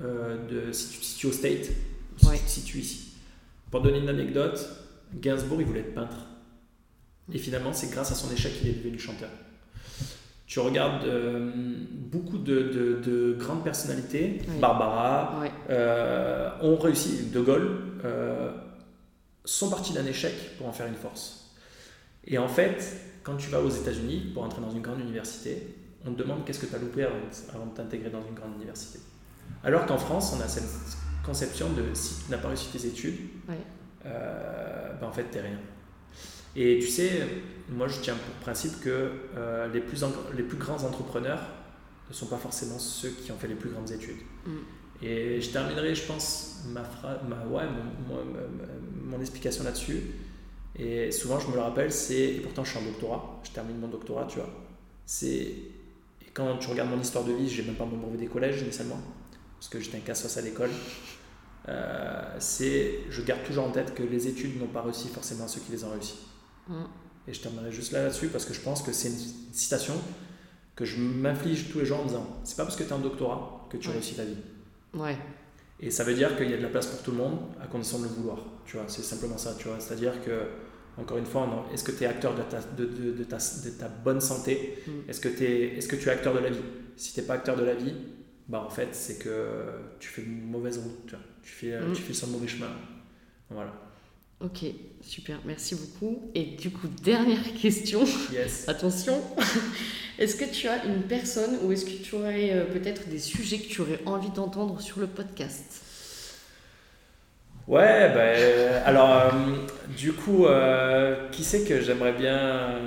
euh, 0.03 0.37
de 0.49 0.73
si 0.73 0.91
tu 0.91 0.99
te 0.99 1.05
situes 1.05 1.27
au 1.27 1.33
State 1.33 1.71
ou 2.15 2.27
si 2.27 2.39
tu 2.39 2.45
te 2.45 2.51
situes 2.51 2.79
ici. 2.79 3.13
Pour 3.71 3.83
donner 3.83 3.99
une 3.99 4.09
anecdote, 4.09 4.67
Gainsbourg, 5.15 5.61
il 5.61 5.67
voulait 5.67 5.81
être 5.81 5.95
peintre. 5.95 6.17
Et 7.33 7.39
finalement, 7.39 7.73
c'est 7.73 7.91
grâce 7.91 8.13
à 8.13 8.15
son 8.15 8.33
échec 8.33 8.59
qu'il 8.59 8.69
est 8.69 8.75
devenu 8.75 8.99
chanteur. 8.99 9.31
Tu 10.47 10.61
regardes 10.61 11.05
euh, 11.05 11.51
beaucoup 11.93 12.39
de, 12.39 13.01
de, 13.05 13.37
grandes 13.37 13.65
personnalités, 13.65 14.41
Barbara, 14.61 15.43
ont 16.63 16.77
réussi, 16.77 17.31
De 17.33 17.41
Gaulle, 17.41 17.79
sont 19.47 19.71
partis 19.71 19.95
d'un 19.95 20.05
échec 20.05 20.35
pour 20.59 20.67
en 20.67 20.73
faire 20.73 20.87
une 20.87 20.97
force. 20.97 21.55
Et 22.25 22.37
en 22.37 22.49
fait, 22.49 22.85
quand 23.23 23.37
tu 23.37 23.49
vas 23.49 23.63
aux 23.63 23.71
États-Unis 23.71 24.33
pour 24.35 24.43
entrer 24.43 24.61
dans 24.61 24.71
une 24.71 24.83
grande 24.83 25.01
université, 25.01 25.75
on 26.05 26.13
te 26.13 26.19
demande 26.19 26.45
qu'est-ce 26.45 26.59
que 26.59 26.67
tu 26.67 26.75
as 26.75 26.79
loupé 26.79 27.05
avant, 27.05 27.67
de 27.67 27.75
t'intégrer 27.75 28.11
dans 28.11 28.25
une 28.27 28.35
grande 28.35 28.55
université. 28.57 28.99
Alors 29.65 29.87
qu'en 29.87 29.99
France, 29.99 30.35
on 30.37 30.41
a 30.41 30.49
cette 30.49 30.65
conception 31.25 31.71
de 31.71 31.95
si 31.95 32.25
tu 32.25 32.31
n'as 32.31 32.39
pas 32.39 32.49
réussi 32.49 32.69
tes 32.71 32.87
études, 32.87 33.19
euh, 34.05 34.93
ben 35.01 35.07
en 35.07 35.13
fait, 35.13 35.31
tu 35.31 35.39
rien. 35.39 35.59
Et 36.55 36.79
tu 36.81 36.89
sais, 36.89 37.27
moi 37.69 37.87
je 37.87 38.01
tiens 38.01 38.15
pour 38.15 38.35
principe 38.37 38.81
que 38.81 39.11
euh, 39.37 39.69
les, 39.73 39.81
plus 39.81 40.05
les 40.35 40.43
plus 40.43 40.57
grands 40.57 40.83
entrepreneurs 40.85 41.41
ne 42.09 42.15
sont 42.15 42.27
pas 42.27 42.39
forcément 42.39 42.79
ceux 42.79 43.11
qui 43.11 43.31
ont 43.31 43.37
fait 43.37 43.49
les 43.49 43.55
plus 43.55 43.71
grandes 43.71 43.91
études. 43.91 44.23
Mm. 44.47 44.51
Et 45.03 45.41
je 45.41 45.51
terminerai, 45.51 45.95
je 45.95 46.05
pense, 46.05 46.63
ma, 46.69 46.83
phrase, 46.83 47.19
ma, 47.29 47.45
ouais, 47.47 47.65
mon, 48.09 48.25
mon, 49.05 49.21
explication 49.21 49.65
là-dessus. 49.65 50.03
Et 50.79 51.11
souvent, 51.11 51.39
je 51.39 51.49
me 51.49 51.55
le 51.55 51.61
rappelle, 51.61 51.93
c'est. 51.93 52.35
Et 52.35 52.41
pourtant, 52.41 52.65
je 52.65 52.71
suis 52.71 52.79
en 52.79 52.83
doctorat, 52.83 53.41
je 53.45 53.51
termine 53.51 53.79
mon 53.79 53.89
doctorat, 53.89 54.27
tu 54.27 54.37
vois. 54.37 54.49
C'est. 55.05 55.53
quand 56.35 56.57
tu 56.59 56.69
regardes 56.69 56.91
mon 56.91 57.01
histoire 57.01 57.25
de 57.25 57.33
vie, 57.33 57.49
j'ai 57.49 57.63
même 57.63 57.77
pas 57.77 57.85
mon 57.85 57.99
brevet 57.99 58.19
des 58.19 58.27
collèges 58.27 58.63
initialement, 58.63 59.01
parce 59.59 59.69
que 59.69 59.81
j'étais 59.81 59.99
un 59.99 60.01
cassos 60.01 60.37
à 60.37 60.41
l'école. 60.41 60.71
Euh, 61.69 62.37
c'est. 62.39 63.01
Je 63.11 63.23
garde 63.23 63.43
toujours 63.45 63.65
en 63.65 63.71
tête 63.71 63.95
que 63.95 64.03
les 64.03 64.29
études 64.29 64.59
n'ont 64.59 64.67
pas 64.67 64.83
réussi 64.83 65.09
forcément 65.09 65.47
ceux 65.47 65.61
qui 65.61 65.73
les 65.73 65.85
ont 65.85 65.91
réussi. 65.91 66.17
Mm. 66.69 66.85
Et 67.29 67.35
je 67.35 67.41
terminerai 67.41 67.73
juste 67.73 67.93
là 67.93 68.03
là-dessus 68.03 68.29
parce 68.29 68.45
que 68.45 68.55
je 68.55 68.61
pense 68.61 68.83
que 68.83 68.93
c'est 68.93 69.09
une 69.09 69.53
citation 69.53 69.95
que 70.77 70.85
je 70.85 71.01
m'inflige 71.01 71.71
tous 71.71 71.81
les 71.81 71.87
jours 71.87 72.01
en 72.01 72.05
disant 72.05 72.27
c'est 72.45 72.57
pas 72.57 72.65
parce 72.65 72.77
que 72.77 72.85
tu 72.85 72.91
es 72.91 72.93
en 72.93 72.99
doctorat 72.99 73.67
que 73.71 73.77
tu 73.77 73.89
réussis 73.89 74.15
ta 74.15 74.25
vie. 74.25 74.37
Ouais. 74.97 75.17
Et 75.79 75.91
ça 75.91 76.05
veut 76.05 76.15
dire 76.15 76.37
qu'il 76.37 76.51
y 76.51 76.55
a 76.55 76.57
de 76.57 76.63
la 76.63 76.69
place 76.69 76.87
pour 76.87 77.03
tout 77.03 77.11
le 77.11 77.19
monde, 77.19 77.39
à 77.63 77.67
condition 77.67 77.99
de 77.99 78.05
le 78.05 78.11
vouloir. 78.11 78.39
Tu 78.65 78.77
vois, 78.77 78.87
c'est 78.89 79.03
simplement 79.03 79.37
ça. 79.37 79.55
Tu 79.59 79.69
vois, 79.69 79.79
c'est-à-dire 79.79 80.23
que, 80.25 80.31
encore 80.97 81.19
une 81.19 81.27
fois, 81.27 81.47
est-ce 81.73 81.85
que 81.85 81.93
tu 81.93 82.05
es 82.05 82.07
acteur 82.07 82.35
de 82.35 82.43
ta, 82.43 82.61
de, 82.61 82.87
de, 83.13 83.25
ta, 83.25 83.37
de 83.37 83.71
ta 83.79 83.89
bonne 83.89 84.21
santé? 84.21 84.79
Mm. 84.87 85.11
Est-ce 85.11 85.21
que, 85.21 85.29
es, 85.29 85.77
est-ce 85.77 85.89
que 85.89 85.97
tu 85.97 86.09
es 86.09 86.13
acteur 86.13 86.35
de 86.35 86.39
la 86.39 86.51
vie? 86.51 86.65
Si 86.97 87.13
tu 87.13 87.21
n'es 87.21 87.27
pas 87.27 87.35
acteur 87.35 87.57
de 87.57 87.65
la 87.65 87.75
vie, 87.75 87.95
bah 88.49 88.65
en 88.67 88.71
fait, 88.71 88.89
c'est 88.95 89.19
que 89.19 89.65
tu 89.99 90.09
fais 90.09 90.23
une 90.23 90.49
mauvaise 90.51 90.79
route. 90.79 91.07
Tu, 91.07 91.15
vois. 91.15 91.25
tu 91.43 91.53
fais, 91.53 91.81
mm. 91.81 91.93
tu 91.93 92.03
fais 92.03 92.15
sur 92.15 92.27
le 92.29 92.33
mauvais 92.33 92.49
chemin. 92.49 92.71
Voilà. 93.51 93.73
Ok, 94.41 94.65
super, 95.01 95.39
merci 95.47 95.75
beaucoup. 95.75 96.31
Et 96.35 96.45
du 96.45 96.71
coup, 96.71 96.89
dernière 97.03 97.55
question. 97.55 98.05
Yes. 98.31 98.65
Attention. 98.69 99.21
Est-ce 100.19 100.37
que 100.37 100.45
tu 100.45 100.69
as 100.69 100.85
une 100.85 101.03
personne 101.03 101.59
ou 101.63 101.73
est-ce 101.73 101.85
que 101.85 102.03
tu 102.03 102.15
aurais 102.15 102.51
euh, 102.51 102.65
peut-être 102.65 103.07
des 103.07 103.19
sujets 103.19 103.59
que 103.59 103.69
tu 103.69 103.83
aurais 103.83 104.01
envie 104.07 104.31
d'entendre 104.31 104.81
sur 104.81 104.99
le 104.99 105.07
podcast? 105.07 105.83
Ouais, 107.69 108.11
ben, 108.15 108.83
alors 108.87 109.11
euh, 109.11 109.31
du 109.95 110.15
coup, 110.15 110.47
euh, 110.47 111.29
qui 111.33 111.45
c'est 111.45 111.65
que 111.65 111.83
j'aimerais 111.83 112.15
bien 112.15 112.79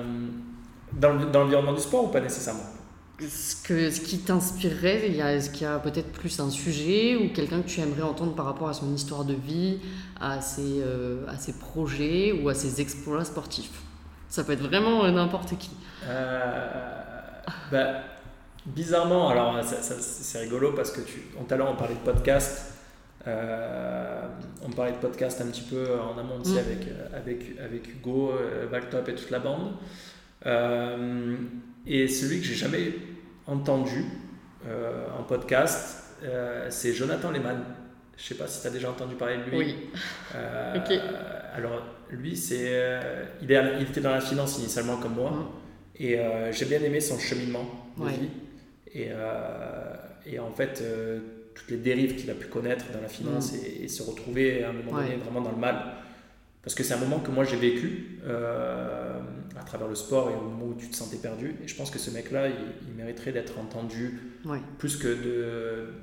dans, 0.93 1.13
dans 1.25 1.41
l'environnement 1.41 1.73
du 1.73 1.81
sport 1.81 2.05
ou 2.05 2.07
pas 2.07 2.21
nécessairement? 2.21 2.63
Ce, 3.27 3.55
que, 3.67 3.89
ce 3.89 4.01
qui 4.01 4.19
t'inspirerait, 4.19 5.07
est-ce 5.07 5.49
qu'il 5.49 5.63
y 5.63 5.65
a 5.65 5.79
peut-être 5.79 6.11
plus 6.11 6.39
un 6.39 6.49
sujet 6.49 7.15
ou 7.15 7.33
quelqu'un 7.33 7.61
que 7.61 7.67
tu 7.67 7.81
aimerais 7.81 8.03
entendre 8.03 8.35
par 8.35 8.45
rapport 8.45 8.69
à 8.69 8.73
son 8.73 8.93
histoire 8.93 9.25
de 9.25 9.33
vie, 9.33 9.79
à 10.19 10.41
ses, 10.41 10.83
à 11.27 11.37
ses 11.37 11.53
projets 11.53 12.31
ou 12.31 12.49
à 12.49 12.53
ses 12.53 12.81
exploits 12.81 13.25
sportifs? 13.25 13.81
Ça 14.29 14.43
peut 14.43 14.53
être 14.53 14.63
vraiment 14.63 15.09
n'importe 15.11 15.57
qui. 15.57 15.71
Bah, 17.71 18.01
bizarrement, 18.65 19.29
alors 19.29 19.59
c'est 19.63 20.39
rigolo 20.39 20.73
parce 20.73 20.91
que 20.91 21.01
tu, 21.01 21.23
en 21.39 21.43
talent 21.43 21.71
on 21.71 21.75
parlait 21.75 21.95
de 21.95 22.11
podcast. 22.11 22.73
Euh, 23.27 24.27
on 24.63 24.69
parlait 24.69 24.93
de 24.93 24.97
podcast 24.97 25.41
un 25.41 25.47
petit 25.47 25.63
peu 25.63 25.87
en 25.99 26.17
amont 26.17 26.39
aussi 26.39 26.53
mm. 26.53 26.57
avec, 26.57 26.87
euh, 26.87 27.17
avec, 27.17 27.59
avec 27.59 27.87
Hugo, 27.89 28.31
euh, 28.31 28.65
Valtop 28.71 29.09
et 29.09 29.15
toute 29.15 29.29
la 29.29 29.39
bande. 29.39 29.73
et 31.85 32.07
celui 32.07 32.39
que 32.39 32.45
j'ai 32.45 32.55
jamais 32.55 32.93
entendu 33.49 34.05
en 35.17 35.23
podcast, 35.23 36.15
c'est 36.69 36.93
Jonathan 36.93 37.31
Lehmann. 37.31 37.63
Je 38.17 38.23
sais 38.23 38.35
pas 38.35 38.47
si 38.47 38.61
tu 38.61 38.67
as 38.67 38.71
déjà 38.71 38.89
entendu 38.89 39.15
parler 39.15 39.37
de 39.37 39.49
lui. 39.49 39.57
Oui. 39.57 39.89
Alors, 41.55 41.83
lui, 42.09 42.35
c'est, 42.35 42.99
il, 43.41 43.49
il, 43.49 43.81
était 43.89 44.01
dans 44.01 44.11
la 44.11 44.21
finance 44.21 44.59
initialement 44.59 44.97
comme 44.97 45.15
moi. 45.15 45.31
Mm. 45.31 45.45
Et 45.99 46.17
euh, 46.17 46.51
j'ai 46.51 46.65
bien 46.65 46.81
aimé 46.81 47.01
son 47.01 47.19
cheminement 47.19 47.65
de 47.97 48.07
vie. 48.07 48.29
Et, 48.93 49.07
euh, 49.11 49.93
et, 50.25 50.39
en 50.39 50.51
fait, 50.51 50.81
euh, 50.81 51.19
toutes 51.53 51.69
les 51.71 51.77
dérives 51.77 52.15
qu'il 52.15 52.31
a 52.31 52.33
pu 52.33 52.47
connaître 52.47 52.85
dans 52.93 53.01
la 53.01 53.09
finance 53.09 53.51
mm. 53.51 53.83
et, 53.83 53.87
se 53.89 54.01
retrouver 54.01 54.63
à 54.63 54.69
un 54.69 54.73
moment 54.73 54.93
donné 54.93 55.17
vraiment 55.17 55.41
dans 55.41 55.51
le 55.51 55.57
mal. 55.57 55.75
Parce 56.63 56.75
que 56.75 56.83
c'est 56.83 56.93
un 56.93 56.97
moment 56.97 57.19
que 57.19 57.31
moi 57.31 57.43
j'ai 57.43 57.55
vécu 57.55 58.19
à 59.59 59.63
travers 59.63 59.87
le 59.87 59.95
sport 59.95 60.29
et 60.29 60.35
au 60.35 60.41
moment 60.41 60.65
où 60.67 60.75
tu 60.75 60.89
te 60.89 60.95
sentais 60.95 61.17
perdu. 61.17 61.55
Et 61.63 61.67
je 61.67 61.75
pense 61.75 61.91
que 61.91 61.99
ce 61.99 62.11
mec-là, 62.11 62.47
il, 62.47 62.93
mériterait 62.95 63.31
d'être 63.31 63.57
entendu 63.59 64.19
plus 64.77 64.97
que 64.97 65.07
de, 65.07 65.93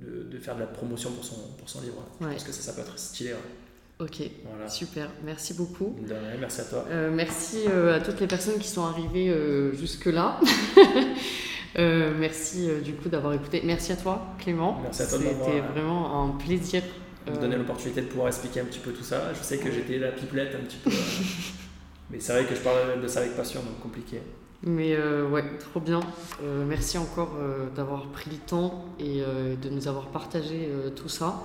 de, 0.00 0.22
de, 0.24 0.38
faire 0.38 0.54
de 0.54 0.60
la 0.60 0.66
promotion 0.66 1.10
pour 1.12 1.24
son, 1.24 1.36
pour 1.58 1.68
son 1.68 1.80
livre. 1.80 2.04
Je 2.20 2.26
pense 2.26 2.44
que 2.44 2.52
ça, 2.52 2.62
ça 2.62 2.72
peut 2.72 2.82
être 2.82 2.98
stylé. 2.98 3.32
Ok, 3.98 4.22
super, 4.68 5.08
merci 5.24 5.54
beaucoup. 5.54 5.96
De 6.06 6.12
rien, 6.12 6.36
merci 6.38 6.60
à 6.60 6.64
toi. 6.64 6.86
merci 7.10 7.66
à 7.66 8.00
toutes 8.00 8.20
les 8.20 8.26
personnes 8.26 8.58
qui 8.58 8.68
sont 8.68 8.84
arrivées 8.84 9.34
jusque-là. 9.72 10.40
merci 11.76 12.68
du 12.84 12.92
coup 12.94 13.08
d'avoir 13.08 13.32
écouté. 13.32 13.62
Merci 13.64 13.92
à 13.92 13.96
toi, 13.96 14.34
Clément. 14.38 14.80
Merci 14.82 15.02
à 15.02 15.06
toi 15.06 15.18
C'était 15.18 15.60
vraiment 15.60 16.24
un 16.24 16.36
plaisir. 16.36 16.82
Me 17.26 17.40
donner 17.40 17.56
l'opportunité 17.56 18.02
de 18.02 18.06
pouvoir 18.06 18.28
expliquer 18.28 18.60
un 18.60 18.64
petit 18.64 18.78
peu 18.78 18.92
tout 18.92 19.02
ça. 19.02 19.32
Je 19.34 19.42
sais 19.42 19.58
que 19.58 19.70
j'étais 19.70 19.98
la 19.98 20.12
pipelette 20.12 20.54
un 20.54 20.64
petit 20.64 20.76
peu. 20.76 20.90
mais 22.10 22.20
c'est 22.20 22.32
vrai 22.32 22.44
que 22.44 22.54
je 22.54 22.60
parle 22.60 23.00
de 23.02 23.08
ça 23.08 23.20
avec 23.20 23.36
passion, 23.36 23.60
donc 23.60 23.80
compliqué. 23.80 24.20
Mais 24.62 24.94
euh, 24.94 25.28
ouais, 25.28 25.44
trop 25.58 25.80
bien. 25.80 26.00
Euh, 26.42 26.64
merci 26.66 26.98
encore 26.98 27.34
euh, 27.38 27.66
d'avoir 27.74 28.06
pris 28.06 28.30
le 28.30 28.36
temps 28.36 28.84
et 28.98 29.20
de 29.20 29.68
nous 29.70 29.88
avoir 29.88 30.06
partagé 30.06 30.68
tout 30.94 31.08
ça. 31.08 31.42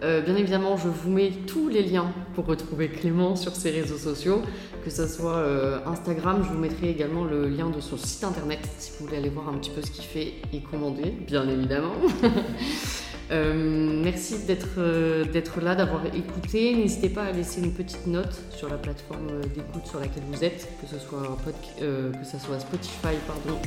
bien 0.00 0.36
évidemment, 0.36 0.76
je 0.76 0.88
vous 0.88 1.10
mets 1.10 1.30
tous 1.46 1.68
les 1.68 1.82
liens 1.82 2.12
pour 2.34 2.46
retrouver 2.46 2.88
Clément 2.88 3.36
sur 3.36 3.54
ses 3.54 3.70
réseaux 3.70 3.98
sociaux, 3.98 4.42
que 4.84 4.90
ce 4.90 5.06
soit 5.06 5.44
Instagram, 5.86 6.42
je 6.42 6.48
vous 6.52 6.58
mettrai 6.58 6.90
également 6.90 7.24
le 7.24 7.48
lien 7.48 7.68
de 7.68 7.80
son 7.80 7.96
site 7.96 8.24
internet 8.24 8.60
si 8.78 8.92
vous 8.92 9.06
voulez 9.06 9.18
aller 9.18 9.28
voir 9.28 9.48
un 9.48 9.54
petit 9.54 9.70
peu 9.70 9.82
ce 9.82 9.90
qu'il 9.90 10.04
fait 10.04 10.34
et 10.52 10.60
commander, 10.60 11.10
bien 11.10 11.48
évidemment. 11.48 11.94
Euh, 13.30 14.00
merci 14.02 14.36
euh, 14.78 15.24
d'être 15.24 15.60
là, 15.60 15.74
d'avoir 15.74 16.06
écouté. 16.06 16.74
N'hésitez 16.74 17.08
pas 17.08 17.24
à 17.24 17.32
laisser 17.32 17.60
une 17.60 17.72
petite 17.72 18.06
note 18.06 18.40
sur 18.50 18.68
la 18.68 18.76
plateforme 18.76 19.40
d'écoute 19.54 19.86
sur 19.86 20.00
laquelle 20.00 20.22
vous 20.30 20.44
êtes, 20.44 20.68
que 20.80 20.86
ce 20.86 20.98
soit, 20.98 21.36
euh, 21.82 22.12
que 22.12 22.24
soit 22.38 22.60
Spotify 22.60 23.16
pardon, 23.26 23.58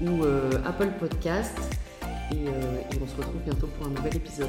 ou 0.00 0.24
Apple 0.64 0.90
Podcast. 0.98 1.58
Et 2.32 2.48
on 3.00 3.06
se 3.06 3.16
retrouve 3.16 3.40
bientôt 3.44 3.68
pour 3.78 3.86
un 3.86 3.90
nouvel 3.90 4.16
épisode. 4.16 4.48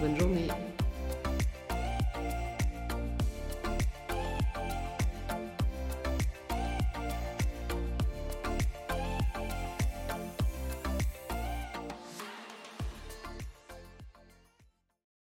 Bonne 0.00 0.18
journée 0.18 0.48